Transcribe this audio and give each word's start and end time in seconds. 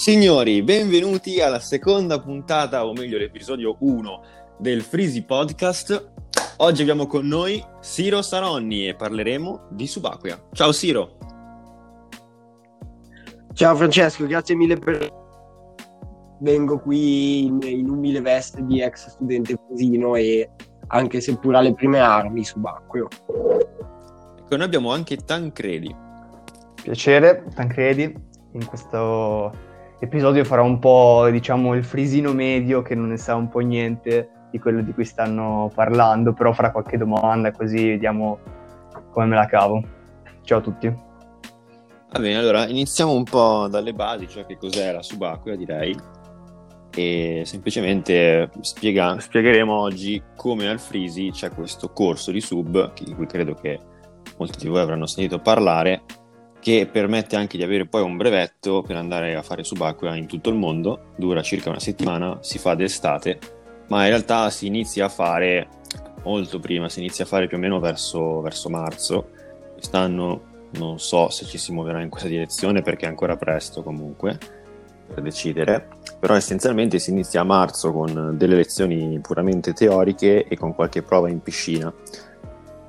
Signori, 0.00 0.62
benvenuti 0.62 1.42
alla 1.42 1.60
seconda 1.60 2.18
puntata, 2.18 2.86
o 2.86 2.94
meglio 2.94 3.18
l'episodio 3.18 3.76
1 3.80 4.22
del 4.56 4.80
Freezy 4.80 5.22
Podcast. 5.26 6.12
Oggi 6.56 6.80
abbiamo 6.80 7.06
con 7.06 7.26
noi 7.26 7.62
Siro 7.80 8.22
Saronni 8.22 8.88
e 8.88 8.94
parleremo 8.94 9.66
di 9.68 9.86
Subacquea. 9.86 10.42
Ciao 10.52 10.72
Siro! 10.72 11.18
Ciao 13.52 13.76
Francesco, 13.76 14.24
grazie 14.26 14.54
mille 14.54 14.78
per... 14.78 15.06
Vengo 16.40 16.78
qui 16.78 17.44
in, 17.44 17.58
in 17.60 17.90
umile 17.90 18.22
veste 18.22 18.64
di 18.64 18.80
ex 18.80 19.08
studente 19.10 19.54
cosino 19.68 20.14
e 20.14 20.48
anche 20.86 21.20
seppur 21.20 21.56
alle 21.56 21.74
prime 21.74 21.98
armi 21.98 22.42
subacqueo. 22.42 23.06
Ecco, 24.38 24.56
noi 24.56 24.64
abbiamo 24.64 24.94
anche 24.94 25.16
Tancredi. 25.18 25.94
Piacere, 26.82 27.44
Tancredi. 27.54 28.28
In 28.52 28.64
questo 28.64 29.68
episodio 30.00 30.44
farò 30.44 30.64
un 30.64 30.78
po', 30.78 31.28
diciamo, 31.30 31.74
il 31.74 31.84
frisino 31.84 32.32
medio 32.32 32.82
che 32.82 32.94
non 32.94 33.08
ne 33.08 33.18
sa 33.18 33.34
un 33.34 33.48
po' 33.48 33.60
niente 33.60 34.30
di 34.50 34.58
quello 34.58 34.80
di 34.82 34.92
cui 34.92 35.04
stanno 35.04 35.70
parlando, 35.74 36.32
però 36.32 36.52
farà 36.52 36.72
qualche 36.72 36.96
domanda 36.96 37.52
così 37.52 37.90
vediamo 37.90 38.38
come 39.12 39.26
me 39.26 39.36
la 39.36 39.46
cavo. 39.46 39.82
Ciao 40.42 40.58
a 40.58 40.62
tutti. 40.62 40.88
Va 40.88 42.18
bene, 42.18 42.36
allora 42.36 42.66
iniziamo 42.66 43.12
un 43.12 43.24
po' 43.24 43.68
dalle 43.68 43.92
basi, 43.92 44.26
cioè 44.26 44.46
che 44.46 44.56
cos'è 44.56 44.90
la 44.90 45.02
subacquea 45.02 45.54
direi 45.54 45.96
e 46.92 47.42
semplicemente 47.44 48.50
spiega, 48.62 49.20
spiegheremo 49.20 49.72
oggi 49.72 50.20
come 50.34 50.68
al 50.68 50.80
Frisi 50.80 51.30
c'è 51.30 51.50
questo 51.50 51.90
corso 51.90 52.32
di 52.32 52.40
sub 52.40 52.92
di 52.94 53.14
cui 53.14 53.26
credo 53.26 53.54
che 53.54 53.78
molti 54.38 54.58
di 54.58 54.68
voi 54.68 54.80
avranno 54.80 55.06
sentito 55.06 55.38
parlare 55.38 56.02
che 56.60 56.88
permette 56.90 57.36
anche 57.36 57.56
di 57.56 57.62
avere 57.62 57.86
poi 57.86 58.02
un 58.02 58.16
brevetto 58.16 58.82
per 58.82 58.96
andare 58.96 59.34
a 59.34 59.42
fare 59.42 59.64
subacquea 59.64 60.14
in 60.14 60.26
tutto 60.26 60.50
il 60.50 60.56
mondo, 60.56 61.12
dura 61.16 61.42
circa 61.42 61.70
una 61.70 61.80
settimana, 61.80 62.38
si 62.42 62.58
fa 62.58 62.74
d'estate, 62.74 63.38
ma 63.88 64.02
in 64.02 64.10
realtà 64.10 64.50
si 64.50 64.66
inizia 64.66 65.06
a 65.06 65.08
fare 65.08 65.68
molto 66.22 66.60
prima, 66.60 66.88
si 66.88 67.00
inizia 67.00 67.24
a 67.24 67.26
fare 67.26 67.46
più 67.46 67.56
o 67.56 67.60
meno 67.60 67.80
verso, 67.80 68.40
verso 68.42 68.68
marzo. 68.68 69.30
Quest'anno 69.72 70.48
non 70.72 70.98
so 71.00 71.30
se 71.30 71.46
ci 71.46 71.56
si 71.56 71.72
muoverà 71.72 72.02
in 72.02 72.10
questa 72.10 72.28
direzione 72.28 72.82
perché 72.82 73.06
è 73.06 73.08
ancora 73.08 73.36
presto 73.36 73.82
comunque 73.82 74.38
per 75.12 75.22
decidere, 75.22 75.88
però 76.20 76.34
essenzialmente 76.34 76.98
si 76.98 77.10
inizia 77.10 77.40
a 77.40 77.44
marzo 77.44 77.90
con 77.90 78.36
delle 78.36 78.54
lezioni 78.54 79.18
puramente 79.20 79.72
teoriche 79.72 80.44
e 80.44 80.56
con 80.56 80.74
qualche 80.74 81.02
prova 81.02 81.30
in 81.30 81.40
piscina. 81.40 81.92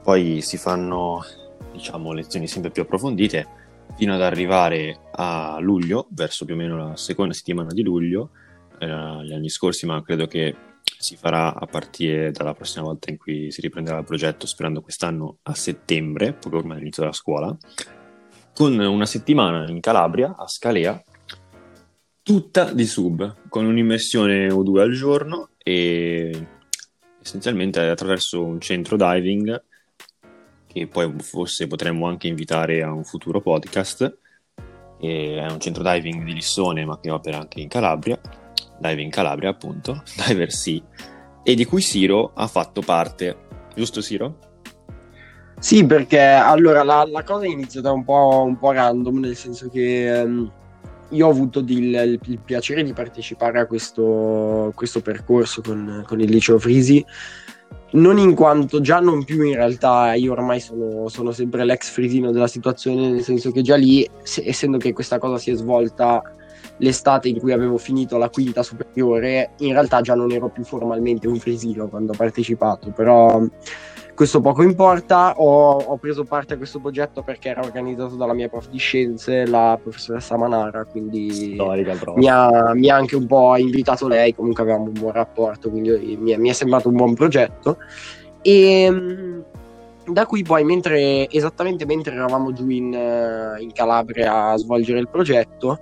Poi 0.04 0.42
si 0.42 0.58
fanno 0.58 1.24
diciamo 1.72 2.12
lezioni 2.12 2.48
sempre 2.48 2.70
più 2.70 2.82
approfondite 2.82 3.60
fino 3.96 4.14
ad 4.14 4.22
arrivare 4.22 5.00
a 5.12 5.58
luglio, 5.60 6.08
verso 6.12 6.46
più 6.46 6.56
o 6.56 6.58
meno 6.58 6.78
la 6.78 6.96
seconda 6.96 7.34
settimana 7.34 7.72
di 7.72 7.84
luglio, 7.84 8.32
era 8.80 9.24
gli 9.24 9.34
anni 9.34 9.50
scorsi, 9.50 9.86
ma 9.86 10.02
credo 10.02 10.26
che 10.26 10.56
si 10.98 11.16
farà 11.16 11.54
a 11.56 11.66
partire 11.66 12.32
dalla 12.32 12.54
prossima 12.54 12.86
volta 12.86 13.10
in 13.10 13.18
cui 13.18 13.52
si 13.52 13.62
riprenderà 13.62 14.00
il 14.00 14.06
progetto, 14.06 14.46
sperando 14.46 14.82
quest'anno 14.82 15.38
a 15.44 15.54
settembre, 15.54 16.34
proprio 16.34 16.62
ormai 16.62 16.78
all'inizio 16.78 17.04
della 17.04 17.14
scuola, 17.14 17.56
con 18.54 18.78
una 18.78 19.06
settimana 19.06 19.70
in 19.70 19.80
Calabria, 19.80 20.36
a 20.38 20.48
Scalea, 20.48 21.04
tutta 22.24 22.72
di 22.72 22.86
sub, 22.86 23.50
con 23.50 23.66
un'immersione 23.66 24.52
o 24.52 24.64
due 24.64 24.84
al 24.84 24.92
giorno 24.92 25.50
e 25.58 26.48
essenzialmente 27.22 27.80
attraverso 27.80 28.44
un 28.44 28.60
centro 28.60 28.96
diving 28.96 29.64
che 30.72 30.88
poi 30.88 31.14
forse 31.20 31.68
potremmo 31.68 32.08
anche 32.08 32.28
invitare 32.28 32.82
a 32.82 32.92
un 32.92 33.04
futuro 33.04 33.42
podcast. 33.42 34.18
È 34.98 35.46
un 35.50 35.60
centro 35.60 35.84
diving 35.84 36.24
di 36.24 36.34
Lissone, 36.34 36.86
ma 36.86 37.00
che 37.00 37.10
opera 37.10 37.40
anche 37.40 37.60
in 37.60 37.68
Calabria, 37.68 38.20
Diving 38.80 39.12
Calabria 39.12 39.50
appunto, 39.50 40.04
Diver 40.26 40.52
Sea, 40.52 40.82
e 41.44 41.56
di 41.56 41.66
cui 41.66 41.82
Siro 41.82 42.32
ha 42.36 42.48
fatto 42.48 42.82
parte. 42.82 43.38
Giusto 43.76 44.02
Siro? 44.02 44.38
Sì, 45.60 45.86
perché 45.86 46.22
allora 46.22 46.84
la, 46.84 47.06
la 47.06 47.24
cosa 47.24 47.46
è 47.46 47.50
iniziata 47.50 47.92
un 47.92 48.04
po', 48.04 48.44
un 48.46 48.58
po', 48.58 48.72
random, 48.72 49.20
nel 49.20 49.36
senso 49.36 49.70
che 49.70 50.22
um, 50.24 50.52
io 51.10 51.28
ho 51.28 51.30
avuto 51.30 51.60
il, 51.60 52.20
il, 52.26 52.40
piacere 52.44 52.84
di 52.84 52.94
partecipare 52.94 53.60
a 53.60 53.66
questo, 53.66 54.72
questo 54.74 55.02
percorso 55.02 55.62
con, 55.62 56.04
con 56.08 56.20
il 56.20 56.30
liceo 56.30 56.58
Frisi 56.58 57.06
non 57.94 58.18
in 58.18 58.36
quanto 58.36 58.80
già 58.80 59.00
non 59.00 59.24
più 59.24 59.44
in 59.44 59.56
realtà 59.56 60.14
io 60.14 60.32
ormai 60.32 60.60
sono, 60.60 61.08
sono 61.10 61.32
sempre 61.32 61.66
l'ex 61.66 61.90
frisino 61.90 62.32
della 62.32 62.48
situazione, 62.48 63.10
nel 63.10 63.24
senso 63.24 63.52
che 63.52 63.62
già 63.62 63.76
lì, 63.76 64.08
se, 64.24 64.44
essendo 64.46 64.78
che 64.78 64.94
questa 64.94 65.18
cosa 65.18 65.38
si 65.38 65.52
è 65.52 65.56
svolta 65.56 66.22
l'estate 66.78 67.30
in 67.30 67.40
cui 67.40 67.52
avevo 67.52 67.78
finito 67.78 68.18
la 68.18 68.30
quinta 68.30 68.64
superiore, 68.64 69.52
in 69.60 69.74
realtà 69.74 70.02
già 70.02 70.16
non 70.16 70.32
ero 70.32 70.50
più 70.50 70.64
formalmente 70.64 71.28
un 71.28 71.38
frisino 71.38 71.88
quando 71.88 72.14
ho 72.14 72.16
partecipato, 72.16 72.92
però 72.92 73.42
questo 74.14 74.42
poco 74.42 74.64
importa, 74.64 75.34
ho, 75.38 75.78
ho, 75.78 75.98
preso 75.98 76.24
parte 76.24 76.54
a 76.54 76.58
questo 76.58 76.80
progetto 76.80 77.24
perché 77.24 77.50
era 77.50 77.62
organizzato 77.62 78.16
dalla 78.16 78.34
mia 78.34 78.50
prof 78.50 78.70
di 78.70 78.78
scienze, 78.78 79.46
la 79.46 79.80
professoressa 79.82 80.38
Manara, 80.38 80.86
quindi 80.86 81.56
mi 82.16 82.28
ha, 82.30 82.74
mi 82.74 82.90
ha, 82.90 82.96
anche 82.96 83.16
un 83.16 83.26
po' 83.26 83.56
invitato 83.58 84.08
lei, 84.08 84.36
comunque 84.36 84.64
avevamo 84.64 84.86
un 84.86 84.94
buon 84.94 85.14
rapporto, 85.14 85.70
quindi 85.70 86.18
mi 86.20 86.32
è, 86.32 86.38
mi 86.38 86.50
è 86.50 86.54
sembrato 86.54 86.90
un 86.90 86.96
buon 86.96 87.14
progetto. 87.14 87.78
E 88.42 88.90
mm, 88.90 89.40
da 90.06 90.26
qui 90.26 90.44
poi, 90.44 90.64
mentre, 90.64 91.30
esattamente 91.30 91.86
mentre 91.86 92.14
eravamo 92.14 92.52
giù 92.54 92.68
in, 92.70 92.94
in 93.60 93.72
Calabria 93.74 94.50
a 94.50 94.58
svolgere 94.58 95.00
il 95.00 95.10
progetto, 95.10 95.80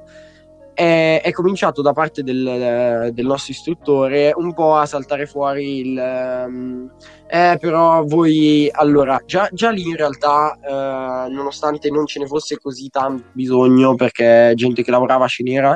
è, 0.80 1.20
è 1.22 1.32
cominciato 1.34 1.82
da 1.82 1.92
parte 1.92 2.24
del, 2.24 3.10
del, 3.12 3.26
nostro 3.26 3.52
istruttore 3.52 4.32
un 4.34 4.54
po' 4.54 4.76
a 4.76 4.86
saltare 4.86 5.26
fuori 5.26 5.80
il... 5.80 6.46
Um, 6.48 6.90
eh, 7.28 7.58
però 7.60 8.06
voi... 8.06 8.70
Allora, 8.72 9.22
già, 9.26 9.50
già 9.52 9.72
lì 9.72 9.90
in 9.90 9.98
realtà, 9.98 10.58
uh, 10.58 11.30
nonostante 11.30 11.90
non 11.90 12.06
ce 12.06 12.20
ne 12.20 12.28
fosse 12.28 12.58
così 12.60 12.88
tanto 12.88 13.26
bisogno, 13.34 13.96
perché 13.96 14.54
gente 14.56 14.82
che 14.82 14.92
lavorava 14.92 15.28
ce 15.28 15.44
n'era, 15.44 15.76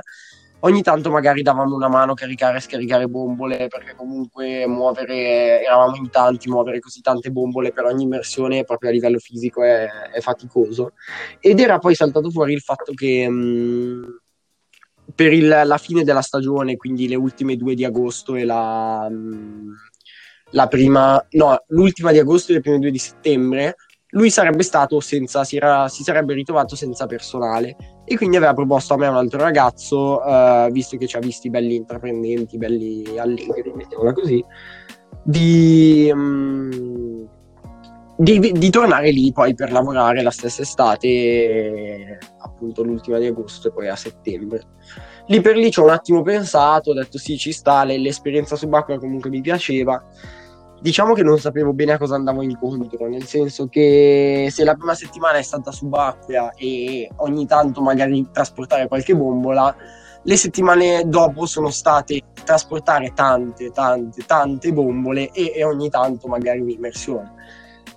ogni 0.61 0.81
tanto 0.81 1.11
magari 1.11 1.41
davamo 1.41 1.75
una 1.75 1.89
mano 1.89 2.13
a 2.13 2.15
caricare 2.15 2.59
e 2.59 2.61
scaricare 2.61 3.07
bombole 3.07 3.67
perché 3.67 3.95
comunque 3.97 4.65
muovere 4.67 5.61
eravamo 5.65 5.97
in 5.97 6.09
tanti 6.09 6.47
muovere 6.49 6.79
così 6.79 7.01
tante 7.01 7.29
bombole 7.29 7.73
per 7.73 7.83
ogni 7.83 8.03
immersione 8.03 8.63
proprio 8.63 8.89
a 8.89 8.93
livello 8.93 9.17
fisico 9.17 9.63
è, 9.63 9.85
è 10.13 10.21
faticoso. 10.21 10.93
Ed 11.41 11.59
era 11.59 11.77
poi 11.79 11.93
saltato 11.93 12.29
fuori 12.29 12.53
il 12.53 12.61
fatto 12.61 12.93
che 12.93 13.27
mh, 13.27 13.33
mm, 13.33 14.03
per 15.15 15.33
il, 15.33 15.47
la 15.47 15.77
fine 15.77 16.03
della 16.03 16.21
stagione, 16.21 16.77
quindi 16.77 17.07
le 17.07 17.15
ultime 17.15 17.55
due 17.55 17.75
di 17.75 17.85
agosto 17.85 18.35
e 18.35 18.45
la, 18.45 19.07
mm, 19.09 19.71
la 20.51 20.67
prima, 20.67 21.23
no, 21.31 21.63
l'ultima 21.67 22.11
di 22.11 22.19
agosto 22.19 22.51
e 22.51 22.55
le 22.55 22.61
prime 22.61 22.79
due 22.79 22.91
di 22.91 22.97
settembre, 22.97 23.75
lui 24.13 24.29
sarebbe 24.29 24.63
stato 24.63 24.99
senza, 24.99 25.43
si, 25.43 25.57
era, 25.57 25.87
si 25.87 26.03
sarebbe 26.03 26.33
ritrovato 26.33 26.75
senza 26.75 27.05
personale. 27.05 27.75
E 28.05 28.15
quindi 28.15 28.35
aveva 28.35 28.53
proposto 28.53 28.93
a 28.93 28.97
me 28.97 29.07
un 29.07 29.15
altro 29.15 29.39
ragazzo, 29.39 30.19
uh, 30.19 30.69
visto 30.71 30.97
che 30.97 31.07
ci 31.07 31.15
ha 31.15 31.19
visti 31.19 31.49
belli 31.49 31.75
intraprendenti, 31.75 32.57
belli 32.57 33.17
allegri, 33.17 33.71
mettiamola 33.73 34.13
così, 34.13 34.43
di, 35.23 36.09
um, 36.13 37.27
di, 38.17 38.51
di, 38.51 38.69
tornare 38.69 39.09
lì 39.11 39.31
poi 39.31 39.55
per 39.55 39.71
lavorare 39.71 40.21
la 40.21 40.31
stessa 40.31 40.61
estate, 40.61 42.19
appunto 42.63 42.83
l'ultima 42.83 43.17
di 43.17 43.27
agosto 43.27 43.67
e 43.67 43.71
poi 43.71 43.89
a 43.89 43.95
settembre. 43.95 44.61
Lì 45.27 45.41
per 45.41 45.57
lì 45.57 45.69
ci 45.69 45.79
ho 45.79 45.83
un 45.83 45.89
attimo 45.89 46.21
pensato, 46.21 46.91
ho 46.91 46.93
detto 46.93 47.17
sì, 47.17 47.37
ci 47.37 47.51
sta, 47.51 47.83
l'esperienza 47.83 48.55
subacquea 48.55 48.97
comunque 48.97 49.29
mi 49.29 49.41
piaceva. 49.41 50.01
Diciamo 50.79 51.13
che 51.13 51.23
non 51.23 51.39
sapevo 51.39 51.71
bene 51.73 51.93
a 51.93 51.97
cosa 51.97 52.15
andavo 52.15 52.41
incontro, 52.41 53.07
nel 53.07 53.23
senso 53.23 53.67
che 53.67 54.49
se 54.51 54.63
la 54.63 54.73
prima 54.73 54.93
settimana 54.93 55.37
è 55.37 55.41
stata 55.41 55.71
subacquea 55.71 56.53
e 56.55 57.09
ogni 57.17 57.45
tanto 57.45 57.81
magari 57.81 58.27
trasportare 58.31 58.87
qualche 58.87 59.15
bombola, 59.15 59.73
le 60.25 60.37
settimane 60.37 61.03
dopo 61.05 61.45
sono 61.45 61.69
state 61.69 62.21
trasportare 62.43 63.13
tante, 63.13 63.71
tante, 63.71 64.25
tante 64.25 64.73
bombole 64.73 65.31
e, 65.31 65.53
e 65.55 65.63
ogni 65.63 65.89
tanto 65.89 66.27
magari 66.27 66.59
un'immersione 66.59 67.31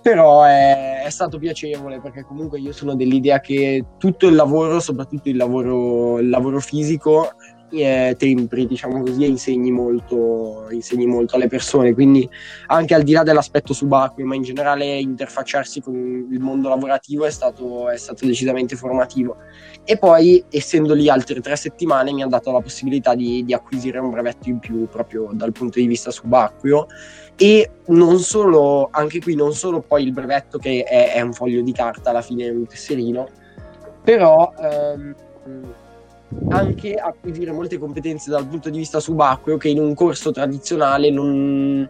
però 0.01 0.43
è, 0.43 1.03
è, 1.03 1.09
stato 1.09 1.37
piacevole 1.37 1.99
perché 1.99 2.23
comunque 2.23 2.59
io 2.59 2.71
sono 2.71 2.95
dell'idea 2.95 3.39
che 3.39 3.83
tutto 3.97 4.27
il 4.27 4.35
lavoro, 4.35 4.79
soprattutto 4.79 5.29
il 5.29 5.35
lavoro, 5.35 6.19
il 6.19 6.29
lavoro 6.29 6.59
fisico, 6.59 7.31
eh, 7.71 8.15
tempri, 8.17 8.65
diciamo 8.65 9.01
così, 9.01 9.23
e 9.23 9.27
insegni 9.27 9.71
molto, 9.71 10.67
insegni 10.71 11.05
molto 11.05 11.35
alle 11.35 11.47
persone. 11.47 11.93
Quindi 11.93 12.27
anche 12.67 12.93
al 12.93 13.03
di 13.03 13.11
là 13.11 13.23
dell'aspetto 13.23 13.73
subacqueo, 13.73 14.25
ma 14.25 14.35
in 14.35 14.43
generale 14.43 14.97
interfacciarsi 14.97 15.81
con 15.81 16.27
il 16.31 16.39
mondo 16.39 16.69
lavorativo 16.69 17.25
è 17.25 17.31
stato, 17.31 17.89
è 17.89 17.97
stato 17.97 18.25
decisamente 18.25 18.75
formativo. 18.75 19.37
E 19.83 19.97
poi, 19.97 20.43
essendo 20.49 20.93
lì 20.93 21.09
altre 21.09 21.39
tre 21.41 21.55
settimane, 21.55 22.11
mi 22.11 22.23
ha 22.23 22.27
dato 22.27 22.51
la 22.51 22.59
possibilità 22.59 23.15
di, 23.15 23.43
di 23.43 23.53
acquisire 23.53 23.99
un 23.99 24.09
brevetto 24.09 24.49
in 24.49 24.59
più 24.59 24.87
proprio 24.87 25.29
dal 25.33 25.51
punto 25.51 25.79
di 25.79 25.87
vista 25.87 26.11
subacqueo 26.11 26.87
e 27.39 27.69
non 27.87 28.19
solo, 28.19 28.89
anche 28.91 29.19
qui 29.19 29.35
non 29.35 29.53
solo 29.53 29.81
poi 29.81 30.03
il 30.03 30.11
brevetto 30.11 30.57
che 30.57 30.83
è, 30.83 31.13
è 31.13 31.21
un 31.21 31.33
foglio 31.33 31.61
di 31.61 31.71
carta 31.71 32.09
alla 32.09 32.21
fine 32.21 32.49
un 32.49 32.65
tesserino, 32.65 33.27
però 34.03 34.51
ehm, 34.59 35.15
anche 36.49 36.95
acquisire 36.95 37.51
molte 37.51 37.77
competenze 37.77 38.29
dal 38.29 38.47
punto 38.47 38.69
di 38.69 38.77
vista 38.77 38.99
subacqueo 38.99 39.57
che 39.57 39.69
in 39.69 39.79
un 39.79 39.93
corso 39.93 40.31
tradizionale 40.31 41.09
non 41.09 41.87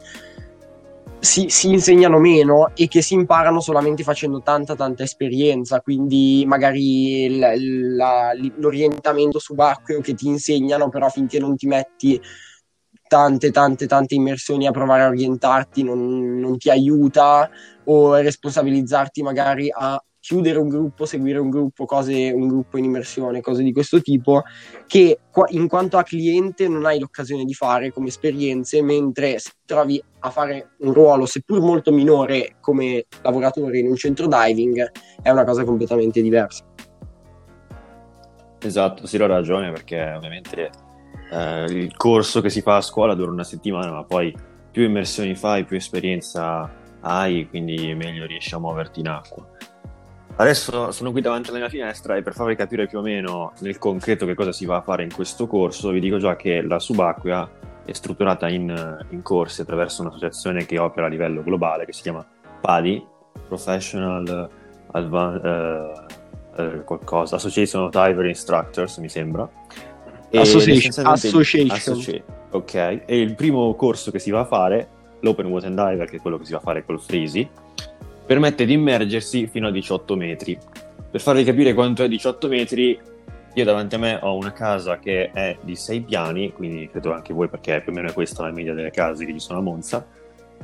si, 1.20 1.50
si, 1.50 1.72
insegnano 1.72 2.20
meno 2.20 2.72
e 2.76 2.88
che 2.88 3.02
si 3.02 3.16
imparano 3.16 3.60
solamente 3.60 4.04
facendo 4.04 4.42
tanta 4.42 4.76
tanta 4.76 5.04
esperienza. 5.04 5.82
Quindi 5.82 6.44
magari 6.46 7.38
la, 7.38 7.54
la, 7.56 8.32
l'orientamento 8.58 9.40
subacqueo 9.40 10.02
che 10.02 10.14
ti 10.14 10.28
insegnano 10.28 10.90
però 10.90 11.10
finché 11.10 11.40
non 11.40 11.56
ti 11.56 11.68
metti 11.68 12.22
tante 13.08 13.52
tante 13.52 13.88
tante 13.88 14.16
immersioni 14.16 14.68
a 14.68 14.72
provare 14.72 15.04
a 15.04 15.08
orientarti 15.08 15.82
non, 15.82 16.40
non 16.40 16.58
ti 16.58 16.70
aiuta 16.70 17.50
o 17.86 18.16
responsabilizzarti 18.16 19.22
magari 19.22 19.70
a 19.74 20.02
chiudere 20.28 20.60
un 20.60 20.68
gruppo, 20.68 21.06
seguire 21.06 21.40
un 21.40 21.50
gruppo, 21.50 21.86
cose, 21.86 22.34
un 22.36 22.50
gruppo 22.50 22.78
in 22.78 22.84
immersione, 22.84 23.40
cose 23.40 23.64
di 23.64 23.72
questo 23.72 24.02
tipo, 24.02 24.44
che 24.86 25.20
in 25.52 25.70
quanto 25.70 25.98
a 25.98 26.04
cliente 26.04 26.68
non 26.68 26.86
hai 26.86 27.00
l'occasione 27.00 27.46
di 27.46 27.54
fare 27.54 27.94
come 27.94 28.10
esperienze, 28.10 28.82
mentre 28.82 29.40
se 29.40 29.52
trovi 29.66 30.04
a 30.20 30.30
fare 30.30 30.72
un 30.80 30.92
ruolo, 30.92 31.26
seppur 31.26 31.62
molto 31.62 31.94
minore, 31.94 32.58
come 32.60 33.06
lavoratore 33.22 33.78
in 33.78 33.88
un 33.88 33.96
centro 33.96 34.28
diving, 34.28 34.92
è 35.22 35.30
una 35.30 35.46
cosa 35.46 35.64
completamente 35.64 36.22
diversa. 36.22 36.66
Esatto, 38.60 39.08
sì, 39.08 39.16
ho 39.16 39.28
ragione, 39.28 39.72
perché 39.72 40.12
ovviamente 40.14 40.70
eh, 41.32 41.64
il 41.70 41.96
corso 41.96 42.42
che 42.42 42.50
si 42.50 42.60
fa 42.60 42.76
a 42.76 42.82
scuola 42.82 43.14
dura 43.14 43.32
una 43.32 43.46
settimana, 43.46 43.94
ma 43.94 44.04
poi 44.04 44.36
più 44.70 44.84
immersioni 44.84 45.36
fai, 45.36 45.64
più 45.64 45.78
esperienza 45.78 46.70
hai, 47.00 47.48
quindi 47.48 47.96
meglio 47.96 48.26
riesci 48.26 48.54
a 48.56 48.60
muoverti 48.60 49.00
in 49.00 49.08
acqua. 49.08 49.56
Adesso 50.40 50.92
sono 50.92 51.12
qui 51.12 51.22
davanti 51.22 51.50
alla 51.50 51.58
mia 51.58 51.70
finestra 51.70 52.16
e 52.16 52.22
per 52.22 52.34
farvi 52.34 52.56
capire 52.56 52.86
più 52.86 53.00
o 53.00 53.02
meno 53.02 53.54
nel 53.60 53.80
concreto 53.80 54.28
che 54.28 54.36
cosa 54.36 54.52
si 54.52 54.66
va 54.66 54.78
a 54.78 54.82
fare 54.82 55.02
in 55.02 55.12
questo 55.12 55.48
corso, 55.48 55.90
vi 55.90 56.00
dico 56.00 56.20
già 56.20 56.36
che 56.36 56.62
la 56.62 56.78
subacquea 56.78 57.50
è 57.84 57.92
strutturata 57.92 58.48
in, 58.48 59.06
in 59.10 59.22
corsi 59.24 59.62
attraverso 59.62 60.04
un'associazione 60.04 60.68
che 60.68 60.78
opera 60.78 61.08
a 61.08 61.10
livello 61.10 61.42
globale 61.42 61.86
che 61.86 61.94
si 61.94 62.04
chiama 62.04 62.24
PADI, 62.62 63.04
Professional 63.48 64.50
Advan- 64.92 65.42
uh, 66.56 66.62
uh, 66.62 66.84
qualcosa, 66.84 67.38
Association 67.38 67.84
of 67.84 67.90
Diver 67.92 68.26
Instructors, 68.26 68.98
mi 68.98 69.10
sembra. 69.10 69.50
E 70.30 70.40
Association. 70.40 71.08
Association. 71.08 71.72
Associ- 71.72 72.24
ok, 72.52 72.74
e 73.06 73.20
il 73.20 73.34
primo 73.34 73.74
corso 73.74 74.12
che 74.12 74.20
si 74.20 74.30
va 74.30 74.42
a 74.42 74.46
fare, 74.46 74.88
l'Open 75.22 75.48
Water 75.48 75.72
Diver, 75.72 76.08
che 76.08 76.18
è 76.18 76.22
quello 76.22 76.38
che 76.38 76.46
si 76.46 76.52
va 76.52 76.60
a 76.60 76.62
fare 76.62 76.86
col 76.86 77.02
Freezy, 77.02 77.50
permette 78.28 78.66
di 78.66 78.74
immergersi 78.74 79.48
fino 79.48 79.68
a 79.68 79.72
18 79.72 80.16
metri. 80.18 80.58
Per 81.10 81.22
farvi 81.22 81.46
capire 81.46 81.74
quanto 81.74 82.04
è 82.04 82.10
18 82.10 82.48
metri, 82.50 83.00
io 83.54 83.64
davanti 83.64 83.96
a 83.96 83.98
me 83.98 84.20
ho 84.22 84.36
una 84.36 84.52
casa 84.52 85.00
che 85.00 85.32
è 85.32 85.58
di 85.62 85.76
6 85.76 86.02
piani, 86.02 86.52
quindi 86.52 86.90
credo 86.92 87.14
anche 87.14 87.34
voi 87.34 87.48
perché 87.48 87.82
più 87.82 87.94
o 87.94 87.96
meno 87.96 88.10
è 88.10 88.14
questa 88.14 88.44
la 88.44 88.52
media 88.52 88.74
delle 88.74 88.92
case 88.92 89.26
che 89.26 89.32
ci 89.32 89.40
sono 89.40 89.60
a 89.60 89.62
Monza. 89.62 90.06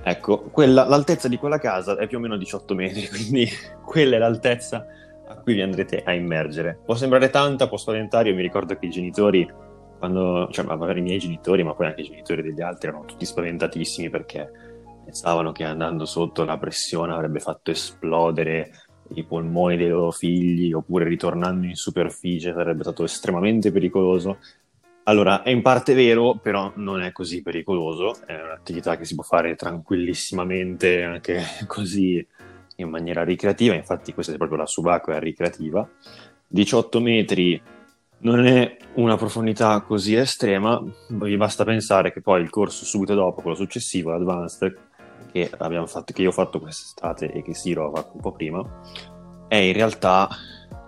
Ecco, 0.04 0.42
quella, 0.52 0.86
l'altezza 0.86 1.30
di 1.30 1.38
quella 1.38 1.58
casa 1.58 1.98
è 1.98 2.06
più 2.06 2.18
o 2.18 2.22
meno 2.22 2.36
18 2.36 2.76
metri, 2.76 3.08
quindi 3.10 3.48
quella 3.82 4.18
è 4.18 4.20
l'altezza 4.20 4.86
a 5.26 5.36
cui 5.38 5.54
vi 5.54 5.62
andrete 5.62 6.04
a 6.04 6.14
immergere. 6.14 6.78
Può 6.84 6.96
sembrare 6.96 7.30
tanta, 7.30 7.70
può 7.70 7.78
spaventare, 7.78 8.30
io 8.30 8.36
mi 8.36 8.42
ricordo 8.42 8.78
che 8.78 8.88
i 8.88 8.90
genitori, 8.90 9.50
quando, 9.98 10.50
cioè 10.52 10.66
magari 10.66 11.00
i 11.00 11.04
miei 11.04 11.18
genitori, 11.18 11.64
ma 11.64 11.74
poi 11.74 11.88
anche 11.88 12.02
i 12.02 12.06
genitori 12.06 12.42
degli 12.42 12.62
altri, 12.62 12.90
erano 12.90 13.06
tutti 13.06 13.26
spaventatissimi 13.26 14.10
perché 14.10 14.73
pensavano 15.04 15.52
che 15.52 15.64
andando 15.64 16.06
sotto 16.06 16.44
la 16.44 16.58
pressione 16.58 17.14
avrebbe 17.14 17.40
fatto 17.40 17.72
esplodere 17.72 18.72
i 19.16 19.24
polmoni 19.24 19.78
dei 19.78 19.90
loro 19.90 20.12
figli 20.12 20.74
oppure 20.74 21.06
ritornando 21.06 21.66
in 21.68 21.76
superficie 21.76 22.54
sarebbe 22.54 22.84
stato 22.84 23.04
estremamente 23.04 23.72
pericoloso. 23.72 24.38
Allora, 25.04 25.44
è 25.44 25.50
in 25.50 25.62
parte 25.62 25.94
vero, 25.94 26.36
però 26.42 26.72
non 26.76 27.02
è 27.02 27.12
così 27.12 27.42
pericoloso, 27.42 28.16
è 28.26 28.42
un'attività 28.42 28.96
che 28.96 29.04
si 29.04 29.16
può 29.16 29.24
fare 29.24 29.56
tranquillissimamente, 29.56 31.04
anche 31.04 31.44
così 31.68 32.26
in 32.78 32.90
maniera 32.90 33.24
ricreativa, 33.24 33.76
infatti 33.76 34.14
questa 34.14 34.34
è 34.34 34.38
proprio 34.38 34.60
la 34.60 34.66
subacquea 34.66 35.20
ricreativa. 35.20 35.88
18 36.48 37.00
metri 37.02 37.62
non 38.20 38.46
è 38.46 38.78
una 38.94 39.18
profondità 39.18 39.82
così 39.82 40.16
estrema, 40.16 40.82
vi 41.10 41.36
basta 41.36 41.66
pensare 41.66 42.14
che 42.14 42.22
poi 42.22 42.42
il 42.42 42.50
corso 42.50 42.86
subito 42.86 43.14
dopo, 43.14 43.42
quello 43.42 43.58
successivo, 43.58 44.12
l'Advanced, 44.12 44.78
che, 45.34 45.48
fatto, 45.48 46.14
che 46.14 46.22
io 46.22 46.30
ho 46.30 46.32
fatto 46.34 46.60
quest'estate 46.60 47.32
e 47.32 47.42
che 47.42 47.56
Siro 47.56 47.88
ha 47.88 47.96
fatto 47.96 48.12
un 48.14 48.22
po' 48.22 48.32
prima, 48.34 48.64
è 49.48 49.56
in 49.56 49.74
realtà, 49.74 50.30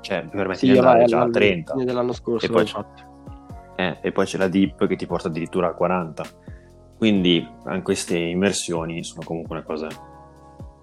cioè, 0.02 0.22
mi 0.22 0.30
permette 0.30 0.60
sì, 0.60 0.72
di 0.72 0.78
andare 0.78 1.06
già 1.06 1.22
a 1.22 1.30
30. 1.30 1.74
dell'anno 1.84 2.14
scorso, 2.14 2.46
e 2.46 2.50
poi, 2.50 2.72
eh, 3.76 3.98
e 4.02 4.12
poi 4.12 4.26
c'è 4.26 4.38
la 4.38 4.48
Deep 4.48 4.86
che 4.86 4.96
ti 4.96 5.08
porta 5.08 5.30
addirittura 5.30 5.70
a 5.70 5.74
40. 5.74 6.24
Quindi 6.96 7.46
anche 7.66 7.82
queste 7.82 8.18
immersioni 8.18 9.04
sono 9.04 9.24
comunque 9.26 9.56
una 9.56 9.66
cosa 9.66 9.88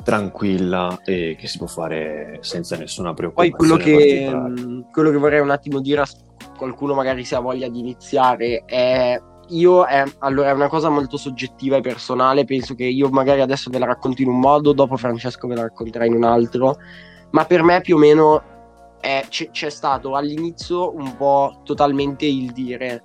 tranquilla 0.03 0.99
e 1.05 1.37
che 1.39 1.47
si 1.47 1.59
può 1.59 1.69
fare 1.69 2.39
senza 2.41 2.77
nessuna 2.77 3.15
preoccupazione. 3.15 3.57
Poi 3.57 3.69
quello 3.69 3.83
che, 3.83 4.85
quello 4.91 5.11
che 5.11 5.17
vorrei 5.17 5.41
un 5.41 5.51
attimo 5.51 5.81
dire 5.81 6.01
a 6.01 6.07
qualcuno 6.59 6.95
magari 6.95 7.25
se 7.25 7.37
ha 7.37 7.41
voglia 7.41 7.69
di 7.69 7.79
iniziare 7.79 8.65
è 8.67 9.19
io 9.53 9.85
è, 9.85 10.05
allora, 10.19 10.51
è 10.51 10.53
una 10.53 10.69
cosa 10.69 10.89
molto 10.89 11.17
soggettiva 11.17 11.77
e 11.77 11.81
personale. 11.81 12.45
Penso 12.45 12.75
che 12.75 12.85
io 12.85 13.09
magari 13.11 13.41
adesso 13.41 13.71
ve 13.71 13.79
la 13.79 13.87
racconto 13.87 14.23
in 14.23 14.29
un 14.29 14.41
modo, 14.41 14.73
dopo 14.73 14.97
Francesco 14.97 15.47
ve 15.47 15.55
la 15.55 15.63
racconterà 15.63 16.05
in 16.05 16.15
un 16.15 16.25
altro. 16.25 16.77
Ma 17.31 17.45
per 17.45 17.63
me 17.63 17.81
più 17.81 17.97
o 17.97 17.99
meno 17.99 18.43
è, 19.01 19.25
c'è, 19.29 19.51
c'è 19.51 19.71
stato 19.71 20.15
all'inizio 20.15 20.95
un 20.95 21.17
po' 21.17 21.61
totalmente 21.65 22.27
il 22.27 22.53
dire 22.53 23.03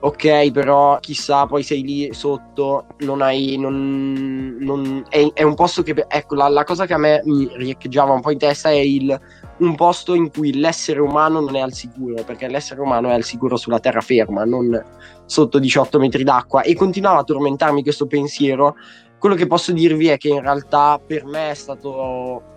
ok, 0.00 0.50
però 0.52 0.98
chissà, 1.00 1.46
poi 1.46 1.62
sei 1.62 1.82
lì 1.82 2.12
sotto, 2.12 2.86
non 2.98 3.20
hai. 3.20 3.56
Non, 3.58 4.56
non, 4.60 5.04
è, 5.08 5.30
è, 5.32 5.42
un 5.42 5.54
posto 5.54 5.82
che. 5.82 6.06
Ecco, 6.08 6.34
la, 6.34 6.48
la, 6.48 6.64
cosa 6.64 6.86
che 6.86 6.94
a 6.94 6.98
me 6.98 7.20
mi 7.24 7.48
riecheggiava 7.54 8.12
un 8.12 8.20
po' 8.20 8.30
in 8.30 8.38
testa 8.38 8.70
è 8.70 8.74
il, 8.74 9.18
un 9.58 9.74
posto 9.74 10.14
in 10.14 10.30
cui 10.30 10.54
l'essere 10.58 11.00
umano 11.00 11.40
non 11.40 11.56
è 11.56 11.60
al 11.60 11.72
sicuro, 11.72 12.22
perché 12.24 12.48
l'essere 12.48 12.80
umano 12.80 13.08
è 13.08 13.14
al 13.14 13.24
sicuro 13.24 13.56
sulla 13.56 13.80
terraferma, 13.80 14.44
non 14.44 14.82
sotto 15.26 15.58
18 15.58 15.98
metri 15.98 16.22
d'acqua. 16.22 16.62
E 16.62 16.74
continuava 16.74 17.20
a 17.20 17.24
tormentarmi 17.24 17.82
questo 17.82 18.06
pensiero. 18.06 18.76
Quello 19.18 19.34
che 19.34 19.48
posso 19.48 19.72
dirvi 19.72 20.08
è 20.08 20.16
che 20.16 20.28
in 20.28 20.40
realtà 20.40 21.00
per 21.04 21.24
me 21.24 21.50
è 21.50 21.54
stato 21.54 22.56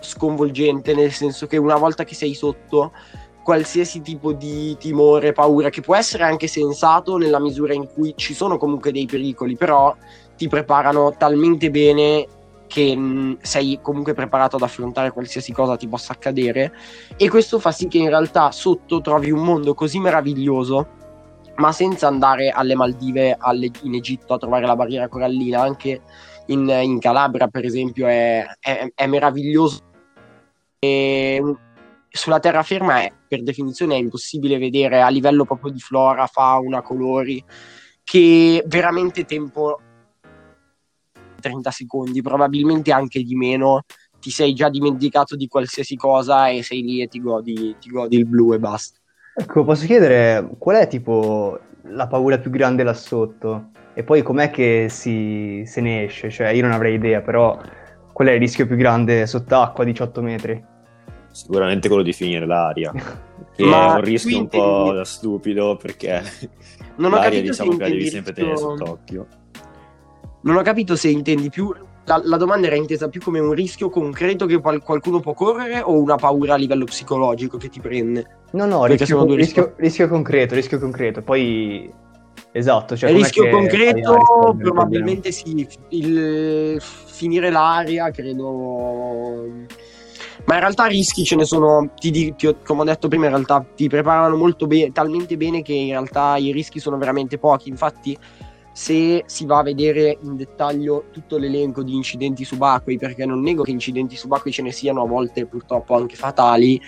sconvolgente, 0.00 0.94
nel 0.94 1.12
senso 1.12 1.46
che 1.46 1.56
una 1.56 1.76
volta 1.76 2.04
che 2.04 2.14
sei 2.14 2.34
sotto 2.34 2.92
qualsiasi 3.44 4.00
tipo 4.00 4.32
di 4.32 4.76
timore, 4.78 5.32
paura, 5.32 5.68
che 5.68 5.82
può 5.82 5.94
essere 5.94 6.24
anche 6.24 6.48
sensato 6.48 7.16
nella 7.18 7.38
misura 7.38 7.74
in 7.74 7.86
cui 7.86 8.14
ci 8.16 8.34
sono 8.34 8.56
comunque 8.56 8.90
dei 8.90 9.06
pericoli, 9.06 9.56
però 9.56 9.94
ti 10.36 10.48
preparano 10.48 11.14
talmente 11.16 11.70
bene 11.70 12.26
che 12.66 12.96
mm, 12.96 13.34
sei 13.42 13.78
comunque 13.82 14.14
preparato 14.14 14.56
ad 14.56 14.62
affrontare 14.62 15.12
qualsiasi 15.12 15.52
cosa 15.52 15.76
ti 15.76 15.86
possa 15.86 16.14
accadere 16.14 16.72
e 17.16 17.28
questo 17.28 17.60
fa 17.60 17.70
sì 17.70 17.86
che 17.86 17.98
in 17.98 18.08
realtà 18.08 18.50
sotto 18.50 19.00
trovi 19.02 19.30
un 19.30 19.44
mondo 19.44 19.74
così 19.74 20.00
meraviglioso 20.00 21.02
ma 21.56 21.70
senza 21.72 22.08
andare 22.08 22.48
alle 22.48 22.74
Maldive, 22.74 23.36
alle, 23.38 23.70
in 23.82 23.94
Egitto 23.94 24.34
a 24.34 24.38
trovare 24.38 24.66
la 24.66 24.74
barriera 24.74 25.06
corallina, 25.06 25.60
anche 25.60 26.00
in, 26.46 26.68
in 26.68 26.98
Calabria 26.98 27.46
per 27.48 27.64
esempio 27.64 28.06
è, 28.06 28.44
è, 28.58 28.90
è 28.92 29.06
meraviglioso. 29.06 29.78
E 30.80 31.40
sulla 32.16 32.38
terraferma 32.38 33.02
è, 33.02 33.12
per 33.26 33.42
definizione 33.42 33.96
è 33.96 33.98
impossibile 33.98 34.56
vedere 34.58 35.02
a 35.02 35.08
livello 35.08 35.44
proprio 35.44 35.72
di 35.72 35.80
flora, 35.80 36.26
fauna, 36.26 36.80
colori, 36.80 37.42
che 38.04 38.62
veramente 38.66 39.24
tempo 39.24 39.80
30 41.40 41.70
secondi, 41.72 42.22
probabilmente 42.22 42.92
anche 42.92 43.22
di 43.22 43.34
meno, 43.34 43.82
ti 44.20 44.30
sei 44.30 44.54
già 44.54 44.70
dimenticato 44.70 45.34
di 45.34 45.48
qualsiasi 45.48 45.96
cosa 45.96 46.48
e 46.48 46.62
sei 46.62 46.82
lì 46.82 47.02
e 47.02 47.08
ti 47.08 47.20
godi, 47.20 47.74
ti 47.80 47.90
godi 47.90 48.16
il 48.16 48.26
blu 48.26 48.54
e 48.54 48.60
basta. 48.60 48.98
Ecco, 49.36 49.64
posso 49.64 49.84
chiedere 49.84 50.48
qual 50.58 50.76
è 50.76 50.86
tipo 50.86 51.58
la 51.82 52.06
paura 52.06 52.38
più 52.38 52.50
grande 52.50 52.84
là 52.84 52.94
sotto? 52.94 53.70
E 53.92 54.04
poi 54.04 54.22
com'è 54.22 54.50
che 54.50 54.86
si, 54.88 55.64
se 55.66 55.80
ne 55.80 56.04
esce? 56.04 56.30
Cioè, 56.30 56.48
io 56.50 56.62
non 56.62 56.72
avrei 56.72 56.94
idea, 56.94 57.20
però 57.20 57.60
qual 58.12 58.28
è 58.28 58.32
il 58.32 58.38
rischio 58.38 58.66
più 58.66 58.76
grande 58.76 59.26
sott'acqua 59.26 59.82
a 59.82 59.86
18 59.86 60.22
metri? 60.22 60.72
Sicuramente 61.34 61.88
quello 61.88 62.04
di 62.04 62.12
finire 62.12 62.46
l'aria, 62.46 62.92
che 63.56 63.64
Ma 63.64 63.88
è 63.88 63.94
un 63.96 64.00
rischio 64.02 64.38
un 64.38 64.46
po' 64.46 64.92
da 64.92 65.04
stupido 65.04 65.76
perché 65.76 66.22
non 66.94 67.12
ho 67.12 67.16
l'aria 67.16 67.42
diciamo 67.42 67.72
che 67.72 67.82
la 67.82 67.88
devi 67.88 68.08
sempre 68.08 68.32
tenere 68.32 68.56
sott'occhio. 68.56 69.26
Non 70.42 70.54
ho 70.54 70.62
capito 70.62 70.94
se 70.94 71.08
intendi 71.08 71.50
più 71.50 71.74
la, 72.04 72.20
la, 72.22 72.36
domanda 72.36 72.68
era 72.68 72.76
intesa 72.76 73.08
più 73.08 73.20
come 73.20 73.40
un 73.40 73.52
rischio 73.52 73.90
concreto 73.90 74.46
che 74.46 74.60
qual- 74.60 74.80
qualcuno 74.80 75.18
può 75.18 75.34
correre 75.34 75.80
o 75.80 76.00
una 76.00 76.14
paura 76.14 76.54
a 76.54 76.56
livello 76.56 76.84
psicologico 76.84 77.56
che 77.56 77.68
ti 77.68 77.80
prende? 77.80 78.42
No, 78.52 78.66
no, 78.66 78.84
rischio, 78.84 79.24
rischio, 79.34 79.74
rischio, 79.76 80.06
concreto, 80.06 80.54
rischio 80.54 80.78
concreto. 80.78 81.20
Poi, 81.22 81.92
esatto. 82.52 82.96
Cioè, 82.96 83.10
rischio 83.10 83.48
concreto, 83.48 84.54
probabilmente 84.56 85.32
sì. 85.32 85.66
Il, 85.88 86.80
finire 86.80 87.50
l'aria, 87.50 88.12
credo 88.12 89.66
Ma 90.46 90.54
in 90.54 90.60
realtà 90.60 90.84
rischi 90.84 91.24
ce 91.24 91.36
ne 91.36 91.44
sono, 91.44 91.90
ti, 91.98 92.10
ti, 92.10 92.34
come 92.64 92.82
ho 92.82 92.84
detto 92.84 93.08
prima, 93.08 93.24
in 93.24 93.30
realtà 93.30 93.64
ti 93.74 93.88
preparano 93.88 94.36
molto 94.36 94.66
bene, 94.66 94.92
talmente 94.92 95.38
bene 95.38 95.62
che 95.62 95.72
in 95.72 95.90
realtà 95.90 96.36
i 96.36 96.52
rischi 96.52 96.80
sono 96.80 96.98
veramente 96.98 97.38
pochi. 97.38 97.70
Infatti, 97.70 98.16
se 98.70 99.22
si 99.26 99.46
va 99.46 99.58
a 99.58 99.62
vedere 99.62 100.18
in 100.22 100.36
dettaglio 100.36 101.04
tutto 101.12 101.38
l'elenco 101.38 101.82
di 101.82 101.94
incidenti 101.94 102.44
subacquei, 102.44 102.98
perché 102.98 103.24
non 103.24 103.40
nego 103.40 103.62
che 103.62 103.70
incidenti 103.70 104.16
subacquei 104.16 104.52
ce 104.52 104.62
ne 104.62 104.72
siano 104.72 105.02
a 105.02 105.06
volte 105.06 105.46
purtroppo 105.46 105.94
anche 105.94 106.16
fatali, 106.16 106.78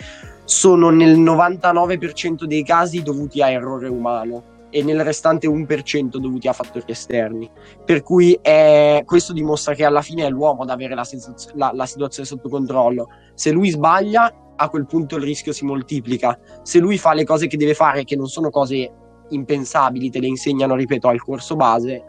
sono 0.45 0.91
nel 0.91 1.19
99% 1.19 2.45
dei 2.45 2.63
casi 2.63 3.03
dovuti 3.03 3.41
a 3.41 3.51
errore 3.51 3.89
umano 3.89 4.55
e 4.77 4.83
nel 4.83 5.03
restante 5.03 5.49
1% 5.49 6.19
dovuti 6.19 6.49
a 6.49 6.53
fattori 6.53 6.85
esterni. 6.89 7.51
Per 7.83 8.03
cui 8.03 8.39
è, 8.43 9.03
questo 9.07 9.33
dimostra 9.33 9.73
che 9.73 9.87
alla 9.87 10.03
fine 10.03 10.27
è 10.27 10.29
l'uomo 10.29 10.65
ad 10.65 10.69
avere 10.69 10.95
la, 10.95 11.03
sensaz- 11.03 11.55
la, 11.55 11.71
la 11.73 11.87
situazione 11.87 12.29
sotto 12.29 12.51
controllo. 12.51 13.09
Se 13.33 13.51
lui 13.53 13.71
sbaglia, 13.71 14.53
a 14.55 14.69
quel 14.69 14.85
punto 14.85 15.17
il 15.17 15.23
rischio 15.23 15.53
si 15.55 15.65
moltiplica. 15.65 16.39
Se 16.63 16.79
lui 16.79 16.99
fa 16.99 17.15
le 17.15 17.25
cose 17.25 17.47
che 17.47 17.57
deve 17.57 17.73
fare, 17.73 18.05
che 18.05 18.17
non 18.17 18.27
sono 18.27 18.51
cose 18.51 18.93
impensabili, 19.31 20.11
te 20.11 20.21
le 20.21 20.27
insegnano, 20.27 20.75
ripeto, 20.75 21.09
al 21.09 21.23
corso 21.23 21.57
base, 21.57 22.05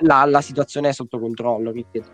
la, 0.00 0.26
la 0.26 0.42
situazione 0.42 0.90
è 0.90 0.92
sotto 0.92 1.18
controllo, 1.18 1.70
ripeto. 1.70 2.10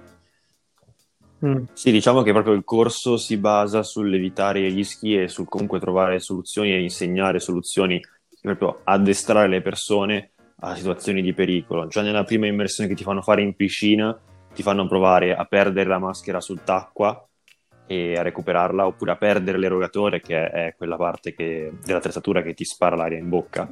Mm. 1.44 1.64
Sì, 1.72 1.90
diciamo 1.90 2.22
che 2.22 2.30
proprio 2.30 2.54
il 2.54 2.62
corso 2.62 3.16
si 3.16 3.36
basa 3.38 3.82
sull'evitare 3.82 4.60
i 4.60 4.72
rischi 4.72 5.20
e 5.20 5.26
sul 5.26 5.48
comunque 5.48 5.80
trovare 5.80 6.20
soluzioni 6.20 6.70
e 6.70 6.80
insegnare 6.80 7.40
soluzioni 7.40 8.00
proprio 8.44 8.80
addestrare 8.84 9.48
le 9.48 9.62
persone 9.62 10.32
a 10.60 10.74
situazioni 10.74 11.22
di 11.22 11.32
pericolo. 11.32 11.86
Già 11.86 12.02
nella 12.02 12.24
prima 12.24 12.46
immersione 12.46 12.88
che 12.88 12.94
ti 12.94 13.02
fanno 13.02 13.22
fare 13.22 13.40
in 13.40 13.54
piscina, 13.54 14.16
ti 14.52 14.62
fanno 14.62 14.86
provare 14.86 15.34
a 15.34 15.44
perdere 15.46 15.88
la 15.88 15.98
maschera 15.98 16.40
sott'acqua 16.40 17.26
e 17.86 18.14
a 18.16 18.22
recuperarla, 18.22 18.86
oppure 18.86 19.12
a 19.12 19.16
perdere 19.16 19.58
l'erogatore, 19.58 20.20
che 20.20 20.50
è 20.50 20.74
quella 20.76 20.96
parte 20.96 21.34
che, 21.34 21.72
dell'attrezzatura 21.84 22.42
che 22.42 22.54
ti 22.54 22.64
spara 22.64 22.96
l'aria 22.96 23.18
in 23.18 23.28
bocca. 23.30 23.70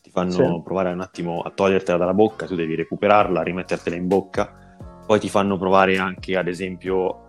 Ti 0.00 0.10
fanno 0.10 0.30
sì. 0.30 0.60
provare 0.64 0.90
un 0.90 1.00
attimo 1.00 1.40
a 1.40 1.50
togliertela 1.50 1.98
dalla 1.98 2.14
bocca, 2.14 2.46
tu 2.46 2.54
devi 2.54 2.74
recuperarla, 2.74 3.42
rimettertela 3.42 3.96
in 3.96 4.06
bocca. 4.06 4.76
Poi 5.06 5.20
ti 5.20 5.28
fanno 5.28 5.58
provare 5.58 5.98
anche, 5.98 6.36
ad 6.36 6.48
esempio, 6.48 7.27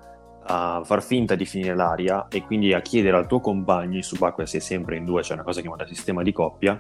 a 0.52 0.82
far 0.84 1.04
finta 1.04 1.36
di 1.36 1.46
finire 1.46 1.76
l'aria 1.76 2.28
e 2.28 2.44
quindi 2.44 2.74
a 2.74 2.82
chiedere 2.82 3.18
al 3.18 3.28
tuo 3.28 3.40
compagno, 3.40 3.98
in 3.98 4.04
subacquea 4.04 4.48
si 4.48 4.58
è 4.58 4.60
sempre 4.60 4.98
in 4.98 5.06
due, 5.06 5.22
c'è 5.22 5.28
cioè 5.28 5.36
una 5.36 5.46
cosa 5.46 5.62
chiamata 5.62 5.86
sistema 5.86 6.24
di 6.24 6.32
coppia, 6.32 6.72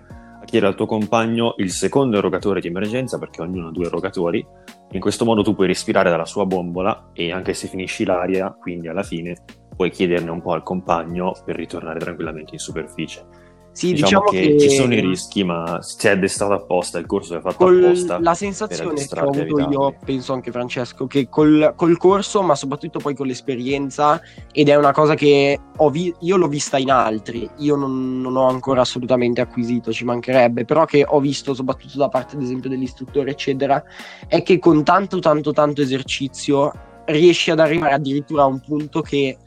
a 0.41 0.43
chiedere 0.45 0.71
al 0.71 0.75
tuo 0.75 0.87
compagno 0.87 1.53
il 1.57 1.69
secondo 1.69 2.17
erogatore 2.17 2.61
di 2.61 2.67
emergenza, 2.67 3.19
perché 3.19 3.41
ognuno 3.41 3.67
ha 3.67 3.71
due 3.71 3.85
erogatori, 3.85 4.45
in 4.91 4.99
questo 4.99 5.23
modo 5.23 5.43
tu 5.43 5.53
puoi 5.53 5.67
respirare 5.67 6.09
dalla 6.09 6.25
sua 6.25 6.45
bombola 6.45 7.09
e 7.13 7.31
anche 7.31 7.53
se 7.53 7.67
finisci 7.67 8.05
l'aria, 8.05 8.51
quindi 8.59 8.87
alla 8.87 9.03
fine 9.03 9.35
puoi 9.75 9.91
chiederne 9.91 10.31
un 10.31 10.41
po' 10.41 10.53
al 10.53 10.63
compagno 10.63 11.33
per 11.45 11.55
ritornare 11.55 11.99
tranquillamente 11.99 12.53
in 12.53 12.59
superficie. 12.59 13.23
Sì, 13.71 13.93
diciamo, 13.93 14.25
diciamo 14.25 14.47
che, 14.47 14.55
che, 14.55 14.59
ci 14.59 14.75
sono 14.75 14.93
i 14.93 14.99
rischi, 14.99 15.43
ma 15.43 15.81
si 15.81 16.07
è 16.07 16.11
addestrato 16.11 16.53
apposta, 16.53 16.97
il 16.97 17.05
corso 17.05 17.37
è 17.37 17.39
fatto 17.39 17.55
col, 17.55 17.83
apposta. 17.83 18.19
La 18.19 18.33
sensazione 18.33 18.93
che 18.93 19.19
ho 19.19 19.29
avuto 19.29 19.59
io, 19.59 19.95
penso 20.03 20.33
anche 20.33 20.51
Francesco, 20.51 21.07
che 21.07 21.29
col, 21.29 21.73
col, 21.75 21.97
corso, 21.97 22.41
ma 22.41 22.55
soprattutto 22.55 22.99
poi 22.99 23.15
con 23.15 23.27
l'esperienza, 23.27 24.21
ed 24.51 24.69
è 24.69 24.75
una 24.75 24.91
cosa 24.91 25.15
che 25.15 25.59
vi- 25.91 26.13
io 26.19 26.37
l'ho 26.37 26.47
vista 26.47 26.77
in 26.77 26.91
altri, 26.91 27.49
io 27.57 27.75
non, 27.75 28.19
non, 28.19 28.35
ho 28.35 28.47
ancora 28.47 28.81
assolutamente 28.81 29.41
acquisito, 29.41 29.93
ci 29.93 30.03
mancherebbe, 30.03 30.65
però 30.65 30.85
che 30.85 31.05
ho 31.07 31.19
visto 31.19 31.53
soprattutto 31.53 31.97
da 31.97 32.09
parte 32.09 32.35
ad 32.35 32.41
esempio 32.41 32.69
dell'istruttore, 32.69 33.31
eccetera, 33.31 33.81
è 34.27 34.41
che 34.43 34.59
con 34.59 34.83
tanto, 34.83 35.19
tanto, 35.19 35.53
tanto 35.53 35.81
esercizio 35.81 36.71
riesci 37.05 37.51
ad 37.51 37.59
arrivare 37.59 37.93
addirittura 37.93 38.43
a 38.43 38.47
un 38.47 38.59
punto 38.59 39.01
che 39.01 39.37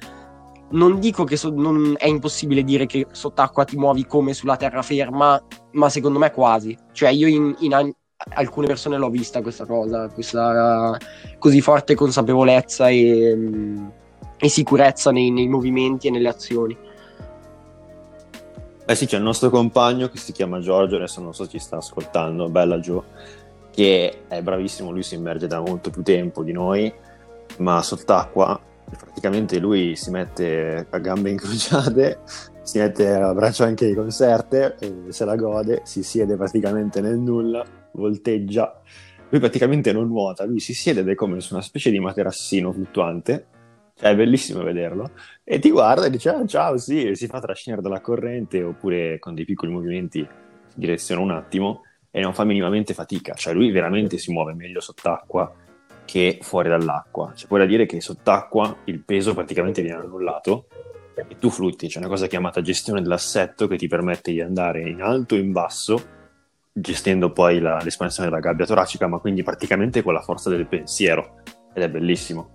non 0.73 0.99
dico 0.99 1.25
che 1.25 1.37
so, 1.37 1.51
non 1.51 1.95
è 1.97 2.07
impossibile 2.07 2.63
dire 2.63 2.87
che 2.87 3.07
sott'acqua 3.11 3.65
ti 3.65 3.77
muovi 3.77 4.07
come 4.07 4.35
sulla 4.35 4.57
terraferma, 4.57 5.43
ma 5.73 5.89
secondo 5.89 6.19
me 6.19 6.31
quasi. 6.31 6.77
Cioè, 6.93 7.11
io 7.11 7.27
in, 7.27 7.55
in 7.61 7.95
alcune 8.35 8.67
persone 8.67 8.97
l'ho 8.97 9.11
vista 9.11 9.43
questa 9.43 9.67
cosa, 9.67 10.09
questa 10.09 10.97
così 11.39 11.61
forte 11.61 11.95
consapevolezza 11.95 12.89
e, 12.89 13.37
e 14.37 14.49
sicurezza 14.49 15.11
nei, 15.11 15.31
nei, 15.31 15.49
movimenti 15.49 16.07
e 16.07 16.11
nelle 16.11 16.29
azioni. 16.29 16.77
Eh 18.85 18.95
sì, 18.95 19.07
c'è 19.07 19.17
il 19.17 19.23
nostro 19.23 19.51
compagno 19.51 20.09
che 20.09 20.19
si 20.19 20.33
chiama 20.33 20.61
Giorgio, 20.61 20.97
adesso 20.97 21.21
non 21.21 21.35
so 21.35 21.45
se 21.45 21.51
ci 21.51 21.59
sta 21.59 21.77
ascoltando, 21.77 22.49
bella 22.49 22.81
Gio, 22.81 23.05
che 23.71 24.25
è 24.27 24.43
bravissimo, 24.43 24.91
lui 24.91 25.03
si 25.03 25.15
immerge 25.15 25.47
da 25.47 25.61
molto 25.61 25.91
più 25.91 26.03
tempo 26.03 26.43
di 26.43 26.53
noi, 26.53 26.93
ma 27.59 27.81
sott'acqua 27.83 28.61
praticamente 28.97 29.59
lui 29.59 29.97
si 29.97 30.11
mette 30.11 30.87
a 30.89 30.99
gambe 30.99 31.31
incrociate, 31.31 32.21
si 32.63 32.79
mette 32.79 33.09
a 33.09 33.33
braccio 33.33 33.65
anche 33.65 33.87
di 33.87 33.95
conserte, 33.95 34.77
se 35.09 35.25
la 35.25 35.37
gode, 35.37 35.83
si 35.85 36.03
siede 36.03 36.37
praticamente 36.37 37.01
nel 37.01 37.19
nulla, 37.19 37.65
volteggia. 37.93 38.81
Lui 39.29 39.41
praticamente 39.41 39.93
non 39.93 40.09
nuota, 40.09 40.45
lui 40.45 40.61
si 40.61 40.75
siede 40.75 41.01
ed 41.01 41.09
è 41.09 41.15
come 41.15 41.41
su 41.41 41.55
una 41.55 41.63
specie 41.63 41.91
di 41.91 41.99
materassino 41.99 42.73
fluttuante. 42.73 43.47
Cioè, 43.95 44.11
è 44.11 44.17
bellissimo 44.17 44.63
vederlo. 44.63 45.11
E 45.43 45.59
ti 45.59 45.71
guarda 45.71 46.07
e 46.07 46.11
dice: 46.11 46.29
ah, 46.31 46.47
Ciao, 46.47 46.77
sì, 46.77 47.05
e 47.05 47.15
si 47.15 47.27
fa 47.27 47.41
trascinare 47.41 47.83
dalla 47.83 48.01
corrente 48.01 48.63
oppure 48.63 49.19
con 49.19 49.35
dei 49.35 49.45
piccoli 49.45 49.73
movimenti 49.73 50.27
direziona 50.75 51.21
un 51.21 51.31
attimo 51.31 51.83
e 52.11 52.21
non 52.21 52.35
fa 52.35 52.45
minimamente 52.45 52.95
fatica. 52.95 53.35
Cioè, 53.35 53.55
lui 53.55 53.71
veramente 53.71 54.19
si 54.19 54.33
muove 54.33 54.53
meglio 54.53 54.81
sott'acqua 54.81 55.53
che 56.05 56.39
fuori 56.43 56.69
dall'acqua. 56.69 57.33
C'è 57.35 57.47
poi 57.47 57.61
da 57.61 57.67
dire 57.67 57.87
che 57.87 58.01
sott'acqua 58.01 58.79
il 58.85 59.01
peso 59.01 59.35
praticamente 59.35 59.83
viene 59.83 59.99
annullato 59.99 60.67
e 61.15 61.37
tu 61.39 61.51
flutti. 61.51 61.89
C'è 61.89 61.99
una 61.99 62.09
cosa 62.09 62.27
chiamata 62.27 62.63
gestione 62.63 63.01
dell'assetto 63.01 63.67
che 63.67 63.77
ti 63.77 63.89
permette 63.89 64.33
di 64.33 64.41
andare 64.41 64.89
in 64.89 65.03
alto 65.03 65.35
e 65.35 65.39
in 65.39 65.53
basso, 65.53 66.03
gestendo 66.73 67.33
poi 67.33 67.61
la, 67.61 67.81
l'espansione 67.83 68.29
della 68.29 68.41
gabbia 68.41 68.67
toracica, 68.67 69.07
ma 69.07 69.19
quindi 69.19 69.43
praticamente 69.43 70.03
con 70.03 70.15
la 70.15 70.23
forza 70.23 70.51
del 70.51 70.67
pensiero. 70.67 71.41
Ed 71.75 71.83
è 71.83 71.89
bellissimo. 71.89 72.51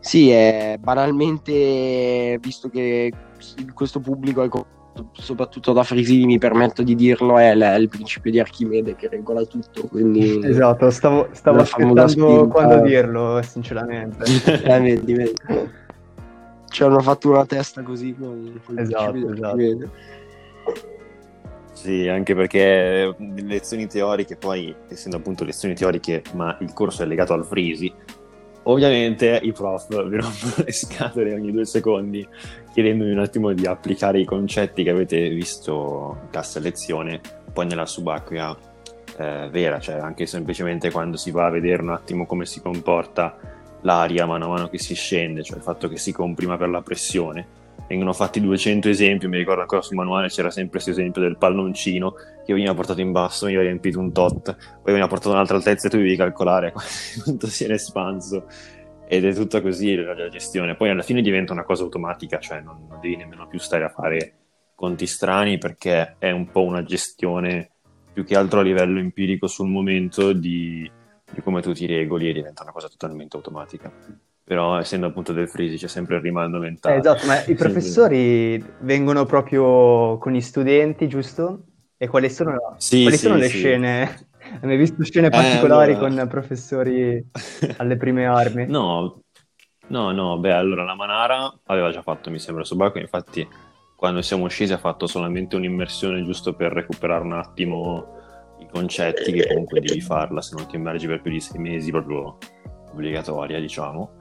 Sì, 0.00 0.30
è 0.30 0.76
banalmente, 0.78 2.38
visto 2.40 2.68
che 2.68 3.12
questo 3.74 3.98
pubblico 3.98 4.42
è 4.44 4.48
soprattutto 5.12 5.72
da 5.72 5.82
Frisini 5.82 6.26
mi 6.26 6.38
permetto 6.38 6.82
di 6.82 6.94
dirlo, 6.94 7.38
è, 7.38 7.56
è, 7.56 7.74
il 7.76 7.88
principio 7.88 8.30
di 8.30 8.40
Archimede 8.40 8.96
che 8.96 9.08
regola 9.08 9.44
tutto. 9.44 9.86
Quindi 9.86 10.40
esatto, 10.44 10.90
stavo, 10.90 11.28
stavo 11.32 11.60
aspettando 11.60 12.48
quando 12.48 12.80
dirlo, 12.80 13.40
sinceramente. 13.42 14.24
eh, 14.64 14.80
vedi, 14.80 15.14
vedi. 15.14 15.34
Ci 16.68 16.82
hanno 16.82 17.00
fatto 17.00 17.30
una 17.30 17.46
testa 17.46 17.82
così 17.82 18.14
con, 18.18 18.60
con 18.64 18.78
esatto, 18.78 19.16
il 19.16 19.32
esatto. 19.32 19.90
Sì, 21.72 22.08
anche 22.08 22.34
perché 22.34 23.14
le 23.18 23.42
lezioni 23.42 23.86
teoriche, 23.86 24.36
poi 24.36 24.74
essendo 24.88 25.18
appunto 25.18 25.44
lezioni 25.44 25.74
teoriche, 25.74 26.22
ma 26.32 26.56
il 26.60 26.72
corso 26.72 27.02
è 27.02 27.06
legato 27.06 27.34
al 27.34 27.44
Frisi, 27.44 27.92
Ovviamente 28.68 29.38
i 29.42 29.52
prof 29.52 29.88
vi 29.88 30.16
rompono 30.16 30.54
le 30.64 30.72
scatole 30.72 31.34
ogni 31.34 31.52
due 31.52 31.64
secondi 31.64 32.26
chiedendomi 32.72 33.12
un 33.12 33.20
attimo 33.20 33.52
di 33.52 33.64
applicare 33.64 34.18
i 34.20 34.24
concetti 34.24 34.82
che 34.82 34.90
avete 34.90 35.28
visto 35.28 36.18
in 36.22 36.30
classe 36.30 36.58
lezione 36.60 37.20
poi 37.52 37.66
nella 37.66 37.86
subacquea 37.86 38.56
eh, 39.18 39.48
vera, 39.50 39.78
cioè 39.78 39.96
anche 39.96 40.26
semplicemente 40.26 40.90
quando 40.90 41.16
si 41.16 41.30
va 41.30 41.46
a 41.46 41.50
vedere 41.50 41.82
un 41.82 41.90
attimo 41.90 42.26
come 42.26 42.44
si 42.44 42.60
comporta 42.60 43.38
l'aria 43.82 44.26
mano 44.26 44.46
a 44.46 44.48
mano 44.48 44.68
che 44.68 44.78
si 44.78 44.94
scende, 44.94 45.42
cioè 45.42 45.58
il 45.58 45.62
fatto 45.62 45.88
che 45.88 45.96
si 45.96 46.12
comprima 46.12 46.56
per 46.56 46.68
la 46.68 46.82
pressione 46.82 47.46
vengono 47.88 48.12
fatti 48.12 48.40
200 48.40 48.88
esempi, 48.88 49.28
mi 49.28 49.36
ricordo 49.36 49.60
ancora 49.60 49.82
sul 49.82 49.96
manuale 49.96 50.28
c'era 50.28 50.50
sempre 50.50 50.72
questo 50.72 50.90
esempio 50.90 51.22
del 51.22 51.36
palloncino 51.36 52.14
che 52.44 52.52
veniva 52.52 52.74
portato 52.74 53.00
in 53.00 53.12
basso, 53.12 53.46
veniva 53.46 53.62
riempito 53.62 53.98
un 53.98 54.12
tot, 54.12 54.54
poi 54.54 54.92
veniva 54.92 55.06
portato 55.06 55.30
a 55.30 55.34
un'altra 55.34 55.56
altezza 55.56 55.86
e 55.86 55.90
tu 55.90 55.96
devi 55.96 56.16
calcolare 56.16 56.72
quanto 57.22 57.46
si 57.46 57.64
era 57.64 57.74
espanso 57.74 58.46
ed 59.08 59.24
è 59.24 59.32
tutta 59.34 59.60
così 59.60 59.94
la 59.94 60.28
gestione. 60.28 60.74
Poi 60.74 60.90
alla 60.90 61.02
fine 61.02 61.22
diventa 61.22 61.52
una 61.52 61.64
cosa 61.64 61.84
automatica, 61.84 62.38
cioè 62.38 62.60
non, 62.60 62.86
non 62.88 62.98
devi 63.00 63.16
nemmeno 63.16 63.46
più 63.46 63.58
stare 63.58 63.84
a 63.84 63.88
fare 63.88 64.34
conti 64.74 65.06
strani 65.06 65.58
perché 65.58 66.16
è 66.18 66.30
un 66.30 66.50
po' 66.50 66.62
una 66.62 66.82
gestione 66.82 67.70
più 68.12 68.24
che 68.24 68.36
altro 68.36 68.60
a 68.60 68.62
livello 68.62 68.98
empirico 68.98 69.46
sul 69.46 69.68
momento 69.68 70.32
di, 70.32 70.90
di 71.32 71.40
come 71.42 71.62
tu 71.62 71.72
ti 71.72 71.86
regoli 71.86 72.28
e 72.28 72.32
diventa 72.32 72.62
una 72.62 72.72
cosa 72.72 72.88
totalmente 72.88 73.36
automatica 73.36 73.92
però 74.46 74.78
essendo 74.78 75.06
appunto 75.06 75.32
del 75.32 75.48
Frisi 75.48 75.76
c'è 75.76 75.88
sempre 75.88 76.14
il 76.14 76.22
rimando 76.22 76.58
mentale. 76.58 76.94
Eh, 76.94 76.98
esatto, 77.00 77.26
ma 77.26 77.44
i 77.46 77.54
professori 77.58 78.64
vengono 78.82 79.26
proprio 79.26 80.18
con 80.18 80.30
gli 80.30 80.40
studenti, 80.40 81.08
giusto? 81.08 81.64
E 81.96 82.06
quali 82.06 82.30
sono, 82.30 82.76
sì, 82.76 83.02
quali 83.02 83.16
sì, 83.16 83.24
sono 83.24 83.34
le 83.34 83.48
sì. 83.48 83.56
scene? 83.56 84.28
Hai 84.62 84.76
visto 84.76 85.02
scene 85.02 85.30
particolari 85.30 85.90
eh, 85.90 85.94
allora... 85.96 86.14
con 86.14 86.28
professori 86.28 87.20
alle 87.78 87.96
prime 87.96 88.24
armi? 88.26 88.66
No, 88.68 89.20
no, 89.88 90.12
no, 90.12 90.38
beh, 90.38 90.52
allora 90.52 90.84
la 90.84 90.94
Manara 90.94 91.52
aveva 91.64 91.90
già 91.90 92.02
fatto, 92.02 92.30
mi 92.30 92.38
sembra, 92.38 92.62
Subacquea, 92.62 93.02
infatti 93.02 93.44
quando 93.96 94.22
siamo 94.22 94.46
scesi 94.46 94.72
ha 94.72 94.78
fatto 94.78 95.08
solamente 95.08 95.56
un'immersione 95.56 96.22
giusto 96.22 96.54
per 96.54 96.70
recuperare 96.70 97.24
un 97.24 97.32
attimo 97.32 98.14
i 98.60 98.68
concetti 98.70 99.32
che 99.32 99.48
comunque 99.48 99.80
devi 99.80 100.00
farla, 100.00 100.40
se 100.40 100.54
non 100.54 100.68
ti 100.68 100.76
immergi 100.76 101.08
per 101.08 101.20
più 101.20 101.32
di 101.32 101.40
sei 101.40 101.58
mesi 101.58 101.90
proprio 101.90 102.38
obbligatoria, 102.92 103.58
diciamo. 103.58 104.12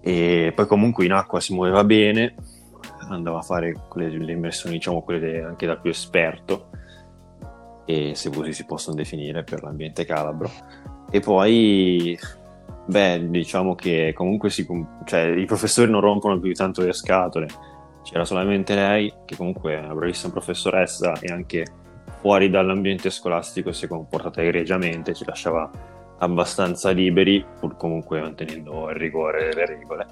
E 0.00 0.52
poi 0.54 0.66
comunque 0.66 1.04
in 1.04 1.12
acqua 1.12 1.40
si 1.40 1.52
muoveva 1.54 1.84
bene, 1.84 2.34
andava 3.08 3.38
a 3.38 3.42
fare 3.42 3.74
quelle, 3.88 4.08
le 4.16 4.32
immersioni, 4.32 4.76
diciamo, 4.76 5.02
quelle 5.02 5.42
anche 5.42 5.66
da 5.66 5.76
più 5.76 5.90
esperto, 5.90 6.70
e 7.84 8.14
se 8.14 8.30
così 8.30 8.52
si 8.52 8.64
possono 8.64 8.96
definire 8.96 9.44
per 9.44 9.62
l'ambiente 9.62 10.04
calabro. 10.04 10.50
E 11.10 11.20
poi, 11.20 12.18
beh, 12.86 13.30
diciamo 13.30 13.74
che 13.74 14.12
comunque 14.14 14.50
si, 14.50 14.66
cioè, 15.04 15.22
i 15.36 15.46
professori 15.46 15.90
non 15.90 16.00
rompono 16.00 16.38
più 16.38 16.52
tanto 16.52 16.82
le 16.82 16.92
scatole. 16.92 17.46
C'era 18.02 18.24
solamente 18.24 18.74
lei, 18.74 19.12
che 19.24 19.36
comunque 19.36 19.74
è 19.74 19.78
una 19.78 19.94
bravissima 19.94 20.32
professoressa 20.32 21.18
e 21.20 21.32
anche 21.32 21.64
fuori 22.20 22.50
dall'ambiente 22.50 23.10
scolastico 23.10 23.72
si 23.72 23.84
è 23.84 23.88
comportata 23.88 24.42
egregiamente, 24.42 25.14
ci 25.14 25.24
lasciava 25.24 25.70
abbastanza 26.18 26.90
liberi, 26.90 27.44
pur 27.58 27.76
comunque 27.76 28.20
mantenendo 28.20 28.88
il 28.90 28.96
rigore 28.96 29.48
delle 29.48 29.66
regole. 29.66 30.06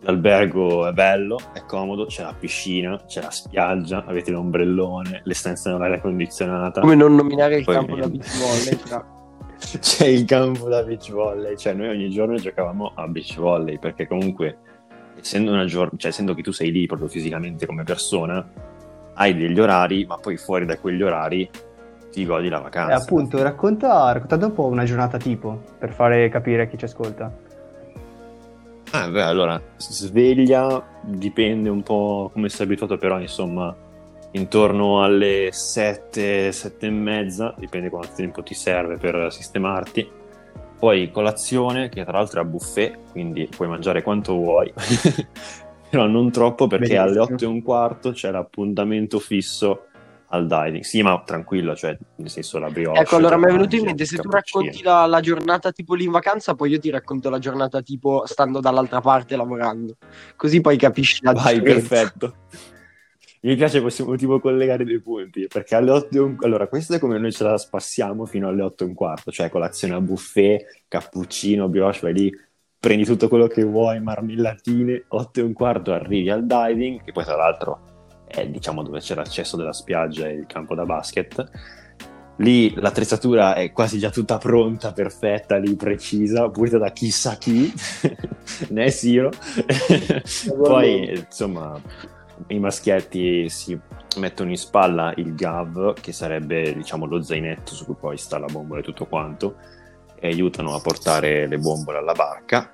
L'albergo 0.00 0.86
è 0.88 0.92
bello, 0.92 1.38
è 1.52 1.62
comodo, 1.64 2.06
c'è 2.06 2.24
la 2.24 2.34
piscina, 2.36 3.00
c'è 3.06 3.22
la 3.22 3.30
spiaggia, 3.30 4.04
avete 4.04 4.32
l'ombrellone, 4.32 5.22
le 5.22 5.34
stanze 5.34 5.70
nell'aria 5.70 6.00
condizionata. 6.00 6.80
Come 6.80 6.96
non 6.96 7.14
nominare 7.14 7.58
il 7.58 7.64
Poi 7.64 7.74
campo 7.74 7.94
da 7.94 8.08
beach 8.08 8.38
volley? 8.38 8.82
Tra... 8.82 9.06
c'è 9.78 10.06
il 10.06 10.24
campo 10.24 10.68
da 10.68 10.82
beach 10.82 11.12
volley, 11.12 11.56
cioè 11.56 11.74
noi 11.74 11.88
ogni 11.88 12.10
giorno 12.10 12.34
giocavamo 12.34 12.92
a 12.96 13.06
beach 13.06 13.36
volley 13.38 13.78
perché 13.78 14.08
comunque 14.08 14.58
essendo, 15.20 15.52
una 15.52 15.66
gior- 15.66 15.96
cioè, 15.96 16.10
essendo 16.10 16.34
che 16.34 16.42
tu 16.42 16.50
sei 16.50 16.72
lì 16.72 16.86
proprio 16.86 17.08
fisicamente 17.08 17.66
come 17.66 17.84
persona, 17.84 18.44
hai 19.14 19.36
degli 19.36 19.60
orari, 19.60 20.04
ma 20.04 20.16
poi 20.16 20.36
fuori 20.36 20.64
da 20.64 20.78
quegli 20.78 21.02
orari 21.02 21.48
ti 22.12 22.26
godi 22.26 22.48
la 22.48 22.60
vacanza. 22.60 22.92
E 22.92 22.94
appunto, 22.94 23.42
racconta, 23.42 24.12
raccontate 24.12 24.44
un 24.44 24.52
po' 24.52 24.66
una 24.66 24.84
giornata 24.84 25.16
tipo 25.16 25.62
per 25.78 25.92
fare 25.92 26.28
capire 26.28 26.62
a 26.62 26.66
chi 26.66 26.78
ci 26.78 26.84
ascolta. 26.84 27.32
Ah, 28.94 29.08
beh, 29.08 29.22
allora, 29.22 29.60
sveglia 29.78 30.84
dipende 31.00 31.70
un 31.70 31.82
po' 31.82 32.30
come 32.30 32.50
sei 32.50 32.66
abituato, 32.66 32.98
però 32.98 33.18
insomma, 33.18 33.74
intorno 34.32 35.02
alle 35.02 35.48
7, 35.50 36.52
7 36.52 36.86
e 36.86 36.90
mezza, 36.90 37.54
dipende 37.56 37.88
quanto 37.88 38.10
tempo 38.14 38.42
ti 38.42 38.52
serve 38.52 38.98
per 38.98 39.32
sistemarti. 39.32 40.20
Poi 40.78 41.10
colazione, 41.10 41.88
che 41.88 42.04
tra 42.04 42.18
l'altro 42.18 42.40
è 42.40 42.44
a 42.44 42.46
buffet, 42.46 42.98
quindi 43.12 43.48
puoi 43.48 43.68
mangiare 43.68 44.02
quanto 44.02 44.34
vuoi, 44.34 44.70
però 45.88 46.06
non 46.06 46.30
troppo 46.30 46.66
perché 46.66 46.96
Benissimo. 46.96 47.22
alle 47.22 47.32
8 47.32 47.44
e 47.44 47.46
un 47.46 47.62
quarto 47.62 48.10
c'è 48.10 48.30
l'appuntamento 48.30 49.18
fisso 49.20 49.86
al 50.32 50.46
diving. 50.46 50.82
Sì, 50.82 51.02
ma 51.02 51.22
tranquillo, 51.24 51.74
cioè, 51.74 51.96
nel 52.16 52.30
senso 52.30 52.58
la 52.58 52.70
brioche. 52.70 53.00
Ecco, 53.00 53.16
allora 53.16 53.36
mi 53.36 53.44
è 53.44 53.52
venuto 53.52 53.76
in 53.76 53.84
mente, 53.84 54.04
se 54.04 54.16
tu 54.18 54.30
racconti 54.30 54.82
la, 54.82 55.06
la, 55.06 55.20
giornata 55.20 55.72
tipo 55.72 55.94
lì 55.94 56.04
in 56.04 56.10
vacanza, 56.10 56.54
poi 56.54 56.70
io 56.70 56.78
ti 56.78 56.90
racconto 56.90 57.30
la 57.30 57.38
giornata 57.38 57.82
tipo 57.82 58.24
stando 58.26 58.60
dall'altra 58.60 59.00
parte 59.00 59.36
lavorando. 59.36 59.96
Così 60.36 60.60
poi 60.60 60.76
capisci 60.76 61.22
la 61.22 61.32
Vai, 61.32 61.60
differenza. 61.60 61.88
perfetto. 61.88 62.34
Mi 63.42 63.56
piace, 63.56 63.82
possiamo 63.82 64.14
tipo 64.14 64.38
collegare 64.38 64.84
dei 64.84 65.00
punti, 65.00 65.48
perché 65.48 65.74
alle 65.74 65.90
8 65.90 66.16
e 66.16 66.20
un... 66.20 66.36
Allora, 66.40 66.68
questo 66.68 66.94
è 66.94 66.98
come 67.00 67.18
noi 67.18 67.32
ce 67.32 67.42
la 67.42 67.58
spassiamo 67.58 68.24
fino 68.24 68.48
alle 68.48 68.62
8 68.62 68.84
e 68.84 68.86
un 68.86 68.94
quarto, 68.94 69.32
cioè 69.32 69.50
colazione 69.50 69.94
a 69.94 70.00
buffet, 70.00 70.84
cappuccino, 70.86 71.68
brioche, 71.68 71.98
vai 72.02 72.14
lì, 72.14 72.32
prendi 72.78 73.04
tutto 73.04 73.28
quello 73.28 73.48
che 73.48 73.64
vuoi, 73.64 74.00
marmellatine, 74.00 75.06
8 75.08 75.40
e 75.40 75.42
un 75.42 75.52
quarto 75.52 75.92
arrivi 75.92 76.30
al 76.30 76.46
diving, 76.46 77.02
che 77.02 77.10
poi 77.10 77.24
tra 77.24 77.34
l'altro 77.34 77.91
è 78.32 78.48
diciamo 78.48 78.82
dove 78.82 79.00
c'è 79.00 79.14
l'accesso 79.14 79.56
della 79.56 79.72
spiaggia 79.72 80.26
e 80.26 80.32
il 80.32 80.46
campo 80.46 80.74
da 80.74 80.84
basket. 80.84 81.50
Lì 82.36 82.72
l'attrezzatura 82.74 83.54
è 83.54 83.70
quasi 83.72 83.98
già 83.98 84.10
tutta 84.10 84.38
pronta, 84.38 84.92
perfetta, 84.92 85.58
lì 85.58 85.76
precisa, 85.76 86.48
pulita 86.48 86.78
da 86.78 86.90
chissà 86.90 87.36
chi, 87.36 87.72
né 88.70 88.90
Siro. 88.90 89.30
Poi, 90.56 91.10
insomma, 91.10 91.78
i 92.48 92.58
maschietti 92.58 93.48
si 93.50 93.78
mettono 94.16 94.50
in 94.50 94.56
spalla 94.56 95.12
il 95.16 95.34
gav, 95.34 95.92
che 96.00 96.12
sarebbe, 96.12 96.74
diciamo, 96.74 97.04
lo 97.04 97.22
zainetto 97.22 97.74
su 97.74 97.84
cui 97.84 97.96
poi 98.00 98.16
sta 98.16 98.38
la 98.38 98.46
bombola 98.46 98.80
e 98.80 98.82
tutto 98.82 99.06
quanto, 99.06 99.56
e 100.18 100.28
aiutano 100.28 100.74
a 100.74 100.80
portare 100.80 101.46
le 101.46 101.58
bombole 101.58 101.98
alla 101.98 102.14
barca 102.14 102.72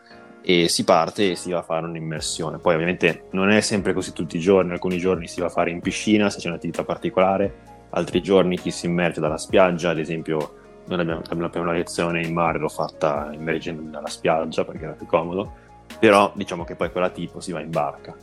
e 0.51 0.67
si 0.71 0.83
parte 0.83 1.33
e 1.33 1.37
si 1.37 1.51
va 1.51 1.59
a 1.59 1.63
fare 1.63 1.85
un'immersione. 1.85 2.57
Poi 2.57 2.73
ovviamente 2.73 3.25
non 3.33 3.51
è 3.51 3.61
sempre 3.61 3.93
così 3.93 4.15
tutti 4.15 4.39
i 4.39 4.41
giorni, 4.41 4.73
alcuni 4.73 4.97
giorni 4.97 5.29
si 5.29 5.41
va 5.41 5.49
a 5.49 5.51
fare 5.51 5.69
in 5.69 5.81
piscina 5.81 6.31
se 6.31 6.39
c'è 6.39 6.49
un'attività 6.49 6.85
particolare, 6.85 7.55
altri 7.91 8.23
giorni 8.23 8.57
chi 8.57 8.71
si 8.71 8.87
immerge 8.87 9.21
dalla 9.21 9.37
spiaggia, 9.37 9.91
ad 9.91 9.99
esempio 9.99 10.55
noi 10.87 11.01
abbiamo, 11.01 11.21
la 11.37 11.49
prima 11.51 11.71
lezione 11.73 12.23
in 12.23 12.33
mare 12.33 12.59
l'ho 12.59 12.71
fatta 12.71 13.29
immergendomi 13.31 13.91
dalla 13.91 14.09
spiaggia 14.09 14.65
perché 14.65 14.85
era 14.85 14.95
più 14.95 15.05
comodo, 15.05 15.53
però 16.01 16.33
diciamo 16.35 16.65
che 16.65 16.77
poi 16.77 16.91
quella 16.93 17.11
tipo 17.11 17.41
si 17.41 17.53
va 17.53 17.61
in 17.61 17.71
barca. 17.71 18.17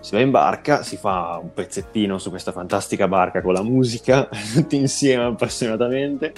Si 0.00 0.16
va 0.16 0.20
in 0.20 0.32
barca, 0.32 0.82
si 0.82 0.96
fa 0.96 1.38
un 1.40 1.52
pezzettino 1.52 2.18
su 2.18 2.30
questa 2.30 2.50
fantastica 2.50 3.06
barca 3.06 3.40
con 3.40 3.52
la 3.52 3.62
musica, 3.62 4.28
tutti 4.52 4.74
insieme 4.74 5.26
appassionatamente 5.26 6.32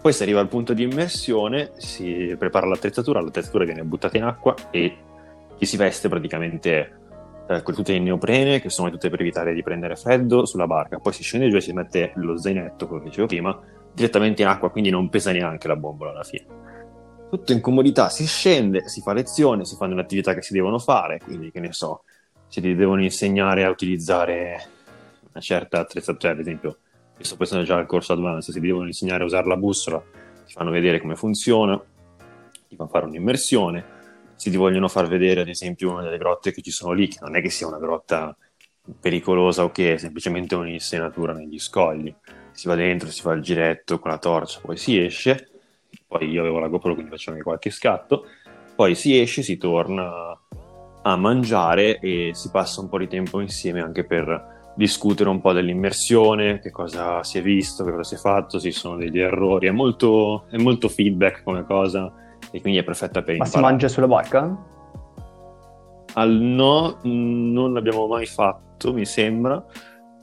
poi 0.00 0.12
si 0.14 0.22
arriva 0.22 0.40
al 0.40 0.48
punto 0.48 0.72
di 0.72 0.82
immersione, 0.82 1.72
si 1.76 2.34
prepara 2.38 2.66
l'attrezzatura, 2.66 3.20
l'attrezzatura 3.20 3.64
viene 3.64 3.84
buttata 3.84 4.16
in 4.16 4.24
acqua 4.24 4.54
e 4.70 4.96
chi 5.58 5.66
si 5.66 5.76
veste 5.76 6.08
praticamente 6.08 7.00
eh, 7.46 7.62
con 7.62 7.74
tutte 7.74 7.92
le 7.92 7.98
neoprene, 7.98 8.60
che 8.60 8.70
sono 8.70 8.90
tutte 8.90 9.10
per 9.10 9.20
evitare 9.20 9.52
di 9.52 9.62
prendere 9.62 9.96
freddo, 9.96 10.46
sulla 10.46 10.66
barca. 10.66 10.98
Poi 10.98 11.12
si 11.12 11.22
scende 11.22 11.50
giù 11.50 11.56
e 11.56 11.60
si 11.60 11.72
mette 11.72 12.12
lo 12.14 12.38
zainetto, 12.38 12.86
come 12.86 13.02
dicevo 13.02 13.26
prima, 13.26 13.60
direttamente 13.92 14.40
in 14.40 14.48
acqua, 14.48 14.70
quindi 14.70 14.88
non 14.88 15.10
pesa 15.10 15.32
neanche 15.32 15.68
la 15.68 15.76
bombola 15.76 16.12
alla 16.12 16.22
fine. 16.22 16.46
Tutto 17.28 17.52
in 17.52 17.60
comodità, 17.60 18.08
si 18.08 18.26
scende, 18.26 18.88
si 18.88 19.02
fa 19.02 19.12
lezione, 19.12 19.66
si 19.66 19.76
fanno 19.76 19.94
le 19.94 20.00
attività 20.00 20.32
che 20.32 20.40
si 20.40 20.54
devono 20.54 20.78
fare, 20.78 21.18
quindi 21.22 21.50
che 21.50 21.60
ne 21.60 21.72
so, 21.72 22.04
si 22.48 22.60
devono 22.60 23.02
insegnare 23.02 23.64
a 23.64 23.68
utilizzare 23.70 24.64
una 25.30 25.42
certa 25.42 25.80
attrezzatura, 25.80 26.18
cioè, 26.18 26.30
ad 26.30 26.38
esempio 26.38 26.78
io 27.20 27.26
sto 27.26 27.36
pensando 27.36 27.66
già 27.66 27.76
al 27.76 27.84
corso 27.84 28.14
advanced, 28.14 28.54
si 28.54 28.60
devono 28.60 28.86
insegnare 28.86 29.22
a 29.22 29.26
usare 29.26 29.46
la 29.46 29.58
bussola, 29.58 30.02
ti 30.46 30.54
fanno 30.54 30.70
vedere 30.70 31.02
come 31.02 31.16
funziona, 31.16 31.78
ti 32.66 32.76
fanno 32.76 32.88
fare 32.88 33.04
un'immersione, 33.04 33.84
si 34.36 34.50
ti 34.50 34.56
vogliono 34.56 34.88
far 34.88 35.06
vedere 35.06 35.42
ad 35.42 35.48
esempio 35.48 35.90
una 35.90 36.00
delle 36.00 36.16
grotte 36.16 36.50
che 36.50 36.62
ci 36.62 36.70
sono 36.70 36.92
lì, 36.92 37.08
che 37.08 37.18
non 37.20 37.36
è 37.36 37.42
che 37.42 37.50
sia 37.50 37.66
una 37.66 37.78
grotta 37.78 38.34
pericolosa 38.98 39.64
o 39.64 39.70
che 39.70 39.94
è 39.94 39.96
semplicemente 39.98 40.54
un'insenatura 40.54 41.34
negli 41.34 41.58
scogli. 41.58 42.12
Si 42.52 42.66
va 42.66 42.74
dentro, 42.74 43.10
si 43.10 43.20
fa 43.20 43.32
il 43.32 43.42
giretto 43.42 43.98
con 43.98 44.10
la 44.10 44.18
torcia, 44.18 44.60
poi 44.60 44.78
si 44.78 44.98
esce, 44.98 45.50
poi 46.06 46.26
io 46.26 46.40
avevo 46.40 46.58
la 46.58 46.68
GoPro 46.68 46.94
quindi 46.94 47.10
faccio 47.10 47.30
anche 47.32 47.42
qualche 47.42 47.68
scatto, 47.68 48.24
poi 48.74 48.94
si 48.94 49.20
esce, 49.20 49.42
si 49.42 49.58
torna 49.58 50.10
a 51.02 51.16
mangiare 51.16 51.98
e 51.98 52.30
si 52.32 52.50
passa 52.50 52.80
un 52.80 52.88
po' 52.88 52.96
di 52.96 53.08
tempo 53.08 53.40
insieme 53.40 53.82
anche 53.82 54.06
per 54.06 54.59
discutere 54.74 55.28
un 55.28 55.40
po' 55.40 55.52
dell'immersione, 55.52 56.58
che 56.60 56.70
cosa 56.70 57.22
si 57.22 57.38
è 57.38 57.42
visto, 57.42 57.84
che 57.84 57.90
cosa 57.90 58.04
si 58.04 58.14
è 58.14 58.18
fatto, 58.18 58.58
se 58.58 58.70
ci 58.70 58.78
sono 58.78 58.96
degli 58.96 59.18
errori. 59.18 59.66
È 59.66 59.70
molto, 59.70 60.44
è 60.50 60.56
molto 60.56 60.88
feedback 60.88 61.42
come 61.42 61.64
cosa 61.64 62.12
e 62.50 62.60
quindi 62.60 62.78
è 62.78 62.84
perfetta 62.84 63.22
per 63.22 63.36
Ma 63.36 63.44
imparare. 63.44 63.60
Ma 63.60 63.66
si 63.66 63.72
mangia 63.72 63.88
sulla 63.88 64.06
barca? 64.06 64.56
Al 66.14 66.30
no, 66.32 66.98
non 67.02 67.72
l'abbiamo 67.72 68.06
mai 68.06 68.26
fatto, 68.26 68.92
mi 68.92 69.04
sembra. 69.04 69.64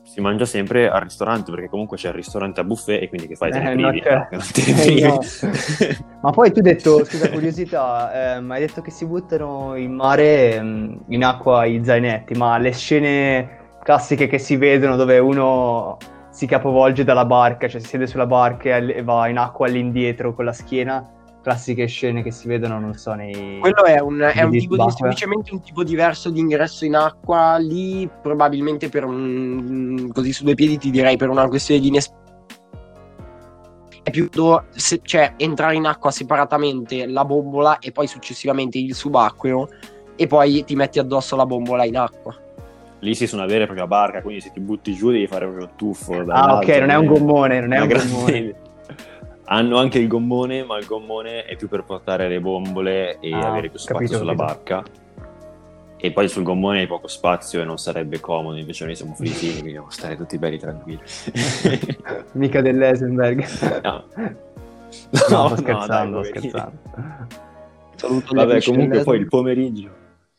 Si 0.04 0.22
mangia 0.22 0.46
sempre 0.46 0.90
al 0.90 1.02
ristorante 1.02 1.52
perché 1.52 1.68
comunque 1.68 1.98
c'è 1.98 2.08
il 2.08 2.14
ristorante 2.14 2.62
a 2.62 2.64
buffet 2.64 3.04
e 3.04 3.10
quindi 3.10 3.28
che 3.28 3.36
fai? 3.36 3.52
Te 3.52 3.60
eh, 3.60 3.76
no, 3.76 3.92
eh, 3.92 4.28
no. 5.04 5.20
Ma 6.22 6.32
poi 6.32 6.52
tu 6.52 6.60
hai 6.60 6.64
detto, 6.64 7.04
scusa 7.04 7.30
curiosità, 7.30 8.36
ehm, 8.38 8.50
hai 8.52 8.62
detto 8.62 8.82
che 8.82 8.90
si 8.90 9.06
buttano 9.06 9.76
in 9.76 9.94
mare, 9.94 10.56
ehm, 10.56 11.04
in 11.10 11.24
acqua 11.24 11.66
i 11.66 11.84
zainetti, 11.84 12.34
ma 12.36 12.58
le 12.58 12.72
scene 12.72 13.57
classiche 13.88 14.28
che 14.28 14.38
si 14.38 14.58
vedono 14.58 14.98
dove 14.98 15.18
uno 15.18 15.98
si 16.30 16.46
capovolge 16.46 17.06
dalla 17.06 17.24
barca, 17.24 17.70
cioè 17.70 17.80
si 17.80 17.88
siede 17.88 18.06
sulla 18.06 18.26
barca 18.26 18.76
e 18.76 19.02
va 19.02 19.30
in 19.30 19.38
acqua 19.38 19.68
all'indietro 19.68 20.36
con 20.36 20.44
la 20.44 20.52
schiena. 20.52 21.10
Classiche 21.42 21.86
scene 21.86 22.22
che 22.22 22.32
si 22.32 22.50
vedono, 22.50 22.82
non 22.82 22.96
so, 22.96 23.14
nei. 23.14 23.60
Quello 23.62 23.86
è 23.86 23.98
un, 24.00 24.20
è 24.20 24.44
un 24.44 24.52
tipo 24.52 24.76
di, 24.76 24.92
semplicemente 24.92 25.54
un 25.54 25.62
tipo 25.62 25.86
diverso 25.86 26.30
di 26.30 26.42
ingresso 26.42 26.84
in 26.84 26.98
acqua. 26.98 27.56
Lì, 27.60 28.10
probabilmente 28.22 28.90
per 28.90 29.06
un. 29.06 30.10
così 30.12 30.34
su 30.34 30.44
due 30.44 30.56
piedi 30.56 30.78
ti 30.78 30.90
direi 30.90 31.16
per 31.16 31.30
una 31.30 31.48
questione 31.48 31.80
di 31.80 31.88
inesperienza 31.88 32.26
è 34.04 34.10
più 34.10 34.30
se, 34.72 35.00
cioè 35.04 35.34
entrare 35.38 35.76
in 35.76 35.86
acqua 35.86 36.12
separatamente 36.12 37.06
la 37.06 37.24
bombola 37.24 37.80
e 37.80 37.92
poi 37.92 38.08
successivamente 38.08 38.78
il 38.78 38.94
subacqueo 38.96 39.68
e 40.16 40.28
poi 40.28 40.64
ti 40.66 40.76
metti 40.76 41.00
addosso 41.00 41.36
la 41.36 41.46
bombola 41.46 41.84
in 41.84 41.98
acqua 41.98 42.47
lì 43.00 43.16
si 43.16 43.28
su 43.28 43.36
una 43.36 43.46
vera 43.46 43.64
e 43.64 43.66
propria 43.66 43.88
barca, 43.88 44.22
quindi 44.22 44.42
se 44.42 44.52
ti 44.52 44.60
butti 44.60 44.94
giù 44.94 45.12
devi 45.12 45.28
fare 45.28 45.46
proprio 45.46 45.66
il 45.66 45.72
tuffo. 45.76 46.24
Ah, 46.28 46.56
ok, 46.56 46.68
non 46.68 46.90
è 46.90 46.96
un 46.96 47.06
gommone, 47.06 47.60
non 47.60 47.74
è 47.74 47.80
un 47.80 47.88
gommone. 47.88 48.56
Hanno 49.50 49.78
anche 49.78 50.00
il 50.00 50.08
gommone, 50.08 50.64
ma 50.64 50.78
il 50.78 50.86
gommone 50.86 51.46
è 51.46 51.56
più 51.56 51.70
per 51.70 51.84
portare 51.84 52.28
le 52.28 52.42
bombole 52.42 53.20
e 53.20 53.32
ah, 53.32 53.48
avere 53.48 53.70
più 53.70 53.80
spazio 53.80 54.00
capito, 54.00 54.18
sulla 54.18 54.36
capito. 54.36 54.54
barca. 54.54 54.84
E 56.00 56.12
poi 56.12 56.28
sul 56.28 56.44
gommone 56.44 56.82
hai 56.82 56.88
poco 56.88 57.08
spazio 57.08 57.62
e 57.62 57.64
non 57.64 57.78
sarebbe 57.78 58.20
comodo, 58.20 58.58
invece 58.58 58.86
noi 58.86 58.96
siamo 58.96 59.14
fritti, 59.14 59.46
quindi 59.46 59.62
dobbiamo 59.62 59.90
stare 59.90 60.18
tutti 60.18 60.38
belli 60.38 60.60
tranquilli. 60.60 61.02
Mica 62.34 62.62
dell'Esenberg. 62.62 63.46
No. 63.84 64.06
No, 65.30 65.48
no, 65.50 65.56
scherzando, 65.56 66.16
no, 66.18 66.22
dai, 66.22 66.30
scherzando. 66.30 66.78
Saluto 67.96 68.34
Vabbè, 68.36 68.62
comunque 68.62 69.04
poi 69.04 69.18
il 69.18 69.28
pomeriggio 69.28 69.97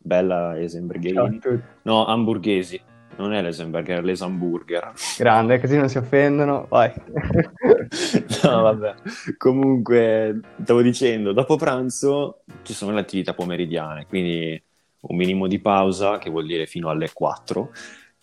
bella 0.08 0.58
Esenbergherini. 0.58 1.40
No, 1.82 2.06
hamburghesi. 2.06 2.80
Non 3.18 3.32
è 3.32 3.42
l'Esenberger, 3.42 3.98
è 3.98 4.02
l'Esamburger. 4.02 4.92
Grande, 5.16 5.60
così 5.60 5.76
non 5.76 5.88
si 5.88 5.98
offendono. 5.98 6.66
Vai. 6.68 6.92
no, 8.44 8.62
vabbè. 8.62 8.94
Comunque, 9.36 10.40
stavo 10.62 10.82
dicendo, 10.82 11.32
dopo 11.32 11.56
pranzo 11.56 12.42
ci 12.62 12.72
sono 12.72 12.92
le 12.92 13.00
attività 13.00 13.34
pomeridiane, 13.34 14.06
quindi 14.06 14.60
un 15.00 15.16
minimo 15.16 15.48
di 15.48 15.58
pausa, 15.58 16.18
che 16.18 16.30
vuol 16.30 16.46
dire 16.46 16.66
fino 16.66 16.90
alle 16.90 17.10
4. 17.12 17.70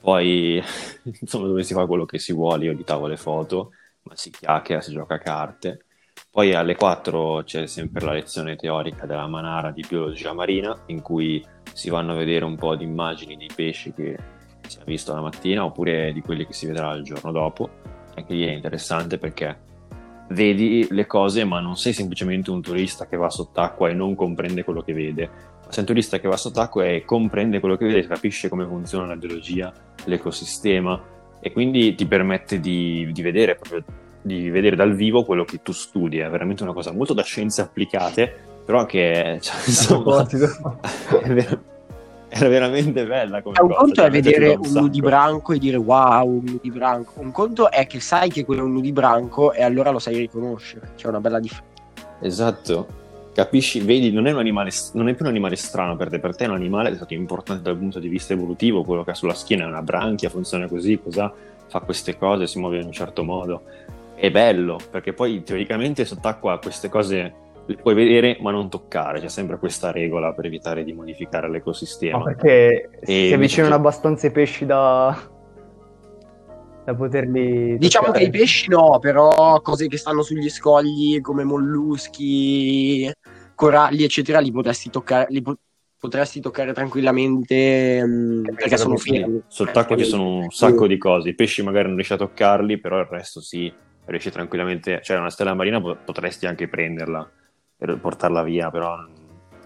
Poi, 0.01 0.63
insomma, 1.19 1.47
dove 1.47 1.63
si 1.63 1.73
fa 1.73 1.85
quello 1.85 2.05
che 2.05 2.17
si 2.17 2.31
vuole, 2.31 2.65
io 2.65 2.71
editavo 2.71 3.07
le 3.07 3.17
foto, 3.17 3.71
ma 4.03 4.15
si 4.15 4.31
chiacchiera, 4.31 4.79
si 4.79 4.93
gioca 4.93 5.15
a 5.15 5.19
carte. 5.19 5.85
Poi 6.29 6.53
alle 6.53 6.75
4 6.75 7.43
c'è 7.43 7.67
sempre 7.67 8.05
la 8.05 8.13
lezione 8.13 8.55
teorica 8.55 9.05
della 9.05 9.27
Manara 9.27 9.71
di 9.71 9.83
biologia 9.87 10.31
marina, 10.31 10.83
in 10.85 11.01
cui 11.01 11.45
si 11.75 11.89
vanno 11.89 12.13
a 12.13 12.15
vedere 12.15 12.45
un 12.45 12.55
po' 12.55 12.73
di 12.77 12.85
immagini 12.85 13.35
di 13.35 13.49
pesci 13.53 13.91
che 13.93 14.17
si 14.65 14.77
è 14.79 14.83
visto 14.85 15.13
la 15.13 15.19
mattina 15.19 15.65
oppure 15.65 16.13
di 16.13 16.21
quelli 16.21 16.45
che 16.45 16.53
si 16.53 16.67
vedrà 16.67 16.93
il 16.93 17.03
giorno 17.03 17.33
dopo. 17.33 17.69
Anche 18.15 18.33
lì 18.33 18.45
è 18.45 18.51
interessante 18.51 19.17
perché 19.17 19.57
vedi 20.29 20.87
le 20.89 21.05
cose 21.05 21.43
ma 21.43 21.59
non 21.59 21.75
sei 21.75 21.91
semplicemente 21.91 22.49
un 22.49 22.61
turista 22.61 23.07
che 23.07 23.17
va 23.17 23.29
sott'acqua 23.29 23.89
e 23.89 23.93
non 23.93 24.15
comprende 24.15 24.63
quello 24.63 24.81
che 24.81 24.93
vede, 24.93 25.29
sei 25.67 25.79
un 25.79 25.85
turista 25.85 26.17
che 26.17 26.29
va 26.29 26.37
sott'acqua 26.37 26.85
e 26.85 27.03
comprende 27.03 27.59
quello 27.59 27.75
che 27.75 27.85
vede, 27.87 28.07
capisce 28.07 28.47
come 28.47 28.65
funziona 28.65 29.05
la 29.05 29.17
biologia, 29.17 29.73
l'ecosistema 30.05 31.03
e 31.41 31.51
quindi 31.51 31.93
ti 31.93 32.05
permette 32.05 32.61
di, 32.61 33.11
di 33.11 33.21
vedere 33.21 33.55
proprio 33.55 33.83
di 34.21 34.49
vedere 34.49 34.77
dal 34.77 34.95
vivo 34.95 35.25
quello 35.25 35.43
che 35.43 35.61
tu 35.61 35.73
studi, 35.73 36.19
è 36.19 36.29
veramente 36.29 36.63
una 36.63 36.73
cosa 36.73 36.91
molto 36.91 37.13
da 37.13 37.21
scienze 37.21 37.61
applicate, 37.61 38.54
però 38.65 38.85
che 38.85 39.37
cioè, 39.41 39.55
insomma, 39.65 40.25
è, 40.27 41.33
ver- 41.33 41.59
era 42.27 42.49
veramente 42.49 43.05
bella 43.05 43.41
come 43.41 43.55
un 43.61 43.67
cosa, 43.67 43.79
conto 43.79 43.95
cioè, 43.95 44.05
è 44.07 44.09
vedere 44.09 44.49
un 44.49 44.65
un 44.65 44.71
nudibranco 44.73 45.53
e 45.53 45.59
dire 45.59 45.77
wow, 45.77 46.27
un 46.27 46.43
nudibranco. 46.43 47.21
Un 47.21 47.31
conto 47.31 47.71
è 47.71 47.87
che 47.87 47.99
sai 47.99 48.29
che 48.29 48.43
quello 48.43 48.61
è 48.61 48.63
un 48.65 48.73
nudibranco 48.73 49.53
e 49.53 49.63
allora 49.63 49.91
lo 49.91 49.99
sai 49.99 50.17
riconoscere. 50.17 50.91
C'è 50.95 51.07
una 51.07 51.21
bella 51.21 51.39
differenza. 51.39 51.73
Esatto. 52.19 53.03
Capisci, 53.33 53.81
vedi, 53.81 54.11
non 54.11 54.27
è, 54.27 54.31
un 54.31 54.39
animale, 54.39 54.71
non 54.93 55.09
è 55.09 55.13
più 55.13 55.25
un 55.25 55.31
animale 55.31 55.57
strano 55.57 55.95
per 55.95 56.09
te, 56.09 56.19
per 56.19 56.35
te 56.35 56.45
è 56.45 56.47
un 56.47 56.55
animale 56.55 56.87
che 56.87 56.93
è 56.93 56.97
stato 56.97 57.13
importante 57.13 57.63
dal 57.63 57.77
punto 57.77 57.99
di 57.99 58.07
vista 58.07 58.31
evolutivo, 58.33 58.83
quello 58.83 59.03
che 59.03 59.11
ha 59.11 59.13
sulla 59.13 59.33
schiena 59.33 59.65
è 59.65 59.67
una 59.67 59.81
branchia, 59.81 60.29
funziona 60.29 60.67
così, 60.67 60.97
cosa 61.01 61.33
fa 61.67 61.79
queste 61.81 62.17
cose, 62.17 62.47
si 62.47 62.59
muove 62.59 62.79
in 62.79 62.85
un 62.85 62.93
certo 62.93 63.23
modo. 63.23 63.63
È 64.15 64.31
bello, 64.31 64.79
perché 64.89 65.11
poi 65.11 65.43
teoricamente 65.43 66.05
sott'acqua 66.05 66.59
queste 66.59 66.87
cose 66.87 67.33
le 67.67 67.75
puoi 67.77 67.93
vedere 67.95 68.37
ma 68.41 68.51
non 68.51 68.69
toccare, 68.69 69.19
c'è 69.19 69.27
sempre 69.29 69.57
questa 69.57 69.91
regola 69.91 70.33
per 70.33 70.45
evitare 70.45 70.83
di 70.83 70.93
modificare 70.93 71.49
l'ecosistema. 71.49 72.17
No, 72.19 72.23
perché 72.23 72.89
E 72.99 73.05
si 73.27 73.33
avvicinano 73.33 73.73
invece- 73.73 73.73
abbastanza 73.73 74.27
i 74.27 74.31
pesci 74.31 74.65
da, 74.65 75.17
da 76.85 76.93
poterli. 76.95 77.77
Diciamo 77.77 78.07
toccare. 78.07 78.23
che 78.23 78.29
i 78.29 78.39
pesci 78.39 78.69
no, 78.69 78.99
però 78.99 79.59
cose 79.61 79.87
che 79.87 79.97
stanno 79.97 80.21
sugli 80.21 80.49
scogli 80.49 81.19
come 81.21 81.43
molluschi, 81.43 83.11
coralli, 83.55 84.03
eccetera, 84.03 84.39
li 84.39 84.51
potresti 84.51 84.89
toccare, 84.89 85.25
li 85.29 85.41
po- 85.41 85.57
potresti 85.97 86.39
toccare 86.41 86.71
tranquillamente 86.73 88.03
mm, 88.05 88.43
perché 88.43 88.77
sono 88.77 88.95
Sì, 88.97 89.17
fermi. 89.17 89.41
Sott'acqua 89.47 89.97
ci 89.97 90.03
sono 90.03 90.37
un 90.43 90.51
sacco 90.51 90.85
di 90.85 90.97
cose, 90.99 91.29
i 91.29 91.35
pesci 91.35 91.63
magari 91.63 91.85
non 91.87 91.95
riesci 91.95 92.13
a 92.13 92.17
toccarli, 92.17 92.79
però 92.79 92.99
il 92.99 93.07
resto 93.09 93.41
sì, 93.41 93.73
riesci 94.05 94.29
tranquillamente, 94.29 94.99
cioè 95.01 95.17
una 95.17 95.31
stella 95.31 95.55
marina 95.55 95.81
po- 95.81 95.97
potresti 96.05 96.45
anche 96.45 96.67
prenderla 96.67 97.27
per 97.77 97.97
portarla 97.99 98.43
via, 98.43 98.69
però 98.69 98.95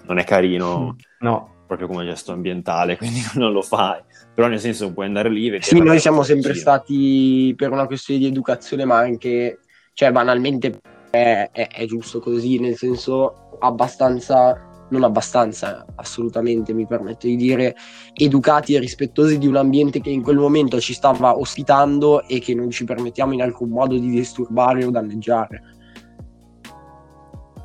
non 0.06 0.18
è 0.18 0.24
carino 0.24 0.96
No, 1.20 1.50
proprio 1.68 1.88
come 1.88 2.06
gesto 2.06 2.32
ambientale, 2.32 2.98
quindi 2.98 3.22
non 3.36 3.52
lo 3.52 3.62
fai. 3.62 4.02
Però 4.34 4.48
nel 4.48 4.60
senso 4.60 4.92
puoi 4.92 5.06
andare 5.06 5.30
lì 5.30 5.48
e 5.48 5.52
vedere. 5.52 5.70
Sì, 5.70 5.80
noi 5.80 6.00
siamo 6.00 6.24
sempre 6.24 6.56
stati 6.56 7.54
per 7.56 7.72
una 7.72 7.86
questione 7.86 8.20
di 8.20 8.26
educazione, 8.26 8.86
ma 8.86 8.98
anche, 8.98 9.60
cioè, 9.94 10.12
banalmente 10.12 10.80
è, 11.12 11.50
è- 11.52 11.68
è 11.68 11.86
giusto 11.86 12.20
così, 12.20 12.60
nel 12.60 12.76
senso 12.78 13.58
abbastanza, 13.60 14.88
non 14.90 15.04
abbastanza, 15.04 15.86
assolutamente 15.96 16.74
mi 16.74 16.88
permetto 16.88 17.28
di 17.28 17.36
dire, 17.36 17.76
educati 18.14 18.76
e 18.76 18.80
rispettosi 18.80 19.38
di 19.38 19.46
un 19.46 19.58
ambiente 19.58 20.00
che 20.00 20.10
in 20.10 20.24
quel 20.24 20.38
momento 20.38 20.80
ci 20.80 20.94
stava 20.94 21.38
ospitando 21.38 22.24
e 22.24 22.40
che 22.40 22.56
non 22.56 22.72
ci 22.72 22.86
permettiamo 22.86 23.34
in 23.34 23.42
alcun 23.42 23.70
modo 23.70 23.98
di 23.98 24.10
disturbare 24.10 24.86
o 24.86 24.90
danneggiare. 24.90 25.78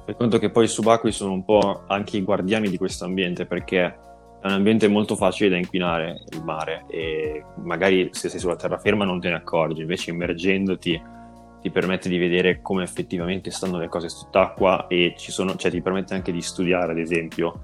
Fai 0.04 0.14
conto 0.16 0.38
che 0.38 0.50
poi 0.50 0.64
i 0.64 0.68
subacquei 0.68 1.12
sono 1.12 1.32
un 1.32 1.44
po' 1.44 1.84
anche 1.86 2.18
i 2.18 2.22
guardiani 2.22 2.68
di 2.68 2.76
questo 2.76 3.06
ambiente 3.06 3.46
perché 3.46 3.82
è 3.82 4.46
un 4.46 4.52
ambiente 4.52 4.86
molto 4.86 5.16
facile 5.16 5.48
da 5.48 5.56
inquinare 5.56 6.24
il 6.30 6.44
mare 6.44 6.84
e 6.88 7.42
magari 7.62 8.10
se 8.12 8.28
sei 8.28 8.38
sulla 8.38 8.56
terraferma 8.56 9.06
non 9.06 9.18
te 9.18 9.30
ne 9.30 9.36
accorgi, 9.36 9.80
invece 9.80 10.10
immergendoti 10.10 11.02
ti 11.62 11.70
permette 11.70 12.10
di 12.10 12.18
vedere 12.18 12.60
come 12.60 12.82
effettivamente 12.82 13.50
stanno 13.50 13.78
le 13.78 13.88
cose 13.88 14.10
sott'acqua 14.10 14.86
e 14.88 15.14
sono, 15.16 15.56
cioè 15.56 15.70
ti 15.70 15.80
permette 15.80 16.12
anche 16.12 16.30
di 16.30 16.42
studiare 16.42 16.92
ad 16.92 16.98
esempio 16.98 17.60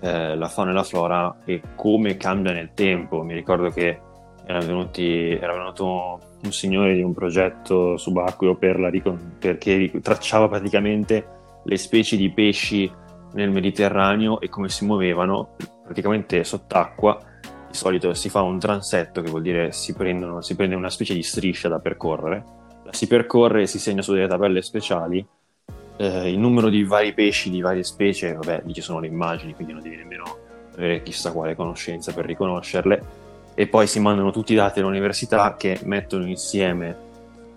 eh, 0.00 0.34
la 0.34 0.48
fauna 0.48 0.70
e 0.70 0.74
la 0.74 0.82
flora 0.82 1.36
e 1.44 1.60
come 1.74 2.16
cambia 2.16 2.52
nel 2.52 2.70
tempo. 2.72 3.22
Mi 3.22 3.34
ricordo 3.34 3.68
che 3.68 4.00
erano 4.46 4.64
venuti, 4.64 5.30
era 5.32 5.52
venuto 5.52 6.20
un 6.42 6.52
signore 6.52 6.94
di 6.94 7.02
un 7.02 7.12
progetto 7.12 7.98
subacqueo 7.98 8.54
per 8.54 8.76
ricon- 8.76 9.36
perché 9.38 9.90
tracciava 10.00 10.48
praticamente 10.48 11.42
le 11.64 11.76
specie 11.76 12.16
di 12.16 12.30
pesci 12.30 12.90
nel 13.32 13.50
Mediterraneo 13.50 14.40
e 14.40 14.48
come 14.48 14.68
si 14.68 14.84
muovevano 14.84 15.56
praticamente 15.82 16.44
sott'acqua. 16.44 17.18
Di 17.68 17.76
solito 17.76 18.14
si 18.14 18.28
fa 18.28 18.42
un 18.42 18.58
transetto, 18.58 19.20
che 19.20 19.30
vuol 19.30 19.42
dire 19.42 19.72
si, 19.72 19.94
prendono, 19.94 20.40
si 20.40 20.54
prende 20.54 20.76
una 20.76 20.90
specie 20.90 21.14
di 21.14 21.22
striscia 21.22 21.68
da 21.68 21.80
percorrere, 21.80 22.44
la 22.84 22.92
si 22.92 23.06
percorre 23.06 23.62
e 23.62 23.66
si 23.66 23.78
segna 23.78 24.02
su 24.02 24.12
delle 24.12 24.28
tabelle 24.28 24.62
speciali 24.62 25.26
eh, 25.96 26.30
il 26.30 26.38
numero 26.38 26.68
di 26.68 26.84
vari 26.84 27.12
pesci 27.12 27.50
di 27.50 27.60
varie 27.60 27.84
specie. 27.84 28.32
Vabbè, 28.32 28.62
lì 28.64 28.72
ci 28.72 28.80
sono 28.80 29.00
le 29.00 29.06
immagini, 29.06 29.54
quindi 29.54 29.72
non 29.72 29.82
devi 29.82 29.96
nemmeno 29.96 30.24
avere 30.76 31.02
chissà 31.02 31.32
quale 31.32 31.54
conoscenza 31.54 32.12
per 32.12 32.24
riconoscerle. 32.26 33.22
E 33.54 33.68
poi 33.68 33.86
si 33.86 34.00
mandano 34.00 34.32
tutti 34.32 34.52
i 34.52 34.56
dati 34.56 34.80
all'università 34.80 35.54
che 35.56 35.78
mettono 35.84 36.26
insieme 36.26 36.96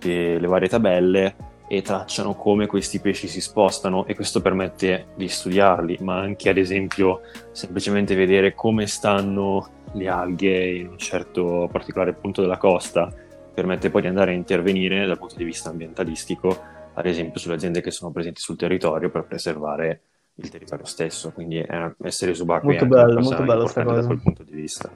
eh, 0.01 0.37
le 0.39 0.47
varie 0.47 0.69
tabelle 0.69 1.35
e 1.67 1.81
tracciano 1.81 2.33
come 2.33 2.65
questi 2.65 2.99
pesci 2.99 3.27
si 3.27 3.41
spostano 3.41 4.05
e 4.05 4.15
questo 4.15 4.41
permette 4.41 5.07
di 5.15 5.27
studiarli, 5.27 5.97
ma 6.01 6.17
anche 6.17 6.49
ad 6.49 6.57
esempio 6.57 7.21
semplicemente 7.51 8.15
vedere 8.15 8.53
come 8.53 8.87
stanno 8.87 9.69
le 9.93 10.07
alghe 10.07 10.69
in 10.77 10.87
un 10.87 10.97
certo 10.97 11.67
particolare 11.71 12.13
punto 12.13 12.41
della 12.41 12.57
costa, 12.57 13.13
permette 13.53 13.89
poi 13.89 14.01
di 14.01 14.07
andare 14.07 14.31
a 14.31 14.35
intervenire 14.35 15.05
dal 15.05 15.17
punto 15.17 15.35
di 15.35 15.43
vista 15.43 15.69
ambientalistico, 15.69 16.57
ad 16.93 17.05
esempio 17.05 17.39
sulle 17.39 17.55
aziende 17.55 17.81
che 17.81 17.91
sono 17.91 18.11
presenti 18.11 18.39
sul 18.39 18.55
territorio 18.55 19.09
per 19.09 19.25
preservare 19.25 20.01
il 20.35 20.49
territorio 20.49 20.85
stesso, 20.85 21.31
quindi 21.31 21.57
è 21.57 21.75
una- 21.75 21.95
essere 22.03 22.33
subacquei 22.33 22.77
Molto 22.77 22.85
è 22.85 22.87
bello, 22.87 23.19
molto 23.19 23.43
bella 23.43 23.67
sta 23.67 23.81
importante 23.81 24.01
da 24.01 24.05
quel 24.05 24.21
punto 24.21 24.43
di 24.43 24.51
vista. 24.53 24.91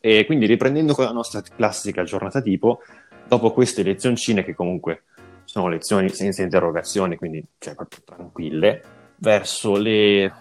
E 0.00 0.24
quindi 0.26 0.46
riprendendo 0.46 0.94
con 0.94 1.04
la 1.04 1.12
nostra 1.12 1.40
classica 1.40 2.04
giornata 2.04 2.40
tipo, 2.40 2.80
dopo 3.28 3.52
queste 3.52 3.82
lezioncine 3.82 4.44
che 4.44 4.54
comunque 4.54 5.04
sono 5.44 5.68
lezioni 5.68 6.08
senza 6.08 6.42
interrogazioni, 6.42 7.16
quindi 7.16 7.44
cioè, 7.58 7.74
proprio 7.74 8.00
tranquille, 8.04 8.82
verso 9.16 9.76
le 9.76 10.32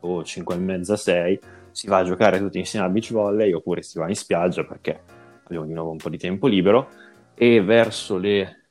oh, 0.00 0.24
5 0.24 0.54
e 0.54 0.58
mezza, 0.58 0.96
6 0.96 1.40
si 1.70 1.86
va 1.86 1.98
a 1.98 2.04
giocare 2.04 2.38
tutti 2.38 2.58
insieme 2.58 2.86
a 2.86 2.88
beach 2.88 3.12
volley 3.12 3.52
oppure 3.52 3.82
si 3.82 3.98
va 3.98 4.08
in 4.08 4.16
spiaggia 4.16 4.64
perché 4.64 5.00
abbiamo 5.44 5.64
di 5.64 5.72
nuovo 5.72 5.90
un 5.90 5.98
po' 5.98 6.08
di 6.08 6.18
tempo 6.18 6.48
libero 6.48 6.88
e 7.34 7.62
verso 7.62 8.16
le 8.16 8.64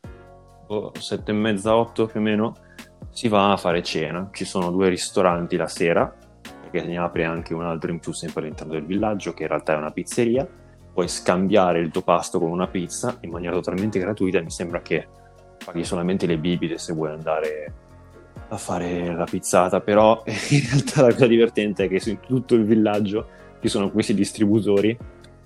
oh, 0.68 0.92
7 0.98 1.32
e 1.32 1.34
mezza, 1.34 1.76
8 1.76 2.06
più 2.08 2.20
o 2.20 2.24
meno 2.24 2.56
si 3.10 3.28
va 3.28 3.52
a 3.52 3.58
fare 3.58 3.82
cena. 3.82 4.30
Ci 4.32 4.46
sono 4.46 4.72
due 4.72 4.90
ristoranti 4.90 5.56
la 5.56 5.68
sera 5.68 6.14
perché 6.62 6.86
ne 6.86 6.98
apre 6.98 7.24
anche 7.24 7.54
un 7.54 7.64
altro 7.64 7.92
in 7.92 8.00
più 8.00 8.12
sempre 8.12 8.42
all'interno 8.42 8.74
del 8.74 8.86
villaggio 8.86 9.34
che 9.34 9.44
in 9.44 9.50
realtà 9.50 9.74
è 9.74 9.78
una 9.78 9.92
pizzeria 9.92 10.48
puoi 10.98 11.10
scambiare 11.10 11.78
il 11.80 11.92
tuo 11.92 12.02
pasto 12.02 12.40
con 12.40 12.50
una 12.50 12.66
pizza 12.66 13.18
in 13.20 13.30
maniera 13.30 13.54
totalmente 13.54 14.00
gratuita. 14.00 14.42
Mi 14.42 14.50
sembra 14.50 14.82
che 14.82 15.06
paghi 15.64 15.84
solamente 15.84 16.26
le 16.26 16.40
bibite 16.40 16.80
se 16.80 16.92
vuoi 16.92 17.12
andare 17.12 17.74
a 18.48 18.58
fare 18.58 19.14
la 19.14 19.26
pizzata, 19.26 19.80
però 19.80 20.24
in 20.26 20.68
realtà 20.68 21.04
la 21.04 21.14
cosa 21.14 21.28
divertente 21.28 21.84
è 21.84 21.88
che 21.88 22.00
su 22.00 22.18
tutto 22.20 22.56
il 22.56 22.64
villaggio 22.64 23.28
ci 23.62 23.68
sono 23.68 23.92
questi 23.92 24.16
distributori 24.16 24.98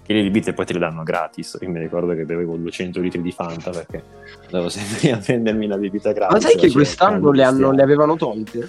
che 0.02 0.14
le 0.14 0.22
bibite 0.22 0.54
poi 0.54 0.66
te 0.66 0.72
le 0.72 0.80
danno 0.80 1.04
gratis. 1.04 1.58
Io 1.60 1.70
mi 1.70 1.80
ricordo 1.80 2.14
che 2.14 2.24
bevevo 2.24 2.56
200 2.56 3.02
litri 3.02 3.22
di 3.22 3.34
Fanta 3.34 3.72
perché 3.72 4.02
andavo 4.46 4.70
sempre 4.72 5.12
a 5.12 5.18
prendermi 5.18 5.68
la 5.68 5.78
bibita 5.78 6.14
gratis. 6.14 6.34
Ma 6.34 6.50
sai 6.50 6.58
che 6.58 6.72
quest'anno 6.72 7.30
le, 7.32 7.44
hanno- 7.44 7.72
le 7.72 7.82
avevano 7.82 8.16
tolte? 8.16 8.68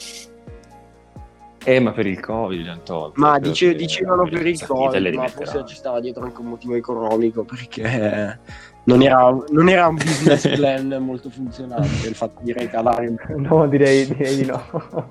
Eh, 1.64 1.80
ma 1.80 1.92
per 1.92 2.06
il 2.06 2.20
Covid 2.20 2.60
li 2.60 2.68
hanno 2.68 2.82
tolti. 2.82 3.20
Ma 3.20 3.32
credo 3.32 3.48
dice- 3.48 3.68
che 3.68 3.76
dicevano 3.76 4.24
per 4.24 4.46
il 4.46 4.56
Zapite 4.56 4.98
le 4.98 5.12
Covid, 5.12 5.14
ma 5.14 5.28
forse 5.28 5.64
ci 5.66 5.76
stava 5.76 6.00
dietro 6.00 6.24
anche 6.24 6.40
un 6.40 6.46
motivo 6.48 6.74
economico 6.74 7.44
perché 7.44 8.38
non 8.84 9.02
era, 9.02 9.36
non 9.50 9.68
era 9.68 9.86
un 9.86 9.94
business 9.94 10.48
plan 10.56 10.88
molto 11.00 11.30
funzionante 11.30 12.08
il 12.08 12.14
fatto 12.14 12.40
di 12.42 12.52
regalare 12.52 13.14
no, 13.36 13.68
direi, 13.68 14.06
direi 14.06 14.36
di 14.36 14.44
no. 14.44 15.10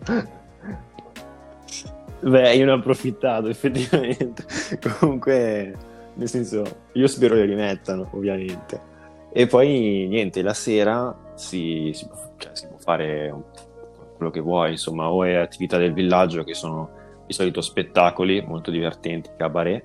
Beh, 2.23 2.53
io 2.53 2.65
ne 2.65 2.71
ho 2.71 2.75
approfittato 2.75 3.47
effettivamente. 3.47 4.45
Comunque, 4.99 5.73
nel 6.15 6.29
senso, 6.29 6.63
io 6.93 7.07
spero 7.07 7.35
li 7.35 7.45
rimettano, 7.45 8.09
ovviamente. 8.11 8.89
E 9.33 9.47
poi 9.47 10.07
niente, 10.07 10.41
la 10.41 10.53
sera 10.53 11.15
si, 11.35 11.91
si, 11.93 12.07
cioè, 12.37 12.51
si 12.53 12.67
può 12.67 12.77
fare 12.77 13.33
quello 14.21 14.31
che 14.31 14.39
vuoi, 14.39 14.71
insomma, 14.71 15.09
o 15.09 15.23
è 15.23 15.33
attività 15.33 15.77
del 15.77 15.93
villaggio 15.93 16.43
che 16.43 16.53
sono 16.53 17.23
di 17.25 17.33
solito 17.33 17.61
spettacoli 17.61 18.43
molto 18.45 18.69
divertenti, 18.69 19.31
cabaret, 19.35 19.83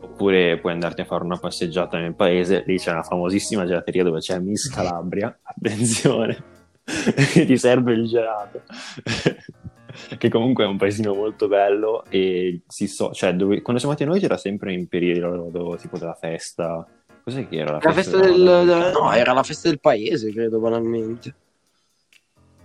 oppure 0.00 0.58
puoi 0.58 0.72
andarti 0.72 1.00
a 1.00 1.04
fare 1.04 1.24
una 1.24 1.38
passeggiata 1.38 1.98
nel 1.98 2.14
paese, 2.14 2.62
lì 2.64 2.78
c'è 2.78 2.92
una 2.92 3.02
famosissima 3.02 3.66
gelateria 3.66 4.04
dove 4.04 4.20
c'è 4.20 4.38
Miss 4.38 4.68
Calabria, 4.68 5.36
attenzione, 5.42 6.44
ti 7.32 7.56
serve 7.58 7.94
il 7.94 8.06
gelato. 8.06 8.62
che 10.16 10.30
comunque 10.30 10.64
è 10.64 10.68
un 10.68 10.78
paesino 10.78 11.12
molto 11.12 11.48
bello 11.48 12.04
e 12.08 12.62
si 12.66 12.86
so, 12.86 13.12
cioè 13.12 13.34
dove, 13.34 13.60
quando 13.60 13.78
siamo 13.78 13.94
andati 13.94 14.08
noi 14.08 14.20
c'era 14.20 14.38
sempre 14.38 14.72
in 14.72 14.86
periodo 14.86 15.76
tipo 15.76 15.98
della 15.98 16.14
festa. 16.14 16.86
Cos'è 17.24 17.48
che 17.48 17.56
era 17.56 17.72
la, 17.72 17.80
la 17.82 17.92
festa, 17.92 18.18
festa 18.18 18.32
del, 18.32 18.66
del... 18.66 18.92
No, 18.92 19.12
era 19.12 19.32
la 19.32 19.42
festa 19.42 19.68
del 19.68 19.80
paese, 19.80 20.32
credo, 20.32 20.58
banalmente. 20.58 21.34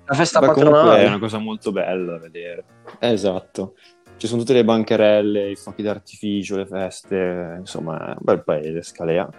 La 0.08 0.16
festa 0.16 0.40
Beh, 0.40 0.48
patronale. 0.48 1.04
È 1.04 1.08
una 1.08 1.20
cosa 1.20 1.38
molto 1.38 1.72
bella 1.72 2.14
da 2.14 2.20
vedere. 2.20 2.64
Esatto. 3.00 3.76
Ci 4.16 4.26
sono 4.26 4.40
tutte 4.40 4.54
le 4.54 4.64
bancherelle, 4.64 5.52
i 5.52 5.56
fuochi 5.56 5.84
d'artificio, 5.84 6.56
le 6.58 6.66
feste, 6.66 7.58
insomma, 7.60 8.08
è 8.08 8.10
un 8.12 8.18
bel 8.22 8.44
paese, 8.44 8.82
Scalea. 8.82 9.30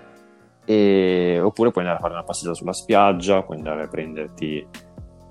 E... 0.64 1.40
Oppure 1.42 1.70
puoi 1.70 1.84
andare 1.84 1.98
a 1.98 2.02
fare 2.02 2.14
una 2.14 2.22
passeggiata 2.22 2.54
sulla 2.54 2.74
spiaggia, 2.74 3.42
puoi 3.42 3.56
andare 3.56 3.84
a 3.84 3.88
prenderti 3.88 4.66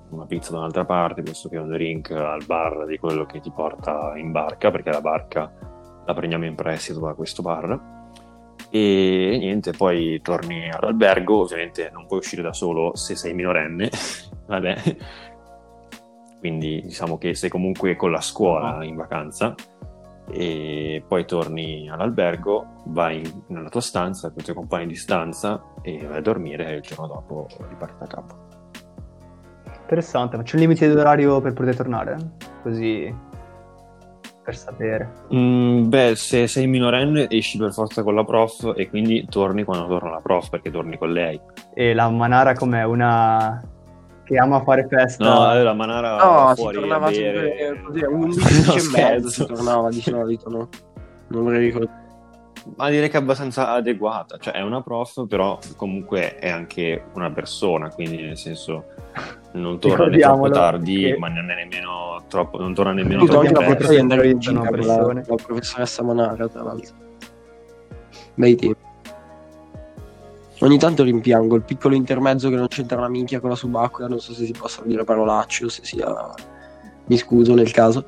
una 0.10 0.26
pizza 0.26 0.52
da 0.52 0.60
un'altra 0.60 0.86
parte 0.86 1.22
piuttosto 1.22 1.50
che 1.50 1.58
un 1.58 1.70
drink 1.70 2.12
al 2.12 2.44
bar 2.46 2.86
di 2.86 2.98
quello 2.98 3.26
che 3.26 3.40
ti 3.40 3.52
porta 3.52 4.14
in 4.16 4.32
barca, 4.32 4.72
perché 4.72 4.90
la 4.90 5.02
barca 5.02 5.52
la 6.06 6.14
prendiamo 6.14 6.46
in 6.46 6.56
prestito 6.56 7.00
da 7.00 7.14
questo 7.14 7.42
bar. 7.42 7.96
E 8.70 9.38
niente, 9.40 9.72
poi 9.72 10.20
torni 10.22 10.70
all'albergo, 10.70 11.42
ovviamente 11.42 11.90
non 11.94 12.06
puoi 12.06 12.20
uscire 12.20 12.42
da 12.42 12.52
solo 12.52 12.96
se 12.96 13.16
sei 13.16 13.34
minorenne, 13.34 13.90
vabbè. 14.48 14.76
Quindi 16.40 16.82
diciamo 16.82 17.18
che 17.18 17.34
sei 17.34 17.50
comunque 17.50 17.96
con 17.96 18.12
la 18.12 18.22
scuola 18.22 18.84
in 18.84 18.96
vacanza 18.96 19.56
e 20.30 21.04
poi 21.08 21.26
torni 21.26 21.90
all'albergo, 21.90 22.84
vai 22.88 23.24
nella 23.48 23.70
tua 23.70 23.82
stanza 23.82 24.30
con 24.30 24.40
i 24.40 24.44
tuoi 24.44 24.56
compagni 24.56 24.88
di 24.88 24.96
stanza 24.96 25.64
e 25.82 26.06
vai 26.06 26.18
a 26.18 26.22
dormire 26.22 26.68
e 26.68 26.76
il 26.76 26.82
giorno 26.82 27.08
dopo 27.08 27.48
riparti 27.70 27.96
da 28.00 28.08
capo. 28.08 28.36
Interessante, 29.82 30.36
ma 30.36 30.44
c'è 30.44 30.56
un 30.56 30.62
limite 30.62 30.88
d'orario 30.90 31.40
per 31.40 31.54
poter 31.54 31.76
tornare? 31.76 32.18
Così 32.62 33.26
per 34.48 34.56
sapere. 34.56 35.12
Mm, 35.34 35.90
beh, 35.90 36.16
se 36.16 36.48
sei 36.48 36.68
minorenne 36.68 37.28
esci 37.30 37.58
per 37.58 37.74
forza 37.74 38.02
con 38.02 38.16
la 38.16 38.24
prof 38.24 38.74
e 38.78 38.90
quindi 38.90 39.26
torni 39.30 39.66
quando 39.66 39.88
torna 39.88 40.12
la 40.12 40.22
prof 40.22 40.50
perché 40.50 40.72
torni 40.72 40.98
con 40.98 41.12
lei. 41.12 41.40
E 41.74 41.94
la 41.94 42.10
Manara 42.10 42.54
com'è? 42.54 42.84
Una 42.84 43.62
che 44.28 44.38
ama 44.38 44.62
fare 44.62 44.88
festa? 44.90 45.24
No, 45.24 45.64
la 45.64 45.74
Manara 45.74 46.18
no, 46.18 46.56
fuori 46.56 46.76
si 46.76 46.80
tornava 46.82 47.12
sempre 47.12 47.82
così, 47.84 48.04
11 48.04 48.66
no, 48.68 48.74
e 48.74 48.82
mezzo 48.92 49.30
si 49.30 49.46
tornava 49.46 49.90
di 49.90 50.02
solito, 50.02 50.50
no? 50.50 50.70
Non 51.30 51.44
vorrei 51.44 51.66
ricordare 51.66 52.06
ma 52.76 52.90
direi 52.90 53.10
che 53.10 53.18
è 53.18 53.22
abbastanza 53.22 53.72
adeguata, 53.72 54.38
cioè 54.38 54.54
è 54.56 54.62
una 54.62 54.82
prof, 54.82 55.26
però 55.28 55.58
comunque 55.78 56.36
è 56.36 56.50
anche 56.50 57.06
una 57.14 57.32
persona, 57.32 57.90
quindi 57.90 58.22
nel 58.22 58.38
senso 58.38 58.88
non 59.54 59.80
torna 59.80 60.08
né 60.08 60.18
troppo 60.18 60.50
tardi, 60.50 61.04
che... 61.04 61.18
ma 61.18 61.30
non 61.30 61.50
è 61.50 61.56
nemmeno 61.56 62.26
troppo, 62.28 62.60
non 62.60 62.74
torna 62.74 62.92
nemmeno 62.92 63.24
troppo 63.24 63.46
tardi. 63.46 63.54
la 63.54 63.76
potrei 63.76 64.00
andare 64.00 64.30
in 64.30 64.40
la, 64.42 65.14
la 65.26 65.36
professoressa 65.36 66.04
Manara, 66.04 66.48
tra 66.50 66.64
l'altro. 66.64 66.96
Bei 68.36 68.56
tempi. 68.56 68.87
Ogni 70.60 70.78
tanto 70.80 71.04
rimpiango 71.04 71.56
il 71.56 71.64
piccolo 71.64 71.94
intermezzo 71.94 72.50
che 72.50 72.56
non 72.56 72.68
c'entra 72.68 72.98
una 72.98 73.10
minchia 73.10 73.40
con 73.40 73.50
la 73.50 73.56
subacquea, 73.56 74.08
non 74.08 74.20
so 74.20 74.34
se 74.34 74.46
si 74.46 74.54
possono 74.54 74.88
dire 74.88 75.04
parolacce 75.04 75.66
o 75.66 75.70
se 75.70 75.84
sia 75.84 76.34
mi 77.08 77.18
scuso 77.18 77.54
nel 77.54 77.72
caso. 77.72 78.08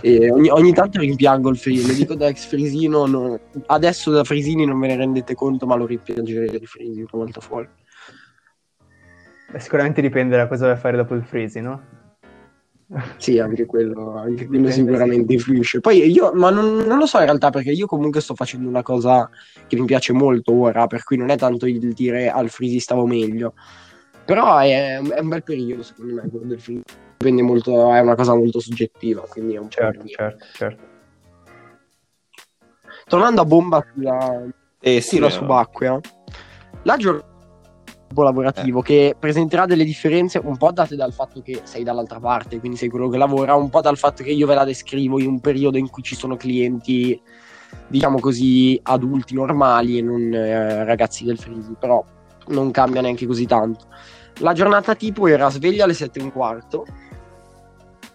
E 0.00 0.30
ogni, 0.30 0.48
ogni 0.48 0.72
tanto 0.72 1.00
rimpiango 1.00 1.50
il 1.50 1.58
Frisino, 1.58 1.92
dico 1.92 2.14
da 2.14 2.28
ex 2.28 2.46
Frisino, 2.46 3.06
non... 3.06 3.38
adesso 3.66 4.10
da 4.10 4.24
Frisini 4.24 4.64
non 4.64 4.78
ve 4.80 4.88
ne 4.88 4.96
rendete 4.96 5.34
conto, 5.34 5.66
ma 5.66 5.74
lo 5.74 5.86
rimpiangerei 5.86 6.58
di 6.58 6.66
Frisino 6.66 7.06
volta 7.12 7.40
fuori. 7.40 7.68
Beh, 9.50 9.60
sicuramente 9.60 10.00
dipende 10.00 10.36
da 10.36 10.48
cosa 10.48 10.66
vai 10.66 10.74
a 10.74 10.78
fare 10.78 10.96
dopo 10.96 11.14
il 11.14 11.24
Frisi, 11.24 11.60
no? 11.60 12.05
Sì, 13.16 13.40
anche 13.40 13.66
quello, 13.66 14.16
anche 14.16 14.46
quello 14.46 14.70
sicuramente 14.70 15.32
influisce. 15.32 15.80
Poi 15.80 16.08
io, 16.08 16.32
ma 16.34 16.50
non, 16.50 16.76
non, 16.76 16.98
lo 16.98 17.06
so 17.06 17.18
in 17.18 17.24
realtà, 17.24 17.50
perché 17.50 17.72
io 17.72 17.86
comunque 17.86 18.20
sto 18.20 18.34
facendo 18.34 18.68
una 18.68 18.82
cosa 18.82 19.28
che 19.66 19.76
mi 19.76 19.86
piace 19.86 20.12
molto 20.12 20.54
ora, 20.54 20.86
per 20.86 21.02
cui 21.02 21.16
non 21.16 21.30
è 21.30 21.36
tanto 21.36 21.66
il 21.66 21.92
dire 21.92 22.30
al 22.30 22.48
Frisi 22.48 22.78
stavo 22.78 23.04
meglio. 23.04 23.54
Però 24.24 24.58
è, 24.58 25.00
è 25.00 25.18
un 25.20 25.28
bel 25.28 25.42
periodo, 25.42 25.82
secondo 25.82 26.14
me, 26.14 26.28
quello 26.28 26.46
del 26.46 26.60
Frisi 26.60 26.82
dipende 27.16 27.42
molto, 27.42 27.92
è 27.92 27.98
una 27.98 28.14
cosa 28.14 28.34
molto 28.34 28.60
soggettiva, 28.60 29.22
quindi 29.22 29.54
è 29.54 29.58
un 29.58 29.68
certo, 29.68 30.06
certo, 30.06 30.44
certo. 30.52 30.94
Tornando 33.08 33.40
a 33.40 33.44
bomba 33.44 33.84
sulla, 33.92 34.44
eh, 34.80 35.00
sì, 35.00 35.16
sulla 35.16 35.30
subacquea, 35.30 36.00
la 36.82 36.96
giornata 36.96 37.34
lavorativo 38.14 38.80
eh. 38.80 38.82
che 38.82 39.16
presenterà 39.18 39.66
delle 39.66 39.84
differenze 39.84 40.40
un 40.42 40.56
po' 40.56 40.70
date 40.72 40.96
dal 40.96 41.12
fatto 41.12 41.42
che 41.42 41.60
sei 41.64 41.82
dall'altra 41.82 42.20
parte, 42.20 42.58
quindi 42.58 42.76
sei 42.76 42.88
quello 42.88 43.08
che 43.08 43.16
lavora, 43.16 43.54
un 43.54 43.68
po' 43.68 43.80
dal 43.80 43.96
fatto 43.96 44.22
che 44.22 44.30
io 44.30 44.46
ve 44.46 44.54
la 44.54 44.64
descrivo 44.64 45.20
in 45.20 45.26
un 45.26 45.40
periodo 45.40 45.78
in 45.78 45.90
cui 45.90 46.02
ci 46.02 46.14
sono 46.14 46.36
clienti, 46.36 47.20
diciamo 47.88 48.18
così, 48.20 48.78
adulti 48.82 49.34
normali 49.34 49.98
e 49.98 50.02
non 50.02 50.32
eh, 50.32 50.84
ragazzi 50.84 51.24
del 51.24 51.38
frisi, 51.38 51.74
però 51.78 52.04
non 52.48 52.70
cambia 52.70 53.00
neanche 53.00 53.26
così 53.26 53.46
tanto. 53.46 53.86
La 54.40 54.52
giornata 54.52 54.94
tipo 54.94 55.26
era 55.26 55.48
sveglia 55.48 55.84
alle 55.84 55.94
7 55.94 56.18
e 56.18 56.22
un 56.22 56.32
quarto, 56.32 56.84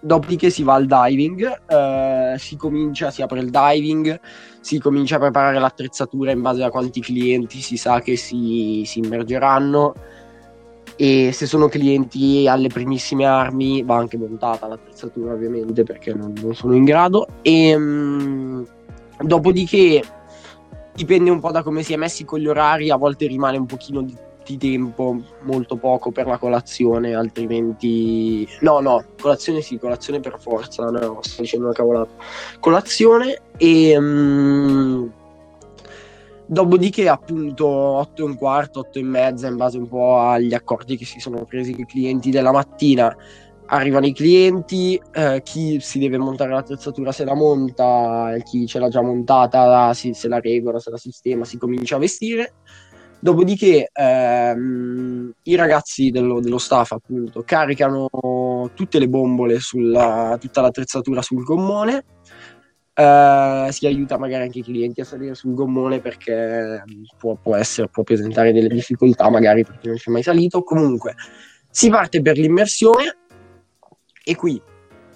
dopodiché 0.02 0.50
si 0.50 0.64
va 0.64 0.74
al 0.74 0.86
diving, 0.86 1.62
eh, 1.68 2.36
si 2.38 2.58
comincia, 2.58 3.12
si 3.12 3.22
apre 3.22 3.40
il 3.40 3.50
diving, 3.50 4.20
si 4.60 4.80
comincia 4.80 5.16
a 5.16 5.20
preparare 5.20 5.60
l'attrezzatura 5.60 6.32
in 6.32 6.42
base 6.42 6.64
a 6.64 6.70
quanti 6.70 7.02
clienti 7.02 7.60
si 7.62 7.78
sa 7.78 8.02
che 8.02 8.16
si, 8.18 8.84
si 8.86 9.00
immergeranno. 9.00 9.94
E 10.98 11.32
se 11.32 11.46
sono 11.46 11.68
clienti 11.68 12.48
alle 12.48 12.68
primissime 12.68 13.26
armi 13.26 13.82
va 13.82 13.96
anche 13.96 14.18
montata 14.18 14.68
l'attrezzatura 14.68 15.34
ovviamente 15.34 15.84
perché 15.84 16.14
non, 16.14 16.34
non 16.42 16.54
sono 16.54 16.76
in 16.76 16.84
grado. 16.84 17.28
E 17.42 17.76
mh, 17.76 18.68
dopodiché 19.22 20.04
dipende 20.94 21.30
un 21.30 21.40
po' 21.40 21.52
da 21.52 21.64
come 21.64 21.84
si 21.84 21.94
è 21.94 21.96
messi 21.96 22.26
con 22.26 22.40
gli 22.40 22.48
orari 22.48 22.90
a 22.92 22.98
volte 22.98 23.26
rimane 23.26 23.58
un 23.58 23.66
pochino 23.66 24.02
di 24.02 24.16
di 24.52 24.58
tempo, 24.58 25.22
molto 25.42 25.76
poco 25.78 26.12
per 26.12 26.28
la 26.28 26.38
colazione, 26.38 27.14
altrimenti... 27.14 28.48
No, 28.62 28.80
no, 28.80 29.04
colazione 29.20 29.62
sì, 29.62 29.78
colazione 29.78 30.20
per 30.20 30.38
forza, 30.40 30.86
no, 30.86 31.20
sto 31.22 31.42
dicendo 31.42 31.66
una 31.66 31.76
cavolata. 31.76 32.12
Colazione 32.60 33.42
e... 33.58 33.98
Um, 33.98 35.12
dopodiché 36.46 37.08
appunto 37.08 37.66
8 37.66 38.22
e 38.22 38.26
un 38.26 38.36
quarto, 38.36 38.80
8 38.80 39.00
e 39.00 39.04
mezza, 39.04 39.48
in 39.48 39.56
base 39.56 39.78
un 39.78 39.88
po' 39.88 40.20
agli 40.20 40.54
accordi 40.54 40.98
che 40.98 41.06
si 41.06 41.20
sono 41.20 41.46
presi 41.46 41.72
con 41.72 41.82
i 41.82 41.86
clienti 41.86 42.30
della 42.30 42.52
mattina, 42.52 43.16
arrivano 43.68 44.06
i 44.06 44.14
clienti, 44.14 45.02
eh, 45.14 45.42
chi 45.44 45.80
si 45.80 45.98
deve 46.00 46.18
montare 46.18 46.52
l'attrezzatura 46.52 47.14
se 47.14 47.24
la 47.24 47.36
monta, 47.36 48.36
chi 48.44 48.68
ce 48.68 48.80
l'ha 48.80 48.90
già 48.90 49.02
montata 49.02 49.94
si, 49.94 50.14
se 50.14 50.28
la 50.28 50.40
regola, 50.40 50.80
se 50.80 50.90
la 50.90 50.98
sistema, 50.98 51.46
si 51.46 51.58
comincia 51.58 51.96
a 51.96 52.00
vestire 52.00 52.54
Dopodiché 53.24 53.88
ehm, 53.94 55.32
i 55.44 55.56
ragazzi 55.56 56.10
dello, 56.10 56.40
dello, 56.40 56.58
staff 56.58 56.94
appunto 56.94 57.44
caricano 57.46 58.10
tutte 58.74 58.98
le 58.98 59.08
bombole 59.08 59.60
sulla 59.60 60.36
tutta 60.40 60.62
l'attrezzatura 60.62 61.22
sul 61.22 61.44
gommone. 61.44 62.04
Eh, 62.96 63.68
si 63.70 63.86
aiuta 63.86 64.18
magari 64.18 64.46
anche 64.46 64.60
i 64.60 64.64
clienti 64.64 65.02
a 65.02 65.06
salire 65.06 65.36
sul 65.36 65.54
gommone 65.54 66.00
perché 66.00 66.84
può, 67.20 67.36
può, 67.36 67.56
essere, 67.56 67.90
può 67.90 68.02
presentare 68.02 68.52
delle 68.52 68.70
difficoltà 68.70 69.30
magari 69.30 69.64
perché 69.64 69.88
non 69.88 69.98
c'è 69.98 70.10
mai 70.10 70.24
salito. 70.24 70.64
Comunque 70.64 71.14
si 71.70 71.92
parte 71.92 72.24
per 72.24 72.40
l'immersione 72.40 73.18
e 74.24 74.36
qui 74.36 74.60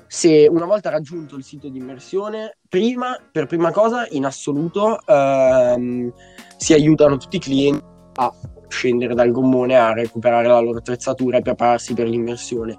se 0.06 0.48
una 0.48 0.66
volta 0.66 0.92
raggiunto 0.92 1.36
il 1.36 1.44
sito 1.44 1.70
di 1.70 1.80
immersione, 1.80 2.58
prima, 2.70 3.20
per 3.32 3.48
prima 3.48 3.72
cosa, 3.72 4.06
in 4.12 4.26
assoluto, 4.26 5.00
ehm, 5.08 6.14
si 6.56 6.74
aiutano 6.74 7.18
tutti 7.18 7.38
i 7.38 7.40
clienti 7.40 7.94
a 8.16 8.34
scendere 8.68 9.14
dal 9.14 9.32
gommone 9.32 9.78
a 9.78 9.94
recuperare 9.94 10.48
la 10.48 10.60
loro 10.60 10.80
attrezzatura 10.80 11.38
e 11.38 11.42
prepararsi 11.42 11.94
per 11.94 12.08
l'immersione. 12.08 12.76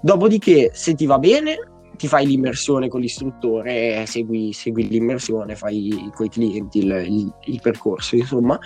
Dopodiché, 0.00 0.70
se 0.72 0.94
ti 0.94 1.06
va 1.06 1.18
bene, 1.18 1.56
ti 1.96 2.08
fai 2.08 2.26
l'immersione 2.26 2.88
con 2.88 3.00
l'istruttore, 3.00 4.04
segui, 4.06 4.52
segui 4.52 4.88
l'immersione, 4.88 5.56
fai 5.56 6.10
con 6.14 6.26
i 6.26 6.28
clienti 6.28 6.78
il, 6.78 6.90
il, 7.06 7.34
il, 7.46 7.60
percorso, 7.60 8.16
insomma. 8.16 8.58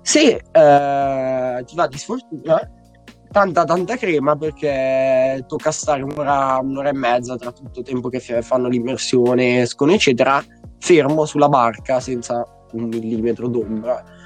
Se 0.00 0.42
eh, 0.50 1.64
ti 1.64 1.74
va 1.74 1.86
di 1.86 1.98
sfortuna, 1.98 2.70
tanta 3.30 3.64
tanta 3.64 3.96
crema 3.96 4.36
perché 4.36 5.44
tocca 5.46 5.70
stare 5.70 6.02
un'ora, 6.02 6.58
un'ora 6.62 6.88
e 6.88 6.94
mezza 6.94 7.36
tra 7.36 7.52
tutto 7.52 7.80
il 7.80 7.84
tempo 7.84 8.08
che 8.08 8.20
fanno 8.20 8.68
l'immersione, 8.68 9.60
escono 9.60 9.92
eccetera, 9.92 10.42
fermo 10.78 11.26
sulla 11.26 11.48
barca 11.48 12.00
senza 12.00 12.42
un 12.72 12.84
millimetro 12.84 13.48
d'ombra 13.48 14.16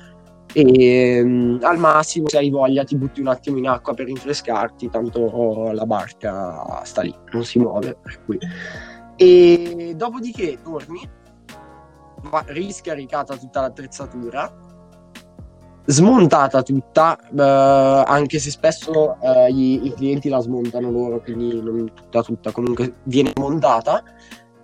e 0.52 1.20
um, 1.22 1.58
al 1.62 1.78
massimo 1.78 2.28
se 2.28 2.38
hai 2.38 2.50
voglia 2.50 2.84
ti 2.84 2.96
butti 2.96 3.20
un 3.20 3.28
attimo 3.28 3.56
in 3.56 3.68
acqua 3.68 3.94
per 3.94 4.06
rinfrescarti 4.06 4.90
tanto 4.90 5.72
la 5.72 5.86
barca 5.86 6.82
sta 6.84 7.02
lì 7.02 7.14
non 7.32 7.44
si 7.44 7.58
muove 7.58 7.96
e 9.16 9.94
dopodiché 9.96 10.58
torni 10.62 11.08
va 12.30 12.44
riscaricata 12.46 13.36
tutta 13.36 13.62
l'attrezzatura 13.62 14.70
smontata 15.86 16.62
tutta 16.62 17.18
eh, 17.18 18.04
anche 18.06 18.38
se 18.38 18.50
spesso 18.50 19.16
eh, 19.20 19.50
i, 19.50 19.86
i, 19.86 19.94
clienti 19.94 20.28
la 20.28 20.40
smontano 20.40 20.90
loro 20.90 21.20
quindi 21.20 21.60
non 21.60 21.92
tutta 21.92 22.22
tutta 22.22 22.52
comunque 22.52 22.94
viene 23.04 23.32
montata 23.36 24.02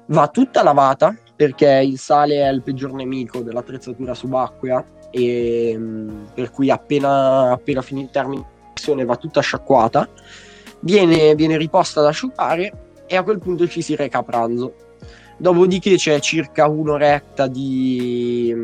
va 0.07 0.29
tutta 0.29 0.63
lavata 0.63 1.17
perché 1.35 1.83
il 1.85 1.99
sale 1.99 2.43
è 2.43 2.49
il 2.49 2.63
peggior 2.63 2.93
nemico 2.93 3.41
dell'attrezzatura 3.41 4.15
subacquea 4.15 4.85
e 5.11 5.75
mm, 5.77 6.25
per 6.35 6.51
cui 6.51 6.71
appena, 6.71 7.53
appena 7.53 7.83
finito 7.83 8.07
il 8.07 8.13
termine 8.13 9.05
va 9.05 9.17
tutta 9.17 9.41
sciacquata, 9.41 10.09
viene, 10.81 11.35
viene 11.35 11.57
riposta 11.57 12.01
ad 12.01 12.07
asciugare 12.07 12.73
e 13.07 13.17
a 13.17 13.23
quel 13.23 13.39
punto 13.39 13.67
ci 13.67 13.83
si 13.83 13.97
reca 13.97 14.19
a 14.19 14.23
pranzo. 14.23 14.75
Dopodiché 15.37 15.97
c'è 15.97 16.19
circa 16.21 16.67
un'oretta 16.67 17.47
di, 17.47 18.55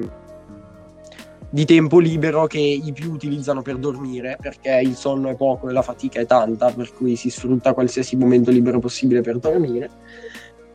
di 1.50 1.64
tempo 1.64 1.98
libero 1.98 2.46
che 2.46 2.58
i 2.58 2.92
più 2.92 3.12
utilizzano 3.12 3.62
per 3.62 3.76
dormire 3.76 4.36
perché 4.40 4.80
il 4.82 4.96
sonno 4.96 5.28
è 5.28 5.36
poco 5.36 5.68
e 5.68 5.72
la 5.72 5.82
fatica 5.82 6.20
è 6.20 6.26
tanta, 6.26 6.70
per 6.70 6.92
cui 6.92 7.16
si 7.16 7.30
sfrutta 7.30 7.74
qualsiasi 7.74 8.16
momento 8.16 8.50
libero 8.50 8.80
possibile 8.80 9.20
per 9.20 9.38
dormire 9.38 9.90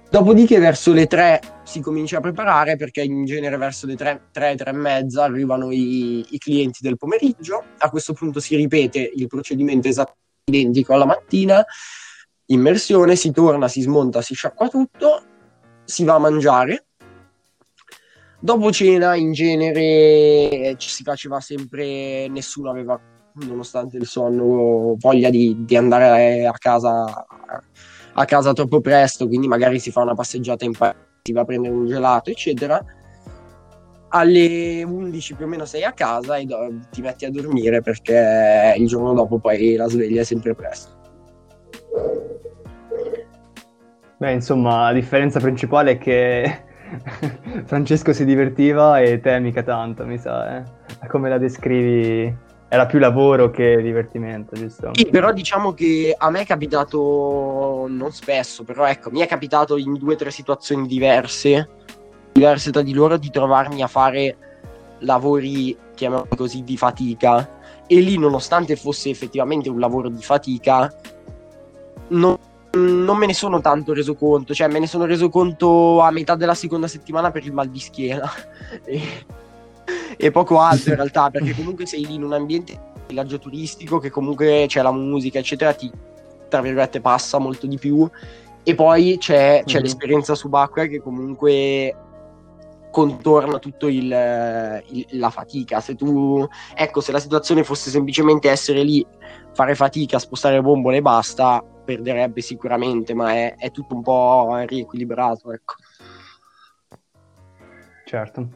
Dopodiché 0.10 0.58
verso 0.58 0.92
le 0.92 1.06
3 1.06 1.40
si 1.64 1.82
comincia 1.82 2.18
a 2.18 2.22
preparare 2.22 2.76
perché 2.78 3.04
in 3.04 3.26
genere 3.26 3.58
verso 3.58 3.86
le 3.86 3.96
3, 3.96 4.30
3, 4.32 4.56
3 4.56 4.70
e 4.70 4.74
mezza 4.74 5.24
arrivano 5.24 5.72
i, 5.72 6.26
i, 6.30 6.38
clienti 6.40 6.80
del 6.82 6.98
pomeriggio. 6.98 7.64
A 7.78 7.90
questo 7.92 8.14
punto 8.14 8.40
si 8.40 8.56
ripete 8.56 9.12
il 9.14 9.28
procedimento 9.28 9.88
esattamente 9.88 10.28
identico 10.50 10.94
alla 10.94 11.06
mattina, 11.06 11.64
immersione, 12.48 13.16
si 13.16 13.32
torna, 13.32 13.68
si 13.68 13.82
smonta, 13.82 14.22
si 14.22 14.34
sciacqua 14.34 14.68
tutto, 14.68 15.24
si 15.86 16.04
va 16.04 16.16
a 16.16 16.20
mangiare. 16.20 16.86
Dopo 18.40 18.72
cena 18.72 19.16
in 19.16 19.32
genere 19.32 20.76
ci 20.78 20.90
si 20.90 21.04
faceva 21.04 21.40
sempre, 21.40 22.28
nessuno 22.30 22.70
aveva, 22.72 23.00
nonostante 23.46 23.98
il 23.98 24.08
sonno, 24.08 24.96
voglia 24.98 25.30
di, 25.30 25.56
di 25.60 25.76
andare 25.76 26.46
a 26.46 26.54
casa 26.54 27.26
a 28.20 28.26
casa 28.26 28.52
troppo 28.52 28.82
presto, 28.82 29.28
quindi 29.28 29.48
magari 29.48 29.80
si 29.80 29.92
fa 29.92 30.02
una 30.02 30.14
passeggiata 30.14 30.66
in 30.66 30.74
paese, 30.74 30.98
si 31.24 31.32
va 31.32 31.42
a 31.42 31.46
prendere 31.46 31.74
un 31.74 31.88
gelato, 31.88 32.30
eccetera. 32.30 32.84
Alle 34.10 34.84
11 34.84 35.36
più 35.36 35.46
o 35.46 35.48
meno 35.48 35.64
sei 35.66 35.84
a 35.84 35.94
casa 35.94 36.36
e 36.36 36.46
do- 36.46 36.80
ti 36.92 37.02
metti 37.02 37.26
a 37.26 37.32
dormire 37.32 37.82
perché 37.82 38.76
il 38.78 38.88
giorno 38.88 39.14
dopo 39.14 39.38
poi 39.38 39.76
la 39.76 39.88
sveglia 39.88 40.22
è 40.22 40.24
sempre 40.26 40.54
presto. 40.54 40.98
Beh, 44.18 44.34
insomma, 44.34 44.86
la 44.86 44.94
differenza 44.94 45.40
principale 45.40 45.92
è 45.92 45.98
che 45.98 46.64
Francesco 47.64 48.12
si 48.12 48.26
divertiva 48.26 49.00
e 49.00 49.22
te 49.22 49.40
mica 49.40 49.64
tanto, 49.64 50.06
mi 50.06 50.18
sa, 50.18 50.58
eh? 50.58 50.64
Come 51.08 51.30
la 51.30 51.38
descrivi 51.38 52.36
era 52.72 52.86
più 52.86 53.00
lavoro 53.00 53.50
che 53.50 53.82
divertimento, 53.82 54.56
giusto? 54.56 54.92
Sì, 54.94 55.08
però 55.08 55.34
diciamo 55.34 55.74
che 55.74 56.16
a 56.16 56.30
me 56.30 56.42
è 56.42 56.46
capitato 56.46 57.88
non 57.90 58.12
spesso, 58.12 58.64
però 58.64 58.86
ecco, 58.86 59.10
mi 59.10 59.22
è 59.22 59.28
capitato 59.28 59.76
in 59.76 59.96
due 59.96 60.14
o 60.14 60.18
tre 60.18 60.30
situazioni 60.30 60.86
diverse, 60.86 61.68
diverse 62.32 62.72
tra 62.72 62.84
di 62.84 62.94
loro, 62.94 63.18
di 63.18 63.32
trovarmi 63.32 63.82
a 63.82 63.88
fare 63.88 64.38
lavori, 65.00 65.76
chiamiamoli 65.96 66.30
così, 66.38 66.64
di 66.64 66.78
fatica. 66.78 67.58
E 67.88 68.00
lì, 68.02 68.20
nonostante 68.20 68.76
fosse 68.76 69.10
effettivamente 69.10 69.68
un 69.68 69.80
lavoro 69.80 70.08
di 70.08 70.22
fatica, 70.22 70.94
non, 72.10 72.38
non 72.74 73.18
me 73.18 73.26
ne 73.26 73.34
sono 73.34 73.62
tanto 73.62 73.94
reso 73.94 74.14
conto, 74.14 74.54
cioè 74.54 74.68
me 74.68 74.78
ne 74.78 74.86
sono 74.86 75.06
reso 75.06 75.30
conto 75.30 76.02
a 76.02 76.12
metà 76.12 76.36
della 76.36 76.54
seconda 76.54 76.88
settimana 76.88 77.32
per 77.32 77.46
il 77.46 77.52
mal 77.52 77.68
di 77.68 77.80
schiena. 77.80 78.30
poco 80.32 80.60
altro 80.60 80.92
in 80.92 80.96
realtà, 80.98 81.30
perché 81.30 81.54
comunque 81.54 81.86
sei 81.86 82.06
lì 82.06 82.16
in 82.16 82.24
un 82.24 82.34
ambiente 82.34 82.88
villaggio 83.08 83.40
turistico 83.40 84.00
che 84.00 84.10
comunque 84.10 84.66
c'è 84.68 84.82
la 84.82 84.92
musica, 84.92 85.40
eccetera, 85.40 85.74
ti 85.74 85.92
tra 86.50 86.62
virgolette 86.62 87.00
passa 87.00 87.38
molto 87.38 87.68
di 87.68 87.78
più. 87.78 88.10
E 88.64 88.76
poi 88.76 89.18
c'è, 89.18 89.64
c'è 89.66 89.76
mm-hmm. 89.76 89.84
l'esperienza 89.84 90.36
subacquea 90.36 90.88
che 90.88 91.02
comunque 91.02 91.96
contorna 92.92 93.60
tutto 93.60 93.88
il, 93.88 94.84
il, 94.90 95.08
la 95.12 95.30
fatica. 95.30 95.80
Se 95.80 95.96
tu, 95.96 96.46
ecco, 96.76 97.02
se 97.02 97.12
la 97.12 97.20
situazione 97.20 97.64
fosse 97.64 97.90
semplicemente 97.90 98.50
essere 98.50 98.84
lì, 98.84 99.06
fare 99.54 99.76
fatica, 99.76 100.20
spostare 100.20 100.62
bombole 100.62 100.98
e 100.98 101.02
basta, 101.02 101.64
perderebbe 101.86 102.42
sicuramente, 102.42 103.14
ma 103.14 103.34
è, 103.34 103.56
è 103.56 103.72
tutto 103.72 103.96
un 103.96 104.02
po' 104.02 104.56
riequilibrato, 104.66 105.54
ecco. 105.54 105.76
Certo. 108.06 108.50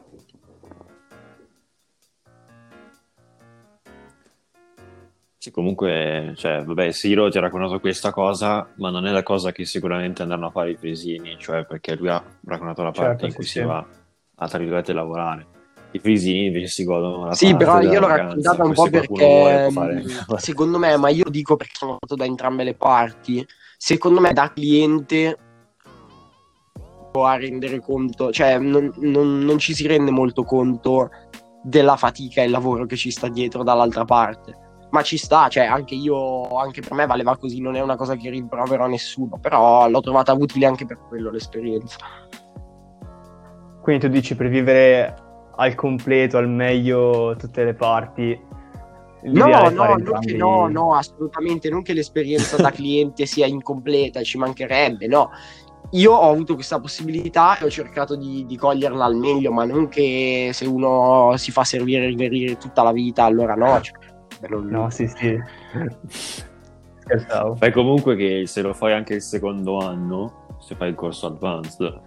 Sì, 5.44 5.50
comunque, 5.50 6.32
cioè, 6.36 6.64
vabbè, 6.64 6.90
Siro 6.90 7.28
ti 7.28 7.36
ha 7.36 7.42
raccontato 7.42 7.78
questa 7.78 8.12
cosa, 8.12 8.66
ma 8.76 8.88
non 8.88 9.06
è 9.06 9.10
la 9.10 9.22
cosa 9.22 9.52
che 9.52 9.66
sicuramente 9.66 10.22
andranno 10.22 10.46
a 10.46 10.50
fare 10.50 10.70
i 10.70 10.74
frisini, 10.74 11.36
cioè 11.38 11.66
perché 11.66 11.96
lui 11.96 12.08
ha 12.08 12.24
raccontato 12.46 12.82
la 12.82 12.92
parte 12.92 13.08
certo, 13.08 13.26
in 13.26 13.34
cui 13.34 13.44
sì, 13.44 13.50
si 13.50 13.58
sì. 13.58 13.64
va 13.66 13.86
a, 14.36 14.48
tra 14.48 14.56
virgolette, 14.56 14.94
lavorare. 14.94 15.46
I 15.90 15.98
frisini 15.98 16.46
invece 16.46 16.68
si 16.68 16.84
godono 16.84 17.26
la 17.26 17.34
Sì, 17.34 17.54
però 17.56 17.78
io 17.82 18.00
l'ho 18.00 18.06
raccontata 18.06 18.64
un 18.64 18.72
po' 18.72 18.88
perché, 18.88 19.68
mm, 19.70 20.34
secondo 20.36 20.78
me, 20.78 20.96
ma 20.96 21.10
io 21.10 21.28
dico 21.28 21.56
perché 21.56 21.74
sono 21.76 21.96
stato 21.98 22.14
da 22.14 22.24
entrambe 22.24 22.64
le 22.64 22.74
parti, 22.74 23.46
secondo 23.76 24.20
me 24.22 24.32
da 24.32 24.50
cliente 24.50 25.38
a 27.12 27.36
rendere 27.36 27.80
conto, 27.80 28.32
cioè 28.32 28.56
non, 28.56 28.90
non, 29.00 29.40
non 29.40 29.58
ci 29.58 29.74
si 29.74 29.86
rende 29.86 30.10
molto 30.10 30.42
conto 30.44 31.10
della 31.62 31.96
fatica 31.96 32.40
e 32.40 32.46
il 32.46 32.50
lavoro 32.50 32.86
che 32.86 32.96
ci 32.96 33.10
sta 33.10 33.28
dietro 33.28 33.62
dall'altra 33.62 34.06
parte 34.06 34.62
ma 34.94 35.02
ci 35.02 35.18
sta, 35.18 35.48
cioè 35.48 35.64
anche 35.64 35.96
io, 35.96 36.56
anche 36.56 36.80
per 36.80 36.92
me 36.92 37.04
valeva 37.04 37.36
così, 37.36 37.60
non 37.60 37.74
è 37.74 37.80
una 37.80 37.96
cosa 37.96 38.14
che 38.14 38.30
rimprovero 38.30 38.84
a 38.84 38.86
nessuno, 38.86 39.38
però 39.40 39.88
l'ho 39.88 40.00
trovata 40.00 40.32
utile 40.34 40.66
anche 40.66 40.86
per 40.86 41.00
quello 41.08 41.32
l'esperienza. 41.32 41.98
Quindi 43.82 44.06
tu 44.06 44.12
dici 44.12 44.36
per 44.36 44.48
vivere 44.48 45.14
al 45.56 45.74
completo, 45.74 46.38
al 46.38 46.48
meglio 46.48 47.34
tutte 47.36 47.64
le 47.64 47.74
parti, 47.74 48.52
No, 49.24 49.46
no, 49.70 49.96
entrambi... 49.96 50.36
no, 50.36 50.68
no, 50.68 50.94
assolutamente, 50.94 51.70
non 51.70 51.80
che 51.80 51.94
l'esperienza 51.94 52.56
da 52.56 52.68
cliente 52.70 53.24
sia 53.24 53.46
incompleta, 53.46 54.22
ci 54.22 54.36
mancherebbe, 54.36 55.06
no. 55.06 55.30
Io 55.92 56.12
ho 56.12 56.30
avuto 56.30 56.54
questa 56.54 56.78
possibilità 56.78 57.58
e 57.58 57.64
ho 57.64 57.70
cercato 57.70 58.16
di, 58.16 58.44
di, 58.46 58.56
coglierla 58.56 59.04
al 59.04 59.16
meglio, 59.16 59.50
ma 59.50 59.64
non 59.64 59.88
che 59.88 60.50
se 60.52 60.66
uno 60.66 61.34
si 61.36 61.50
fa 61.52 61.64
servire 61.64 62.04
e 62.04 62.08
riverire 62.08 62.58
tutta 62.58 62.82
la 62.82 62.92
vita, 62.92 63.24
allora 63.24 63.54
no. 63.54 63.80
Cioè, 63.80 64.12
non... 64.48 64.66
No, 64.66 64.90
sì, 64.90 65.06
sì. 65.08 65.38
Scherzavo. 66.98 67.54
Fai 67.56 67.72
comunque 67.72 68.16
che 68.16 68.46
se 68.46 68.62
lo 68.62 68.72
fai 68.72 68.92
anche 68.92 69.14
il 69.14 69.22
secondo 69.22 69.78
anno, 69.78 70.46
se 70.60 70.74
fai 70.74 70.88
il 70.90 70.94
corso 70.94 71.26
advanced, 71.26 72.00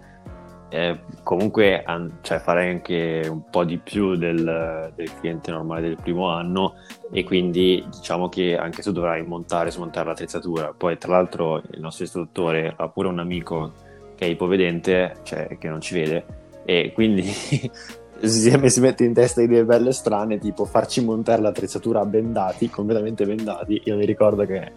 eh, 0.70 1.00
comunque 1.24 1.82
an- 1.84 2.18
cioè, 2.22 2.40
farei 2.40 2.72
anche 2.72 3.26
un 3.30 3.50
po' 3.50 3.64
di 3.64 3.78
più 3.78 4.16
del, 4.16 4.92
del, 4.96 5.14
cliente 5.20 5.52
normale 5.52 5.82
del 5.82 5.98
primo 6.02 6.30
anno 6.30 6.76
e 7.12 7.24
quindi 7.24 7.86
diciamo 7.90 8.28
che 8.28 8.58
anche 8.58 8.82
tu 8.82 8.92
dovrai 8.92 9.26
montare 9.26 9.70
e 9.70 9.72
smontare 9.72 10.08
l'attrezzatura. 10.08 10.74
Poi 10.76 10.98
tra 10.98 11.12
l'altro 11.12 11.58
il 11.58 11.80
nostro 11.80 12.04
istruttore 12.04 12.74
ha 12.76 12.90
pure 12.90 13.08
un 13.08 13.20
amico 13.20 13.74
che 14.16 14.26
è 14.26 14.30
ipovedente, 14.30 15.18
cioè 15.24 15.58
che 15.58 15.70
non 15.70 15.80
ci 15.80 15.94
vede 15.94 16.26
e 16.66 16.92
quindi 16.94 17.24
si, 18.22 18.70
si 18.70 18.80
mette 18.80 19.04
in 19.04 19.14
testa 19.14 19.42
idee 19.42 19.66
belle 19.66 19.92
strane, 19.92 20.38
tipo 20.38 20.66
farci 20.66 21.04
montare 21.04 21.42
l'attrezzatura 21.42 22.06
bendati, 22.06 22.70
completamente 22.70 23.26
bendati. 23.26 23.82
Io 23.86 23.96
mi 23.96 24.06
ricordo 24.06 24.46
che 24.46 24.72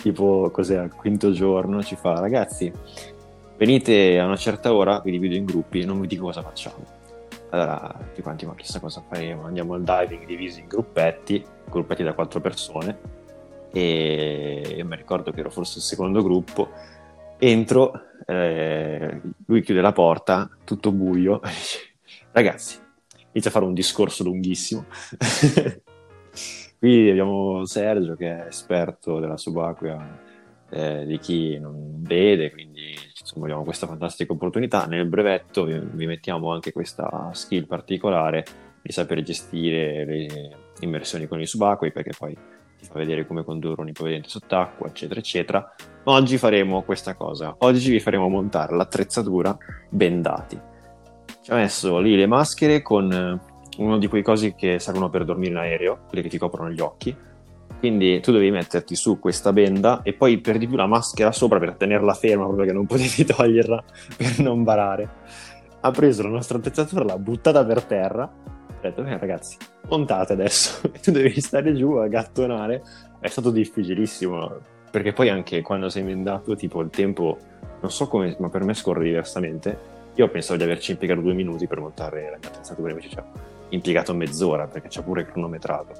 tipo 0.00 0.50
cos'è 0.52 0.76
al 0.76 0.94
quinto 0.94 1.30
giorno 1.32 1.82
ci 1.82 1.96
fa 1.96 2.18
ragazzi 2.18 2.72
venite 3.56 4.18
a 4.18 4.26
una 4.26 4.36
certa 4.36 4.74
ora, 4.74 5.00
vi 5.00 5.10
divido 5.12 5.34
in 5.34 5.44
gruppi, 5.44 5.84
non 5.84 6.00
vi 6.00 6.06
dico 6.06 6.24
cosa 6.24 6.42
facciamo. 6.42 7.02
Allora, 7.50 7.94
tutti 7.98 8.22
quanti, 8.22 8.46
ma 8.46 8.54
chissà 8.54 8.80
cosa 8.80 9.02
faremo? 9.06 9.44
Andiamo 9.44 9.74
al 9.74 9.82
diving 9.82 10.26
divisi 10.26 10.60
in 10.60 10.66
gruppetti, 10.66 11.44
gruppetti 11.68 12.02
da 12.02 12.12
quattro 12.12 12.40
persone, 12.40 12.98
e 13.72 14.74
io 14.76 14.84
mi 14.84 14.96
ricordo 14.96 15.30
che 15.30 15.40
ero 15.40 15.50
forse 15.50 15.78
il 15.78 15.84
secondo 15.84 16.22
gruppo. 16.22 16.70
Entro, 17.38 17.92
eh, 18.26 19.20
lui 19.46 19.62
chiude 19.62 19.80
la 19.80 19.92
porta, 19.92 20.48
tutto 20.64 20.90
buio, 20.90 21.40
ragazzi, 22.32 22.78
inizia 23.34 23.50
a 23.50 23.52
fare 23.52 23.64
un 23.64 23.74
discorso 23.74 24.24
lunghissimo. 24.24 24.86
qui 26.78 27.10
abbiamo 27.10 27.64
Sergio 27.66 28.14
che 28.14 28.44
è 28.44 28.46
esperto 28.46 29.18
della 29.18 29.36
subacquea 29.36 30.20
eh, 30.70 31.04
di 31.06 31.18
chi 31.18 31.58
non 31.58 32.02
vede, 32.02 32.50
quindi 32.50 32.94
insomma, 33.18 33.44
abbiamo 33.44 33.64
questa 33.64 33.86
fantastica 33.86 34.32
opportunità. 34.32 34.86
Nel 34.86 35.06
brevetto 35.06 35.64
vi, 35.64 35.78
vi, 35.78 36.06
mettiamo 36.06 36.52
anche 36.52 36.72
questa 36.72 37.30
skill 37.32 37.66
particolare 37.66 38.44
di 38.82 38.92
saper 38.92 39.22
gestire 39.22 40.04
le 40.04 40.56
immersioni 40.80 41.26
con 41.26 41.40
i 41.40 41.46
subacquei, 41.46 41.92
perché 41.92 42.12
poi 42.16 42.36
ti 42.78 42.84
fa 42.84 42.98
vedere 42.98 43.26
come 43.26 43.44
condurre 43.44 43.80
un 43.80 43.88
ipovedente 43.88 44.28
sott'acqua, 44.28 44.88
eccetera, 44.88 45.20
eccetera. 45.20 45.74
Oggi 46.04 46.38
faremo 46.38 46.82
questa 46.82 47.14
cosa. 47.14 47.54
Oggi 47.58 47.90
vi 47.90 48.00
faremo 48.00 48.28
montare 48.28 48.76
l'attrezzatura 48.76 49.56
bendati. 49.88 50.72
Ci 51.44 51.50
ha 51.50 51.56
messo 51.56 51.98
lì 51.98 52.16
le 52.16 52.26
maschere 52.26 52.80
con 52.80 53.12
eh, 53.12 53.38
uno 53.82 53.98
di 53.98 54.06
quei 54.08 54.22
cosi 54.22 54.54
che 54.54 54.78
servono 54.78 55.10
per 55.10 55.26
dormire 55.26 55.50
in 55.50 55.58
aereo, 55.58 55.98
quelli 56.08 56.22
che 56.22 56.30
ti 56.30 56.38
coprono 56.38 56.70
gli 56.70 56.80
occhi 56.80 57.14
quindi 57.84 58.18
tu 58.20 58.32
devi 58.32 58.50
metterti 58.50 58.96
su 58.96 59.18
questa 59.18 59.52
benda 59.52 60.00
e 60.02 60.14
poi 60.14 60.38
per 60.38 60.56
di 60.56 60.66
più 60.66 60.74
la 60.74 60.86
maschera 60.86 61.32
sopra 61.32 61.58
per 61.58 61.74
tenerla 61.74 62.14
ferma 62.14 62.44
proprio 62.44 62.64
che 62.64 62.72
non 62.72 62.86
potevi 62.86 63.24
toglierla 63.28 63.84
per 64.16 64.38
non 64.38 64.62
barare. 64.62 65.06
Ha 65.80 65.90
preso 65.90 66.22
la 66.22 66.30
nostra 66.30 66.56
attrezzatura, 66.56 67.04
l'ha 67.04 67.18
buttata 67.18 67.62
per 67.62 67.82
terra. 67.82 68.22
Ha 68.22 68.80
detto, 68.80 69.02
beh 69.02 69.18
ragazzi, 69.18 69.58
montate 69.88 70.32
adesso. 70.32 70.80
tu 71.02 71.10
devi 71.10 71.38
stare 71.42 71.74
giù 71.74 71.92
a 71.96 72.08
gattonare. 72.08 72.82
È 73.20 73.28
stato 73.28 73.50
difficilissimo 73.50 74.50
perché 74.90 75.12
poi 75.12 75.28
anche 75.28 75.60
quando 75.60 75.90
sei 75.90 76.04
mendato, 76.04 76.54
tipo 76.54 76.80
il 76.80 76.88
tempo, 76.88 77.36
non 77.82 77.90
so 77.90 78.08
come, 78.08 78.34
ma 78.38 78.48
per 78.48 78.64
me 78.64 78.72
scorre 78.72 79.04
diversamente. 79.04 79.93
Io 80.14 80.28
pensavo 80.28 80.56
di 80.56 80.64
averci 80.64 80.92
impiegato 80.92 81.20
due 81.20 81.34
minuti 81.34 81.66
per 81.66 81.80
montare 81.80 82.30
la 82.30 82.38
mia 82.38 82.48
attrezzatura, 82.48 82.90
invece 82.90 83.08
ci 83.08 83.18
ho 83.18 83.24
impiegato 83.70 84.14
mezz'ora 84.14 84.66
perché 84.66 84.88
c'è 84.88 85.02
pure 85.02 85.24
cronometrato 85.24 85.92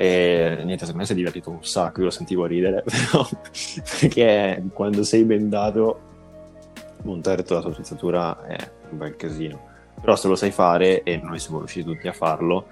e 0.00 0.60
niente, 0.62 0.84
secondo 0.84 0.98
me 0.98 1.06
si 1.06 1.12
è 1.12 1.16
divertito 1.16 1.50
un 1.50 1.64
sacco, 1.64 1.98
io 1.98 2.04
lo 2.04 2.10
sentivo 2.12 2.46
ridere, 2.46 2.84
però 2.86 3.26
perché 3.98 4.62
quando 4.72 5.02
sei 5.02 5.24
bendato 5.24 6.00
montare 7.02 7.42
tutta 7.42 7.54
la 7.54 7.62
tua 7.62 7.70
attrezzatura 7.70 8.46
è 8.46 8.56
un 8.90 8.98
bel 8.98 9.16
casino. 9.16 9.60
Però 10.00 10.14
se 10.14 10.28
lo 10.28 10.36
sai 10.36 10.52
fare, 10.52 11.02
e 11.02 11.16
noi 11.16 11.40
siamo 11.40 11.58
riusciti 11.58 11.84
tutti 11.84 12.06
a 12.06 12.12
farlo, 12.12 12.66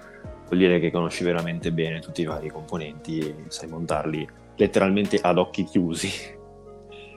vuol 0.47 0.57
dire 0.57 0.79
che 0.79 0.89
conosci 0.89 1.25
veramente 1.25 1.73
bene 1.73 1.99
tutti 1.99 2.21
i 2.21 2.25
vari 2.25 2.47
componenti 2.47 3.19
e 3.19 3.35
sai 3.49 3.67
montarli 3.67 4.25
letteralmente 4.55 5.19
ad 5.21 5.37
occhi 5.37 5.65
chiusi. 5.65 6.09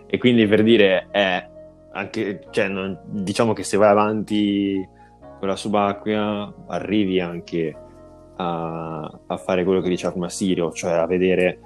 E 0.08 0.18
quindi 0.18 0.44
per 0.48 0.64
dire, 0.64 1.06
è 1.12 1.48
anche, 1.92 2.46
cioè, 2.50 2.68
non, 2.68 2.98
diciamo 3.04 3.52
che 3.52 3.62
se 3.62 3.76
vai 3.76 3.90
avanti 3.90 4.86
con 5.38 5.48
la 5.48 5.56
subacquea, 5.56 6.54
arrivi 6.68 7.20
anche 7.20 7.74
a, 8.36 9.20
a 9.26 9.36
fare 9.36 9.64
quello 9.64 9.80
che 9.80 9.88
diceva 9.88 10.12
prima 10.12 10.28
Sirio, 10.28 10.72
cioè 10.72 10.92
a 10.92 11.06
vedere 11.06 11.60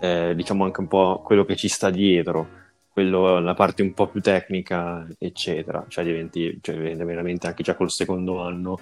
eh, 0.00 0.32
diciamo 0.34 0.64
anche 0.64 0.80
un 0.80 0.88
po' 0.88 1.22
quello 1.24 1.44
che 1.44 1.56
ci 1.56 1.68
sta 1.68 1.90
dietro, 1.90 2.64
quello, 2.92 3.38
la 3.40 3.54
parte 3.54 3.82
un 3.82 3.92
po' 3.92 4.08
più 4.08 4.20
tecnica, 4.20 5.06
eccetera. 5.18 5.84
Cioè 5.88 6.04
diventi, 6.04 6.58
cioè 6.62 6.76
veramente 6.76 7.46
anche 7.46 7.62
già 7.62 7.74
col 7.74 7.90
secondo 7.90 8.40
anno 8.42 8.78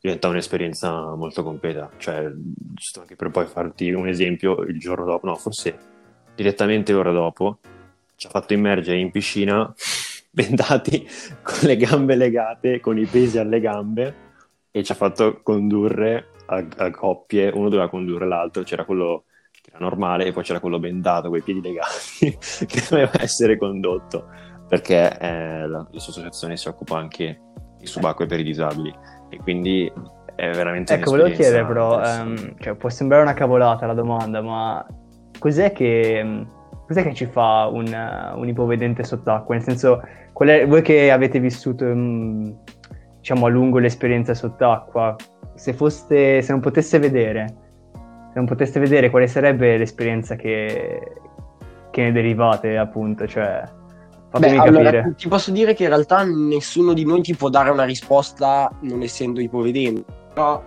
diventa 0.00 0.28
un'esperienza 0.28 1.14
molto 1.14 1.42
completa. 1.42 1.90
Cioè, 1.96 2.30
giusto 2.34 3.00
anche 3.00 3.16
per 3.16 3.30
poi 3.30 3.46
farti 3.46 3.90
un 3.90 4.06
esempio, 4.06 4.60
il 4.62 4.78
giorno 4.78 5.04
dopo, 5.04 5.26
no, 5.26 5.34
forse 5.34 5.76
direttamente 6.34 6.92
l'ora 6.92 7.10
dopo, 7.10 7.58
ci 8.16 8.26
ha 8.26 8.30
fatto 8.30 8.52
immergere 8.52 8.98
in 8.98 9.10
piscina 9.10 9.72
bendati 10.38 11.06
con 11.42 11.58
le 11.62 11.76
gambe 11.76 12.14
legate, 12.14 12.80
con 12.80 12.98
i 12.98 13.06
pesi 13.06 13.38
alle 13.38 13.60
gambe 13.60 14.26
e 14.70 14.82
ci 14.82 14.92
ha 14.92 14.94
fatto 14.94 15.40
condurre 15.42 16.28
a, 16.46 16.64
a 16.76 16.90
coppie, 16.90 17.50
uno 17.50 17.68
doveva 17.68 17.88
condurre 17.88 18.26
l'altro, 18.26 18.62
c'era 18.62 18.84
quello 18.84 19.24
che 19.50 19.70
era 19.70 19.78
normale 19.80 20.26
e 20.26 20.32
poi 20.32 20.42
c'era 20.42 20.60
quello 20.60 20.78
bendato 20.78 21.28
con 21.28 21.38
i 21.38 21.42
piedi 21.42 21.60
legati 21.60 22.36
che 22.66 22.86
doveva 22.88 23.20
essere 23.20 23.56
condotto 23.58 24.28
perché 24.68 25.18
eh, 25.18 25.66
la, 25.66 25.86
la 25.90 25.98
sua 25.98 26.12
associazione 26.12 26.56
si 26.56 26.68
occupa 26.68 26.98
anche 26.98 27.40
di 27.78 27.86
subacquee 27.86 28.26
per 28.26 28.40
i 28.40 28.44
disabili 28.44 28.94
e 29.30 29.38
quindi 29.38 29.90
è 30.34 30.50
veramente 30.50 30.94
ecco 30.94 31.10
volevo 31.10 31.30
chiedere 31.30 31.64
però 31.66 31.98
um, 31.98 32.54
cioè, 32.58 32.74
può 32.74 32.88
sembrare 32.90 33.22
una 33.22 33.34
cavolata 33.34 33.86
la 33.86 33.94
domanda 33.94 34.42
ma 34.42 34.86
cos'è 35.38 35.72
che, 35.72 36.44
cos'è 36.88 37.04
che 37.04 37.14
ci 37.14 37.26
fa 37.26 37.68
un, 37.70 37.86
un 38.34 38.48
ipovedente 38.48 39.04
sott'acqua 39.04 39.54
nel 39.54 39.62
senso 39.62 40.02
è, 40.32 40.66
voi 40.66 40.82
che 40.82 41.12
avete 41.12 41.38
vissuto 41.38 41.84
um, 41.84 42.56
diciamo 43.18 43.46
a 43.46 43.48
lungo 43.48 43.78
l'esperienza 43.78 44.34
sott'acqua 44.34 45.14
se, 45.58 45.72
foste, 45.72 46.40
se 46.40 46.52
non 46.52 46.60
potesse 46.60 46.98
vedere, 46.98 47.46
se 47.92 48.34
non 48.34 48.46
poteste 48.46 48.78
vedere 48.78 49.10
quale 49.10 49.26
sarebbe 49.26 49.76
l'esperienza 49.76 50.36
che, 50.36 51.00
che 51.90 52.02
ne 52.02 52.12
derivate, 52.12 52.78
appunto, 52.78 53.26
cioè... 53.26 53.62
Fatemi 54.30 54.58
Beh, 54.58 54.64
capire. 54.64 54.98
Allora, 54.98 55.14
ti 55.16 55.26
posso 55.26 55.50
dire 55.50 55.74
che 55.74 55.84
in 55.84 55.88
realtà 55.88 56.22
nessuno 56.22 56.92
di 56.92 57.04
noi 57.04 57.22
ti 57.22 57.34
può 57.34 57.48
dare 57.48 57.70
una 57.70 57.84
risposta 57.84 58.70
non 58.82 59.00
essendo 59.00 59.40
ipovedente. 59.40 60.04
Però 60.34 60.62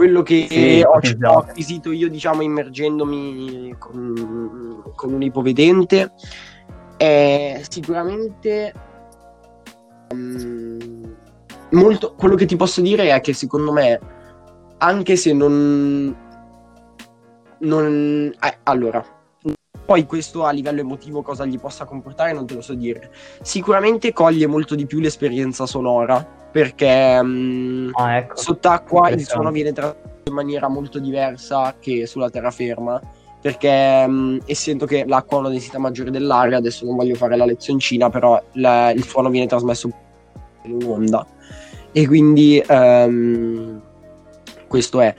quello 0.00 0.22
che 0.22 0.46
sì, 0.48 0.80
ho, 0.80 0.92
ho, 0.92 1.38
acquisito 1.40 1.92
io, 1.92 2.08
diciamo, 2.08 2.40
immergendomi 2.40 3.74
con, 3.78 4.82
con 4.96 5.12
un 5.12 5.20
ipovedente 5.20 6.12
è 6.96 7.60
sicuramente 7.68 8.72
um, 10.08 11.14
molto. 11.72 12.14
Quello 12.14 12.34
che 12.34 12.46
ti 12.46 12.56
posso 12.56 12.80
dire 12.80 13.14
è 13.14 13.20
che 13.20 13.34
secondo 13.34 13.72
me 13.72 14.00
anche 14.78 15.16
se 15.16 15.34
non... 15.34 16.16
non 17.58 18.34
eh, 18.40 18.58
allora, 18.62 19.04
poi 19.90 20.06
questo 20.06 20.44
a 20.44 20.52
livello 20.52 20.78
emotivo 20.78 21.20
cosa 21.20 21.44
gli 21.44 21.58
possa 21.58 21.84
comportare 21.84 22.32
non 22.32 22.46
te 22.46 22.54
lo 22.54 22.60
so 22.60 22.74
dire. 22.74 23.10
Sicuramente 23.42 24.12
coglie 24.12 24.46
molto 24.46 24.76
di 24.76 24.86
più 24.86 25.00
l'esperienza 25.00 25.66
sonora 25.66 26.24
perché 26.24 27.20
mh, 27.20 27.90
ah, 27.94 28.18
ecco. 28.18 28.36
sott'acqua 28.36 29.10
il 29.10 29.26
suono 29.26 29.50
viene 29.50 29.72
tratto 29.72 30.20
in 30.28 30.32
maniera 30.32 30.68
molto 30.68 31.00
diversa 31.00 31.74
che 31.80 32.06
sulla 32.06 32.30
terraferma 32.30 33.00
perché 33.42 34.06
mh, 34.06 34.42
essendo 34.46 34.86
che 34.86 35.04
l'acqua 35.08 35.38
ha 35.38 35.40
una 35.40 35.48
densità 35.48 35.80
maggiore 35.80 36.12
dell'aria, 36.12 36.58
adesso 36.58 36.84
non 36.84 36.94
voglio 36.94 37.16
fare 37.16 37.36
la 37.36 37.44
lezioncina, 37.44 38.10
però 38.10 38.40
la, 38.52 38.92
il 38.92 39.02
suono 39.02 39.28
viene 39.28 39.48
trasmesso 39.48 39.90
in 40.66 40.72
un'onda 40.74 41.26
e 41.90 42.06
quindi 42.06 42.62
um, 42.68 43.80
questo 44.68 45.00
è 45.00 45.12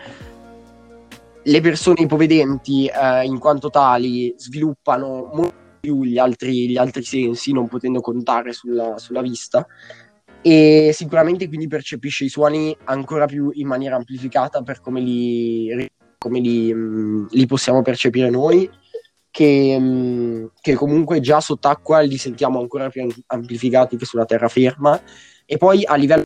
le 1.44 1.62
persone 1.62 2.02
ipovedenti 2.02 2.88
eh, 2.88 3.24
in 3.26 3.40
quanto 3.40 3.70
tali 3.70 4.34
sviluppano 4.38 5.30
molto 5.34 5.60
più 5.82 6.04
gli 6.04 6.18
altri, 6.18 6.70
gli 6.70 6.78
altri 6.78 7.04
sensi 7.04 7.52
non 7.52 7.68
potendo 7.68 8.00
contare 8.00 8.54
sulla, 8.54 8.98
sulla, 8.98 9.22
vista. 9.22 9.66
E 10.42 10.92
sicuramente 10.94 11.48
quindi 11.48 11.68
percepisce 11.68 12.26
i 12.26 12.30
suoni 12.30 12.76
ancora 12.86 13.26
più 13.26 13.52
in 13.54 13.68
maniera 13.68 13.96
amplificata 13.96 14.62
per 14.62 14.80
come 14.80 15.02
li, 15.02 15.90
come 16.18 16.40
li, 16.40 16.74
mh, 16.74 17.28
li 17.32 17.46
possiamo 17.46 17.82
percepire 17.82 18.30
noi 18.30 18.70
che, 19.30 19.80
mh, 19.80 20.52
che, 20.62 20.74
comunque 20.76 21.20
già 21.20 21.42
sott'acqua 21.42 22.00
li 22.02 22.18
sentiamo 22.18 22.60
ancora 22.60 22.90
più 22.90 23.08
amplificati 23.28 23.98
che 23.98 24.06
sulla 24.06 24.26
terraferma. 24.26 25.02
E 25.46 25.58
poi 25.58 25.84
a 25.84 25.96
livello 25.96 26.24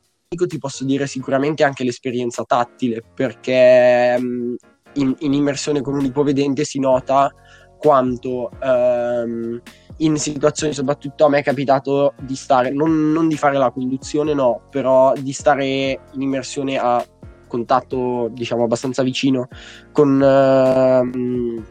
ti 0.47 0.57
posso 0.57 0.83
dire 0.83 1.07
sicuramente 1.07 1.63
anche 1.63 1.85
l'esperienza 1.85 2.43
tattile, 2.43 3.01
perché 3.13 4.15
um, 4.19 4.55
in, 4.95 5.15
in, 5.19 5.33
immersione 5.33 5.81
con 5.81 5.95
un 5.95 6.05
ipovedente 6.05 6.63
si 6.63 6.79
nota 6.79 7.31
quanto 7.77 8.49
um, 8.61 9.61
in 9.97 10.17
situazioni, 10.17 10.73
soprattutto 10.73 11.25
a 11.25 11.29
me 11.29 11.39
è 11.39 11.43
capitato 11.43 12.13
di 12.21 12.35
stare, 12.35 12.71
non, 12.71 13.11
non, 13.11 13.27
di 13.27 13.37
fare 13.37 13.57
la 13.57 13.71
conduzione, 13.71 14.33
no, 14.33 14.61
però 14.69 15.13
di 15.13 15.31
stare 15.31 15.99
in 16.13 16.21
immersione 16.21 16.77
a 16.77 17.05
contatto, 17.47 18.29
diciamo, 18.31 18.63
abbastanza 18.63 19.03
vicino 19.03 19.47
con 19.91 20.19
uh, 20.19 21.63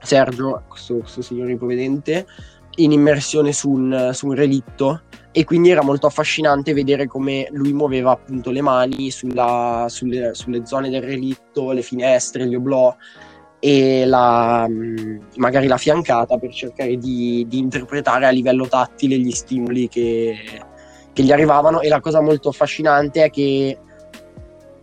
Sergio, 0.00 0.62
questo, 0.68 0.96
questo 0.98 1.22
signore 1.22 1.52
ipovedente, 1.52 2.26
in 2.76 2.92
immersione 2.92 3.52
su 3.52 3.70
un, 3.70 4.10
su 4.12 4.26
un 4.28 4.34
relitto 4.34 5.02
e 5.38 5.44
quindi 5.44 5.70
era 5.70 5.84
molto 5.84 6.08
affascinante 6.08 6.72
vedere 6.72 7.06
come 7.06 7.46
lui 7.52 7.72
muoveva 7.72 8.10
appunto 8.10 8.50
le 8.50 8.60
mani 8.60 9.12
sulla, 9.12 9.86
sulle, 9.88 10.34
sulle, 10.34 10.66
zone 10.66 10.90
del 10.90 11.00
relitto, 11.00 11.70
le 11.70 11.82
finestre, 11.82 12.48
gli 12.48 12.56
oblò 12.56 12.92
e 13.60 14.04
la, 14.04 14.66
mm, 14.68 15.18
magari 15.36 15.68
la 15.68 15.76
fiancata 15.76 16.38
per 16.38 16.52
cercare 16.52 16.96
di, 16.96 17.46
di, 17.46 17.58
interpretare 17.58 18.26
a 18.26 18.30
livello 18.30 18.66
tattile 18.66 19.16
gli 19.16 19.30
stimoli 19.30 19.86
che, 19.86 20.34
che, 21.12 21.22
gli 21.22 21.30
arrivavano. 21.30 21.82
E 21.82 21.88
la 21.88 22.00
cosa 22.00 22.20
molto 22.20 22.48
affascinante 22.48 23.22
è 23.22 23.30
che 23.30 23.78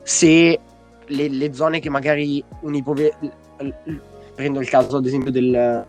se 0.04 0.60
le, 1.06 1.28
le 1.28 1.54
zone 1.54 1.82
che 1.82 1.90
magari 1.90 2.42
un 2.62 2.76
ipovedente 2.76 3.44
prendo 4.34 4.62
il 4.62 4.70
caso 4.70 4.96
ad 4.96 5.06
esempio 5.06 5.32
del, 5.32 5.86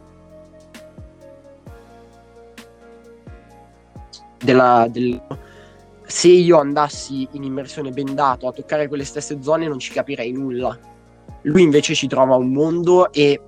della, 4.47 4.87
del... 4.89 5.21
se 6.05 6.29
io 6.29 6.59
andassi 6.59 7.29
in 7.33 7.43
immersione 7.43 7.91
bendato 7.91 8.49
a 8.49 8.53
toccare 8.53 8.89
quelle 8.89 9.05
stesse 9.05 9.43
zone 9.43 9.69
non 9.69 9.79
ci 9.79 9.93
capirei 9.93 10.33
nulla 10.33 10.79
Lui 11.43 11.63
invece 11.63 11.95
ci 11.95 12.07
trova 12.07 12.37
un 12.37 12.53
mondo 12.53 13.13
e 13.13 13.39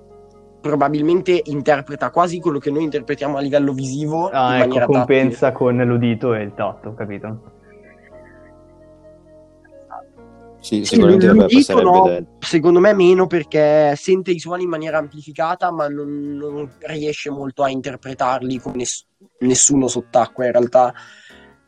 probabilmente 0.60 1.40
interpreta 1.44 2.10
quasi 2.10 2.40
quello 2.40 2.58
che 2.58 2.70
noi 2.70 2.82
interpretiamo 2.82 3.36
a 3.36 3.40
livello 3.40 3.72
visivo. 3.72 4.28
Ah, 4.28 4.64
in 4.64 4.72
ecco, 4.72 4.92
compensa 4.92 5.50
tattile. 5.50 5.52
con 5.52 5.76
l'udito 5.86 6.34
e 6.34 6.42
il 6.42 6.52
tatto, 6.54 6.94
capito? 6.94 7.56
Sì, 10.60 10.78
Sì, 10.78 10.84
sicuramente 10.84 11.26
vabbè, 11.26 11.38
l'udito 11.38 11.58
passerebbe 11.58 11.90
no, 11.98 12.02
del- 12.04 12.26
secondo 12.40 12.80
me 12.80 12.92
meno 12.92 13.26
perché 13.26 13.94
sente 13.96 14.32
i 14.32 14.38
suoni 14.38 14.64
in 14.64 14.68
maniera 14.68 14.98
amplificata, 14.98 15.70
ma 15.70 15.88
non, 15.88 16.36
non 16.36 16.70
riesce 16.80 17.30
molto 17.30 17.62
a 17.62 17.70
interpretarli 17.70 18.58
come 18.58 18.76
ness- 18.76 19.06
nessuno 19.40 19.86
sott'acqua 19.88 20.46
in 20.46 20.52
realtà. 20.52 20.92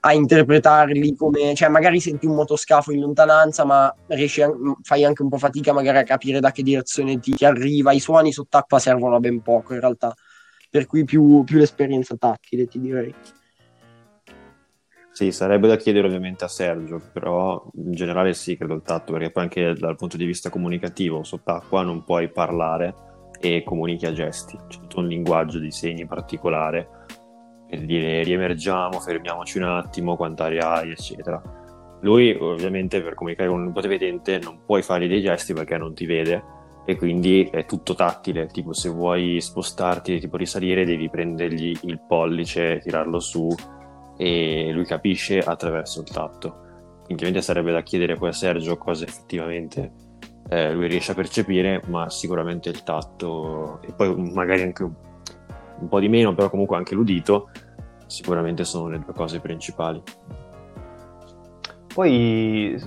A 0.02 0.14
interpretarli 0.14 1.14
come, 1.14 1.54
cioè, 1.54 1.68
magari 1.68 2.00
senti 2.00 2.24
un 2.24 2.34
motoscafo 2.34 2.90
in 2.90 3.00
lontananza, 3.00 3.64
ma 3.66 3.94
riesci 4.08 4.40
a- 4.42 4.50
fai 4.82 5.04
anche 5.04 5.22
un 5.22 5.28
po' 5.28 5.36
fatica 5.38 5.72
magari 5.74 5.98
a 5.98 6.04
capire 6.04 6.40
da 6.40 6.50
che 6.52 6.62
direzione 6.62 7.18
ti, 7.20 7.32
ti 7.32 7.44
arriva. 7.44 7.92
I 7.92 8.00
suoni 8.00 8.32
sott'acqua 8.32 8.78
servono 8.78 9.16
a 9.16 9.20
ben 9.20 9.42
poco 9.42 9.74
in 9.74 9.80
realtà, 9.80 10.12
per 10.70 10.86
cui 10.86 11.04
più, 11.04 11.44
più 11.44 11.58
l'esperienza 11.58 12.16
tattile, 12.16 12.66
ti 12.66 12.80
direi. 12.80 13.14
Sì, 15.12 15.32
sarebbe 15.32 15.68
da 15.68 15.76
chiedere 15.76 16.06
ovviamente 16.06 16.44
a 16.44 16.48
Sergio, 16.48 17.00
però 17.12 17.62
in 17.74 17.92
generale 17.92 18.32
sì, 18.32 18.56
credo 18.56 18.74
il 18.74 18.82
tatto, 18.82 19.12
perché 19.12 19.30
poi 19.30 19.42
anche 19.42 19.74
dal 19.74 19.96
punto 19.96 20.16
di 20.16 20.24
vista 20.24 20.50
comunicativo 20.50 21.22
sott'acqua 21.24 21.82
non 21.82 22.04
puoi 22.04 22.30
parlare 22.30 22.94
e 23.40 23.62
comunichi 23.64 24.06
a 24.06 24.12
gesti, 24.12 24.58
c'è 24.68 24.80
tutto 24.80 25.00
un 25.00 25.08
linguaggio 25.08 25.58
di 25.58 25.70
segni 25.70 26.06
particolare 26.06 26.88
per 27.70 27.80
dire 27.84 28.22
riemergiamo, 28.22 28.98
fermiamoci 28.98 29.58
un 29.58 29.64
attimo, 29.64 30.16
quanta 30.16 30.44
aria 30.44 30.72
hai, 30.72 30.90
eccetera. 30.90 31.40
Lui 32.02 32.36
ovviamente 32.38 33.00
per 33.00 33.14
comunicare 33.14 33.48
con 33.48 33.60
un 33.60 33.66
nipote 33.66 33.86
vedente 33.86 34.38
non 34.38 34.62
puoi 34.64 34.82
fare 34.82 35.06
dei 35.06 35.20
gesti 35.20 35.52
perché 35.52 35.78
non 35.78 35.94
ti 35.94 36.04
vede 36.04 36.42
e 36.84 36.96
quindi 36.96 37.48
è 37.50 37.66
tutto 37.66 37.94
tattile, 37.94 38.46
tipo 38.46 38.72
se 38.72 38.88
vuoi 38.88 39.40
spostarti, 39.40 40.18
tipo 40.18 40.36
risalire, 40.36 40.84
devi 40.84 41.08
prendergli 41.08 41.78
il 41.82 42.00
pollice, 42.06 42.80
tirarlo 42.80 43.20
su 43.20 43.48
e 44.20 44.70
lui 44.70 44.84
capisce 44.84 45.38
attraverso 45.38 46.02
il 46.02 46.10
tatto. 46.10 46.68
Ovviamente 47.08 47.40
sarebbe 47.40 47.72
da 47.72 47.82
chiedere 47.82 48.16
poi 48.16 48.28
a 48.28 48.32
Sergio 48.32 48.76
cosa 48.76 49.04
effettivamente 49.04 49.92
eh, 50.50 50.74
lui 50.74 50.88
riesce 50.88 51.12
a 51.12 51.14
percepire, 51.14 51.80
ma 51.86 52.10
sicuramente 52.10 52.68
il 52.68 52.82
tatto 52.82 53.80
e 53.80 53.92
poi 53.94 54.14
magari 54.30 54.60
anche 54.60 54.82
un, 54.82 54.92
un 55.78 55.88
po' 55.88 55.98
di 56.00 56.10
meno, 56.10 56.34
però 56.34 56.50
comunque 56.50 56.76
anche 56.76 56.94
l'udito, 56.94 57.48
sicuramente 58.06 58.64
sono 58.64 58.88
le 58.88 58.98
due 58.98 59.14
cose 59.14 59.40
principali. 59.40 60.02
Poi 61.94 62.78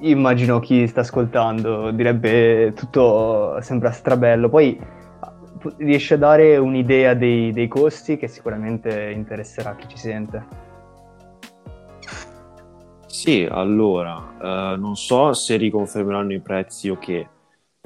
immagino 0.00 0.58
chi 0.58 0.88
sta 0.88 1.00
ascoltando 1.02 1.92
direbbe 1.92 2.72
tutto 2.74 3.60
sembra 3.60 3.92
strabello, 3.92 4.48
poi 4.48 4.76
riesce 5.76 6.14
a 6.14 6.18
dare 6.18 6.56
un'idea 6.56 7.14
dei, 7.14 7.52
dei 7.52 7.68
costi 7.68 8.16
che 8.16 8.26
sicuramente 8.26 9.12
interesserà 9.14 9.76
chi 9.76 9.86
ci 9.86 9.96
sente. 9.96 10.68
Sì, 13.10 13.46
allora, 13.50 14.34
eh, 14.40 14.76
non 14.76 14.96
so 14.96 15.32
se 15.32 15.56
riconfermeranno 15.56 16.32
i 16.32 16.40
prezzi 16.40 16.88
o 16.88 16.96
che, 16.96 17.26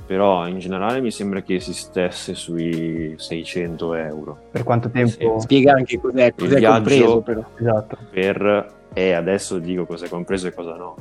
però 0.06 0.46
in 0.46 0.58
generale 0.58 1.00
mi 1.00 1.10
sembra 1.10 1.40
che 1.40 1.54
esistesse 1.54 2.34
sui 2.34 3.14
600 3.16 3.94
euro 3.94 4.38
Per 4.50 4.62
quanto 4.64 4.90
tempo? 4.90 5.40
Spiega 5.40 5.72
anche 5.72 5.98
cos'è, 5.98 6.34
cos'è 6.34 6.58
viaggio- 6.58 6.74
compreso 6.74 7.20
però. 7.20 7.44
Esatto. 7.58 7.98
per... 8.10 8.72
E 8.96 9.12
adesso 9.12 9.58
dico 9.58 9.86
cosa 9.86 10.04
è 10.04 10.08
compreso 10.08 10.46
e 10.46 10.54
cosa 10.54 10.76
no. 10.76 10.94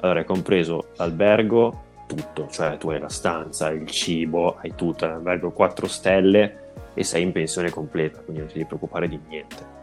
Allora, 0.00 0.20
è 0.20 0.24
compreso 0.24 0.88
l'albergo, 0.96 1.84
tutto, 2.06 2.48
cioè 2.50 2.76
tu 2.76 2.90
hai 2.90 2.98
la 2.98 3.08
stanza, 3.08 3.70
il 3.70 3.86
cibo, 3.86 4.56
hai 4.60 4.74
tutto, 4.74 5.06
è 5.06 5.08
un 5.08 5.14
albergo 5.14 5.50
4 5.52 5.86
stelle 5.86 6.72
e 6.92 7.02
sei 7.02 7.22
in 7.22 7.32
pensione 7.32 7.70
completa, 7.70 8.20
quindi 8.20 8.40
non 8.40 8.48
ti 8.48 8.54
devi 8.58 8.66
preoccupare 8.66 9.08
di 9.08 9.18
niente. 9.26 9.78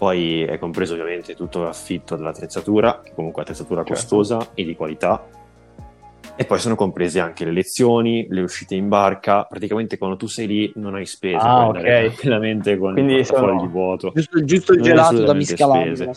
Poi 0.00 0.44
è 0.44 0.56
compreso 0.58 0.94
ovviamente 0.94 1.34
tutto 1.34 1.62
l'affitto 1.62 2.16
dell'attrezzatura, 2.16 3.02
che 3.04 3.12
comunque 3.14 3.42
è 3.42 3.44
attrezzatura 3.44 3.84
Certo. 3.84 3.92
costosa 3.92 4.48
e 4.54 4.64
di 4.64 4.74
qualità. 4.74 5.26
E 6.36 6.46
poi 6.46 6.58
sono 6.58 6.74
comprese 6.74 7.20
anche 7.20 7.44
le 7.44 7.50
lezioni, 7.52 8.26
le 8.30 8.40
uscite 8.40 8.74
in 8.74 8.88
barca. 8.88 9.44
Praticamente 9.44 9.98
quando 9.98 10.16
tu 10.16 10.26
sei 10.26 10.46
lì 10.46 10.72
non 10.76 10.94
hai 10.94 11.04
spese, 11.04 11.36
Ah, 11.46 11.66
ok. 11.68 11.80
tranquillamente 11.84 12.78
con 12.78 12.94
Quindi 12.94 13.16
il 13.16 13.26
sono- 13.26 13.60
di 13.60 13.66
vuoto. 13.66 14.10
Giusto, 14.14 14.42
giusto 14.42 14.72
il 14.72 14.80
gelato 14.80 15.22
da 15.22 15.34
italiano. 15.36 16.12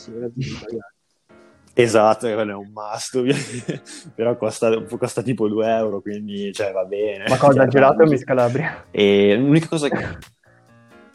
Esatto, 1.75 2.31
quello 2.33 2.51
è 2.51 2.55
un 2.55 2.71
must, 2.71 3.15
ovviamente. 3.15 3.81
però 4.15 4.37
costa, 4.37 4.81
costa 4.83 5.21
tipo 5.21 5.49
2 5.49 5.67
euro, 5.75 5.99
quindi 5.99 6.53
cioè, 6.53 6.71
va 6.71 6.85
bene. 6.85 7.25
Ma 7.27 7.35
cosa, 7.37 7.59
Cioè, 7.63 7.67
gelato 7.67 7.95
o 7.95 7.97
così. 7.97 8.11
Miss 8.13 8.23
Calabria? 8.23 8.85
E 8.91 9.35
l'unica 9.35 9.67
cosa 9.67 9.89
che... 9.89 10.17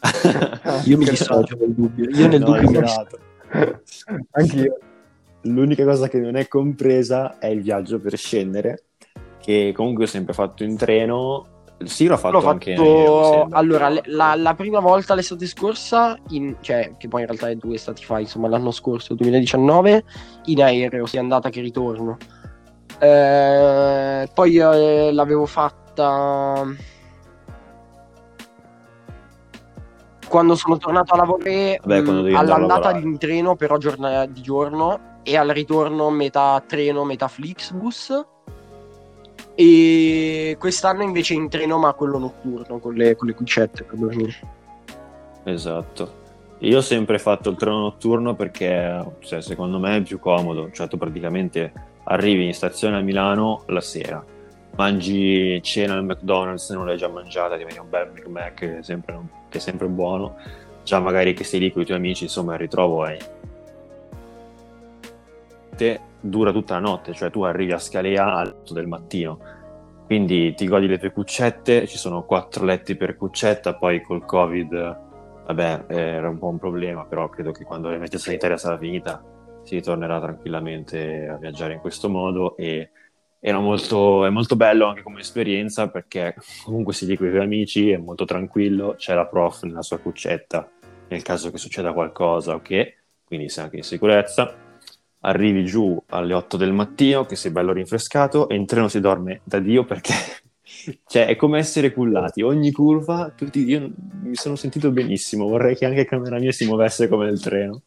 Io 0.85 0.97
mi 0.97 1.05
dissocio 1.05 1.55
nel 1.59 1.73
dubbio. 1.73 2.09
Io 2.09 2.27
nel 2.27 2.39
No, 2.39 2.45
dubbio 2.45 2.69
mi 2.69 2.77
esatto. 2.85 3.19
Anch'io. 4.31 4.77
L'unica 5.43 5.83
cosa 5.85 6.07
che 6.09 6.19
non 6.19 6.35
è 6.35 6.47
compresa 6.47 7.37
è 7.39 7.47
il 7.47 7.61
viaggio 7.61 7.99
per 7.99 8.17
scendere, 8.17 8.83
che 9.41 9.71
comunque 9.75 10.03
ho 10.03 10.07
sempre 10.07 10.33
fatto 10.33 10.63
in 10.63 10.75
treno. 10.77 11.47
Sì, 11.85 12.07
l'ho 12.07 12.17
fatto 12.17 12.39
L'ho 12.41 12.47
anche 12.49 12.71
in 12.71 12.79
aereo, 12.79 13.15
mi 13.15 13.23
fatto 13.23 13.33
sembra. 13.37 13.57
allora 13.57 13.89
le- 13.89 14.01
la, 14.07 14.35
la 14.35 14.53
prima 14.53 14.79
volta 14.81 15.15
l'estate 15.15 15.45
scorsa, 15.45 16.17
in- 16.29 16.57
cioè 16.59 16.95
che 16.97 17.07
poi 17.07 17.21
in 17.21 17.27
realtà 17.27 17.49
è 17.49 17.55
due 17.55 17.77
stati 17.77 18.03
fa, 18.03 18.19
insomma 18.19 18.49
l'anno 18.49 18.71
scorso, 18.71 19.13
2019, 19.13 20.03
in 20.47 20.61
aereo, 20.61 21.05
sia 21.05 21.21
andata 21.21 21.49
che 21.49 21.61
ritorno. 21.61 22.17
Eh, 22.99 24.29
poi 24.33 24.57
eh, 24.57 25.11
l'avevo 25.13 25.45
fatta 25.45 26.65
quando 30.29 30.55
sono 30.55 30.77
tornato 30.77 31.13
a 31.13 31.17
lavorare 31.17 31.79
Vabbè, 31.83 32.01
mh, 32.01 32.35
a 32.35 32.39
all'andata 32.39 32.91
lavorare. 32.91 32.99
in 32.99 33.17
treno, 33.17 33.55
però 33.55 33.77
giorna- 33.77 34.25
di 34.25 34.41
giorno, 34.41 35.17
e 35.23 35.35
al 35.35 35.49
ritorno 35.49 36.09
metà 36.09 36.63
treno, 36.65 37.03
metà 37.03 37.27
Flixbus. 37.27 38.25
E 39.55 40.55
quest'anno 40.57 41.03
invece 41.03 41.33
in 41.33 41.49
treno, 41.49 41.77
ma 41.77 41.91
quello 41.93 42.17
notturno, 42.17 42.79
con 42.79 42.93
le, 42.93 43.17
con 43.17 43.27
le 43.27 43.33
cuccette 43.33 43.83
per 43.83 43.97
dormire. 43.97 44.33
Esatto. 45.43 46.17
Io 46.59 46.77
ho 46.77 46.81
sempre 46.81 47.19
fatto 47.19 47.49
il 47.49 47.57
treno 47.57 47.79
notturno 47.79 48.35
perché 48.35 49.05
cioè, 49.19 49.41
secondo 49.41 49.77
me 49.79 49.97
è 49.97 50.01
più 50.01 50.19
comodo. 50.19 50.69
Cioè, 50.71 50.87
tu 50.87 50.97
praticamente 50.97 51.71
arrivi 52.05 52.45
in 52.45 52.53
stazione 52.53 52.97
a 52.97 53.01
Milano 53.01 53.63
la 53.67 53.81
sera, 53.81 54.23
mangi 54.79 55.61
cena 55.61 55.95
al 55.95 56.05
McDonald's 56.05 56.69
non 56.69 56.85
l'hai 56.85 56.95
già 56.95 57.09
mangiata, 57.09 57.57
ti 57.57 57.65
viene 57.65 57.81
un 57.81 57.89
bel 57.89 58.11
Big 58.11 58.25
Mac 58.27 58.53
che 58.53 58.77
è 58.77 58.81
sempre, 58.81 59.19
che 59.49 59.57
è 59.57 59.61
sempre 59.61 59.87
buono. 59.87 60.37
Già 60.85 61.01
magari 61.01 61.33
che 61.33 61.43
sei 61.43 61.59
lì 61.59 61.71
con 61.73 61.81
i 61.81 61.85
tuoi 61.85 61.97
amici, 61.97 62.23
insomma, 62.23 62.53
il 62.53 62.59
ritrovo 62.59 63.05
è 63.05 63.17
te 65.75 65.99
dura 66.21 66.53
tutta 66.53 66.75
la 66.75 66.79
notte, 66.79 67.13
cioè 67.13 67.29
tu 67.29 67.41
arrivi 67.41 67.73
a 67.73 67.77
Scalea 67.77 68.39
8 68.39 68.73
del 68.73 68.87
mattino, 68.87 69.39
quindi 70.05 70.53
ti 70.53 70.65
godi 70.65 70.87
le 70.87 70.97
tue 70.97 71.11
cuccette, 71.11 71.85
ci 71.85 71.97
sono 71.97 72.23
quattro 72.23 72.63
letti 72.63 72.95
per 72.95 73.17
cuccetta, 73.17 73.75
poi 73.75 74.01
col 74.01 74.23
Covid, 74.23 74.99
vabbè, 75.45 75.85
era 75.87 76.29
un 76.29 76.37
po' 76.37 76.47
un 76.47 76.57
problema, 76.57 77.03
però 77.03 77.27
credo 77.27 77.51
che 77.51 77.65
quando 77.65 77.89
l'emergenza 77.89 78.25
sanitaria 78.25 78.57
sarà 78.57 78.77
finita 78.77 79.21
si 79.63 79.75
ritornerà 79.75 80.21
tranquillamente 80.21 81.27
a 81.27 81.35
viaggiare 81.35 81.73
in 81.73 81.79
questo 81.79 82.09
modo 82.09 82.55
e 82.55 82.91
era 83.39 83.59
molto, 83.59 84.25
è 84.25 84.29
molto 84.29 84.55
bello 84.55 84.87
anche 84.87 85.01
come 85.01 85.21
esperienza 85.21 85.89
perché 85.89 86.35
comunque 86.63 86.93
si 86.93 87.05
lì 87.05 87.15
con 87.15 87.27
i 87.27 87.31
tuoi 87.31 87.43
amici, 87.43 87.89
è 87.89 87.97
molto 87.97 88.25
tranquillo, 88.25 88.95
c'è 88.97 89.13
la 89.13 89.25
prof 89.25 89.63
nella 89.63 89.81
sua 89.81 89.99
cuccetta 89.99 90.69
nel 91.09 91.23
caso 91.23 91.49
che 91.51 91.57
succeda 91.57 91.93
qualcosa, 91.93 92.53
ok? 92.53 92.95
Quindi 93.23 93.49
sei 93.49 93.63
anche 93.63 93.77
in 93.77 93.83
sicurezza 93.83 94.67
arrivi 95.21 95.65
giù 95.65 96.01
alle 96.09 96.33
8 96.33 96.57
del 96.57 96.71
mattino, 96.71 97.25
che 97.25 97.35
sei 97.35 97.51
bello 97.51 97.73
rinfrescato, 97.73 98.47
e 98.49 98.55
in 98.55 98.65
treno 98.65 98.87
si 98.87 98.99
dorme 98.99 99.41
da 99.43 99.59
Dio 99.59 99.85
perché 99.85 100.13
cioè, 101.07 101.27
è 101.27 101.35
come 101.35 101.59
essere 101.59 101.91
cullati. 101.91 102.41
Ogni 102.41 102.71
curva, 102.71 103.31
tutti, 103.35 103.63
io 103.63 103.91
mi 104.23 104.35
sono 104.35 104.55
sentito 104.55 104.91
benissimo, 104.91 105.47
vorrei 105.47 105.75
che 105.75 105.85
anche 105.85 106.05
camera 106.05 106.39
mia 106.39 106.51
si 106.51 106.65
muovesse 106.65 107.07
come 107.07 107.27
il 107.29 107.41
treno. 107.41 107.81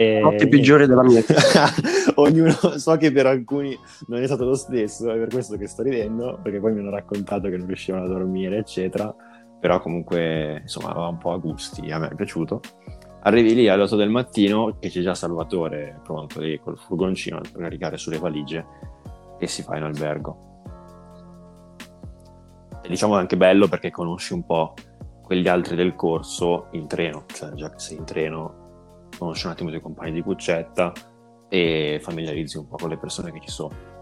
E... 0.00 0.20
Notte 0.20 0.46
peggiore 0.46 0.86
della 0.86 1.02
mia. 1.02 1.20
Ognuno, 2.14 2.52
so 2.52 2.96
che 2.96 3.10
per 3.10 3.26
alcuni 3.26 3.76
non 4.06 4.22
è 4.22 4.26
stato 4.26 4.44
lo 4.44 4.54
stesso, 4.54 5.10
è 5.10 5.18
per 5.18 5.26
questo 5.26 5.56
che 5.56 5.66
sto 5.66 5.82
ridendo, 5.82 6.38
perché 6.40 6.60
poi 6.60 6.72
mi 6.72 6.78
hanno 6.78 6.90
raccontato 6.90 7.48
che 7.48 7.56
non 7.56 7.66
riuscivano 7.66 8.04
a 8.04 8.06
dormire, 8.06 8.58
eccetera. 8.58 9.12
Però 9.58 9.80
comunque, 9.80 10.60
insomma, 10.62 10.92
va 10.92 11.08
un 11.08 11.18
po' 11.18 11.32
a 11.32 11.38
gusti, 11.38 11.90
a 11.90 11.98
me 11.98 12.10
è 12.10 12.14
piaciuto. 12.14 12.60
Arrivi 13.22 13.56
lì 13.56 13.68
alle 13.68 13.82
8 13.82 13.96
del 13.96 14.08
mattino, 14.08 14.76
che 14.78 14.88
c'è 14.88 15.00
già 15.00 15.16
Salvatore 15.16 15.98
pronto 16.04 16.38
lì 16.38 16.60
col 16.60 16.78
furgoncino 16.78 17.40
per 17.40 17.60
caricare 17.60 17.96
sulle 17.96 18.18
valigie 18.18 18.64
e 19.40 19.48
si 19.48 19.62
fa 19.62 19.78
in 19.78 19.82
albergo. 19.82 20.62
E 22.84 22.88
diciamo 22.88 23.16
è 23.16 23.18
anche 23.18 23.36
bello 23.36 23.66
perché 23.66 23.90
conosci 23.90 24.32
un 24.32 24.46
po' 24.46 24.74
quegli 25.24 25.48
altri 25.48 25.74
del 25.74 25.96
corso 25.96 26.68
in 26.70 26.86
treno, 26.86 27.24
cioè 27.26 27.50
già 27.54 27.68
che 27.68 27.80
sei 27.80 27.96
in 27.96 28.04
treno 28.04 28.57
conosci 29.18 29.46
un 29.46 29.52
attimo 29.52 29.68
i 29.68 29.72
tuoi 29.72 29.82
compagni 29.84 30.12
di 30.12 30.22
cuccetta 30.22 30.92
e 31.48 31.98
familiarizzi 32.02 32.58
un 32.58 32.68
po' 32.68 32.76
con 32.76 32.88
le 32.88 32.98
persone 32.98 33.32
che 33.32 33.40
ci 33.40 33.50
sono. 33.50 33.96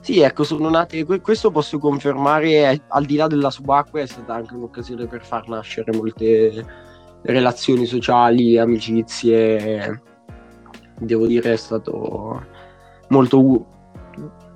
Sì, 0.00 0.20
ecco, 0.20 0.44
sono 0.44 0.70
nate, 0.70 1.04
questo 1.20 1.50
posso 1.50 1.78
confermare, 1.78 2.84
al 2.86 3.04
di 3.04 3.16
là 3.16 3.26
della 3.26 3.50
subacquea 3.50 4.04
è 4.04 4.06
stata 4.06 4.34
anche 4.34 4.54
un'occasione 4.54 5.06
per 5.06 5.24
far 5.24 5.48
nascere 5.48 5.92
molte 5.96 6.64
relazioni 7.22 7.86
sociali, 7.86 8.56
amicizie, 8.56 10.00
devo 11.00 11.26
dire 11.26 11.54
è 11.54 11.56
stato 11.56 12.40
molto 13.08 13.66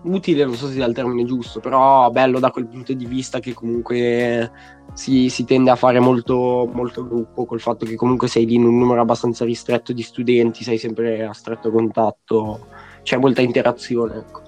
utile, 0.03 0.45
non 0.45 0.55
so 0.55 0.67
se 0.67 0.75
sia 0.75 0.87
il 0.87 0.95
termine 0.95 1.25
giusto, 1.25 1.61
però 1.61 2.11
bello 2.11 2.39
da 2.39 2.51
quel 2.51 2.67
punto 2.67 2.93
di 2.93 3.05
vista 3.05 3.39
che 3.41 3.53
comunque 3.53 4.51
si, 4.95 5.29
si 5.29 5.45
tende 5.45 5.71
a 5.71 5.77
fare 5.77 6.01
molto, 6.01 6.69
molto 6.73 7.07
gruppo, 7.07 7.45
col 7.45 7.61
fatto 7.61 7.85
che 7.85 7.97
comunque 7.97 8.29
sei 8.29 8.47
lì 8.47 8.55
in 8.55 8.65
un 8.65 8.79
numero 8.79 9.01
abbastanza 9.01 9.45
ristretto 9.45 9.93
di 9.93 10.03
studenti, 10.03 10.65
sei 10.65 10.79
sempre 10.79 11.25
a 11.25 11.33
stretto 11.33 11.71
contatto, 11.71 12.67
c'è 13.03 13.17
molta 13.17 13.43
interazione. 13.43 14.17
Ecco. 14.17 14.43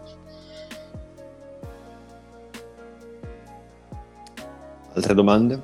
Altre 4.95 5.15
domande? 5.15 5.63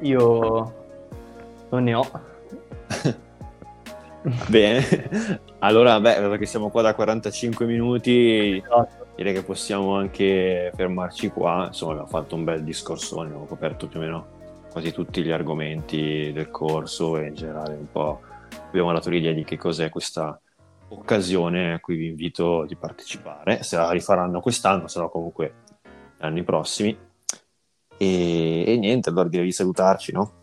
Io 0.00 0.74
non 1.70 1.82
ne 1.82 1.94
ho. 1.94 2.06
Bene, 4.48 5.40
allora, 5.60 6.00
beh, 6.00 6.14
perché 6.14 6.46
siamo 6.46 6.70
qua 6.70 6.82
da 6.82 6.94
45 6.94 7.66
minuti, 7.66 8.62
direi 9.16 9.32
che 9.32 9.42
possiamo 9.42 9.96
anche 9.96 10.70
fermarci 10.74 11.28
qua. 11.28 11.66
Insomma, 11.66 11.92
abbiamo 11.92 12.08
fatto 12.08 12.34
un 12.34 12.44
bel 12.44 12.62
discorso, 12.62 13.20
abbiamo 13.20 13.44
coperto 13.44 13.86
più 13.86 13.98
o 13.98 14.02
meno 14.02 14.26
quasi 14.70 14.92
tutti 14.92 15.22
gli 15.22 15.30
argomenti 15.30 16.30
del 16.32 16.50
corso 16.50 17.16
e 17.16 17.28
in 17.28 17.34
generale 17.34 17.74
un 17.74 17.90
po' 17.90 18.20
abbiamo 18.68 18.92
dato 18.92 19.08
l'idea 19.08 19.32
di 19.32 19.44
che 19.44 19.56
cos'è 19.56 19.88
questa 19.88 20.38
occasione 20.90 21.72
a 21.74 21.80
cui 21.80 21.96
vi 21.96 22.08
invito 22.08 22.64
di 22.66 22.76
partecipare. 22.76 23.62
Se 23.62 23.76
la 23.76 23.90
rifaranno 23.90 24.40
quest'anno, 24.40 24.88
se 24.88 25.00
no 25.00 25.08
comunque 25.08 25.54
anni 26.18 26.42
prossimi. 26.44 26.96
E, 27.96 28.64
e 28.66 28.76
niente, 28.76 29.08
allora 29.08 29.28
direi 29.28 29.46
di 29.46 29.52
salutarci, 29.52 30.12
no? 30.12 30.37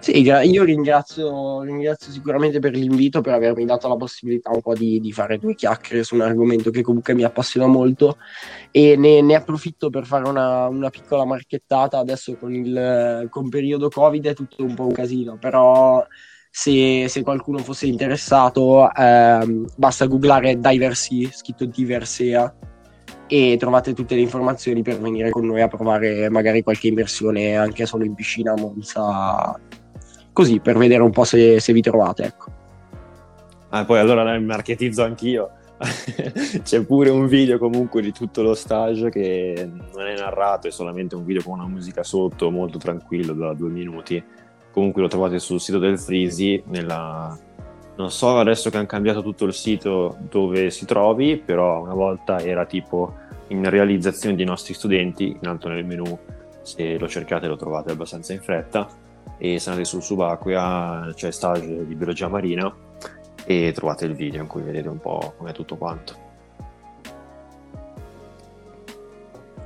Sì, 0.00 0.20
io 0.20 0.64
ringrazio, 0.64 1.62
ringrazio, 1.62 2.10
sicuramente 2.10 2.58
per 2.58 2.72
l'invito, 2.72 3.20
per 3.20 3.34
avermi 3.34 3.64
dato 3.64 3.86
la 3.86 3.96
possibilità 3.96 4.50
un 4.50 4.60
po' 4.60 4.74
di, 4.74 4.98
di, 4.98 5.12
fare 5.12 5.38
due 5.38 5.54
chiacchiere 5.54 6.02
su 6.02 6.16
un 6.16 6.22
argomento 6.22 6.70
che 6.70 6.82
comunque 6.82 7.14
mi 7.14 7.22
appassiona 7.22 7.68
molto 7.68 8.16
e 8.72 8.96
ne, 8.96 9.22
ne 9.22 9.34
approfitto 9.36 9.88
per 9.88 10.06
fare 10.06 10.28
una, 10.28 10.66
una, 10.66 10.90
piccola 10.90 11.24
marchettata. 11.24 11.98
Adesso 11.98 12.36
con 12.36 12.52
il 12.52 13.28
con 13.30 13.48
periodo 13.48 13.88
Covid 13.88 14.26
è 14.26 14.34
tutto 14.34 14.64
un 14.64 14.74
po' 14.74 14.86
un 14.86 14.92
casino, 14.92 15.38
però 15.38 16.04
se, 16.50 17.06
se 17.08 17.22
qualcuno 17.22 17.58
fosse 17.58 17.86
interessato 17.86 18.92
ehm, 18.92 19.66
basta 19.76 20.06
googlare 20.06 20.58
Diversi, 20.58 21.30
scritto 21.32 21.64
Diversea 21.64 22.52
e 23.32 23.56
trovate 23.60 23.94
tutte 23.94 24.16
le 24.16 24.22
informazioni 24.22 24.82
per 24.82 24.98
venire 24.98 25.30
con 25.30 25.46
noi 25.46 25.62
a 25.62 25.68
provare 25.68 26.28
magari 26.30 26.64
qualche 26.64 26.88
immersione 26.88 27.56
anche 27.56 27.86
solo 27.86 28.04
in 28.04 28.14
piscina 28.14 28.52
a 28.52 28.56
Monza, 28.58 29.56
così 30.32 30.58
per 30.58 30.76
vedere 30.76 31.04
un 31.04 31.12
po' 31.12 31.22
se, 31.22 31.60
se 31.60 31.72
vi 31.72 31.80
trovate. 31.80 32.24
Ecco. 32.24 32.50
Ah, 33.68 33.84
poi 33.84 34.00
allora 34.00 34.24
la 34.24 34.36
marketizzo 34.40 35.04
anch'io. 35.04 35.52
C'è 36.62 36.84
pure 36.84 37.10
un 37.10 37.28
video 37.28 37.56
comunque 37.56 38.02
di 38.02 38.10
tutto 38.10 38.42
lo 38.42 38.54
stage 38.54 39.10
che 39.10 39.70
non 39.94 40.06
è 40.08 40.18
narrato, 40.18 40.66
è 40.66 40.72
solamente 40.72 41.14
un 41.14 41.24
video 41.24 41.44
con 41.44 41.60
una 41.60 41.68
musica 41.68 42.02
sotto, 42.02 42.50
molto 42.50 42.78
tranquillo, 42.78 43.32
da 43.32 43.54
due 43.54 43.70
minuti. 43.70 44.22
Comunque 44.72 45.02
lo 45.02 45.08
trovate 45.08 45.38
sul 45.38 45.60
sito 45.60 45.78
del 45.78 46.00
Freezy, 46.00 46.64
nella... 46.66 47.38
non 47.94 48.10
so 48.10 48.38
adesso 48.38 48.70
che 48.70 48.76
hanno 48.76 48.86
cambiato 48.86 49.22
tutto 49.22 49.44
il 49.44 49.54
sito 49.54 50.16
dove 50.28 50.70
si 50.70 50.84
trovi, 50.84 51.36
però 51.38 51.82
una 51.82 51.94
volta 51.94 52.40
era 52.40 52.66
tipo 52.66 53.19
in 53.50 53.68
realizzazione 53.68 54.36
dei 54.36 54.44
nostri 54.44 54.74
studenti, 54.74 55.36
in 55.40 55.48
alto 55.48 55.68
nel 55.68 55.84
menu, 55.84 56.18
se 56.62 56.98
lo 56.98 57.08
cercate 57.08 57.46
lo 57.46 57.56
trovate 57.56 57.92
abbastanza 57.92 58.32
in 58.32 58.40
fretta, 58.40 58.88
e 59.38 59.58
se 59.58 59.70
andate 59.70 59.86
sul 59.86 60.02
subacquea 60.02 61.12
c'è 61.14 61.30
stage 61.30 61.86
di 61.86 61.94
biologia 61.94 62.28
marina 62.28 62.72
e 63.44 63.72
trovate 63.74 64.04
il 64.04 64.14
video 64.14 64.40
in 64.40 64.46
cui 64.46 64.62
vedete 64.62 64.88
un 64.88 64.98
po' 64.98 65.34
com'è 65.36 65.52
tutto 65.52 65.76
quanto. 65.76 66.28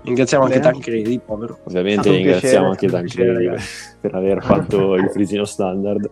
Ringraziamo 0.03 0.45
anche 0.45 0.61
Tancredi, 0.61 1.19
povero. 1.25 1.61
Ovviamente 1.65 2.11
ringraziamo 2.11 2.69
anche 2.69 2.89
Tancredi 2.89 3.49
per 4.01 4.15
aver 4.15 4.43
fatto 4.43 4.95
il 4.97 5.09
frisino 5.11 5.45
standard. 5.45 6.11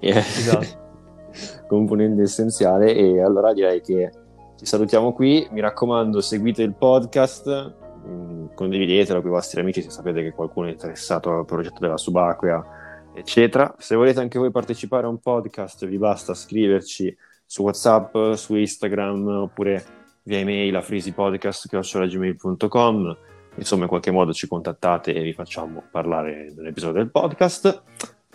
Esatto. 0.00 0.86
componente 1.66 2.22
essenziale 2.22 2.94
e 2.94 3.20
allora 3.20 3.52
direi 3.52 3.80
che 3.80 4.10
ci 4.58 4.66
salutiamo 4.66 5.12
qui, 5.12 5.46
mi 5.52 5.60
raccomando 5.60 6.20
seguite 6.20 6.64
il 6.64 6.74
podcast, 6.74 7.76
mm, 8.04 8.46
condividetelo 8.54 9.20
con 9.20 9.30
i 9.30 9.32
vostri 9.32 9.60
amici 9.60 9.82
se 9.82 9.90
sapete 9.90 10.20
che 10.20 10.32
qualcuno 10.32 10.66
è 10.66 10.72
interessato 10.72 11.30
al 11.30 11.44
progetto 11.44 11.78
della 11.78 11.96
subacquea, 11.96 13.12
eccetera. 13.14 13.72
Se 13.78 13.94
volete 13.94 14.18
anche 14.18 14.36
voi 14.36 14.50
partecipare 14.50 15.06
a 15.06 15.10
un 15.10 15.20
podcast 15.20 15.86
vi 15.86 15.96
basta 15.96 16.34
scriverci 16.34 17.16
su 17.46 17.62
WhatsApp, 17.62 18.32
su 18.32 18.56
Instagram 18.56 19.28
oppure 19.28 19.84
via 20.24 20.38
email 20.38 20.74
a 20.74 20.82
freezypodcast.com 20.82 23.16
insomma 23.54 23.82
in 23.82 23.88
qualche 23.88 24.10
modo 24.10 24.32
ci 24.32 24.48
contattate 24.48 25.14
e 25.14 25.22
vi 25.22 25.34
facciamo 25.34 25.84
parlare 25.88 26.52
nell'episodio 26.52 27.00
del 27.00 27.12
podcast. 27.12 27.80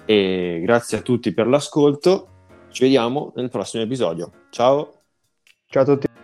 E 0.06 0.62
grazie 0.64 1.00
a 1.00 1.02
tutti 1.02 1.34
per 1.34 1.48
l'ascolto. 1.48 2.30
Ci 2.70 2.84
vediamo 2.84 3.34
nel 3.36 3.50
prossimo 3.50 3.84
episodio. 3.84 4.32
Ciao 4.50 5.03
Ciao 5.74 5.82
a 5.82 5.86
tutti. 5.86 6.23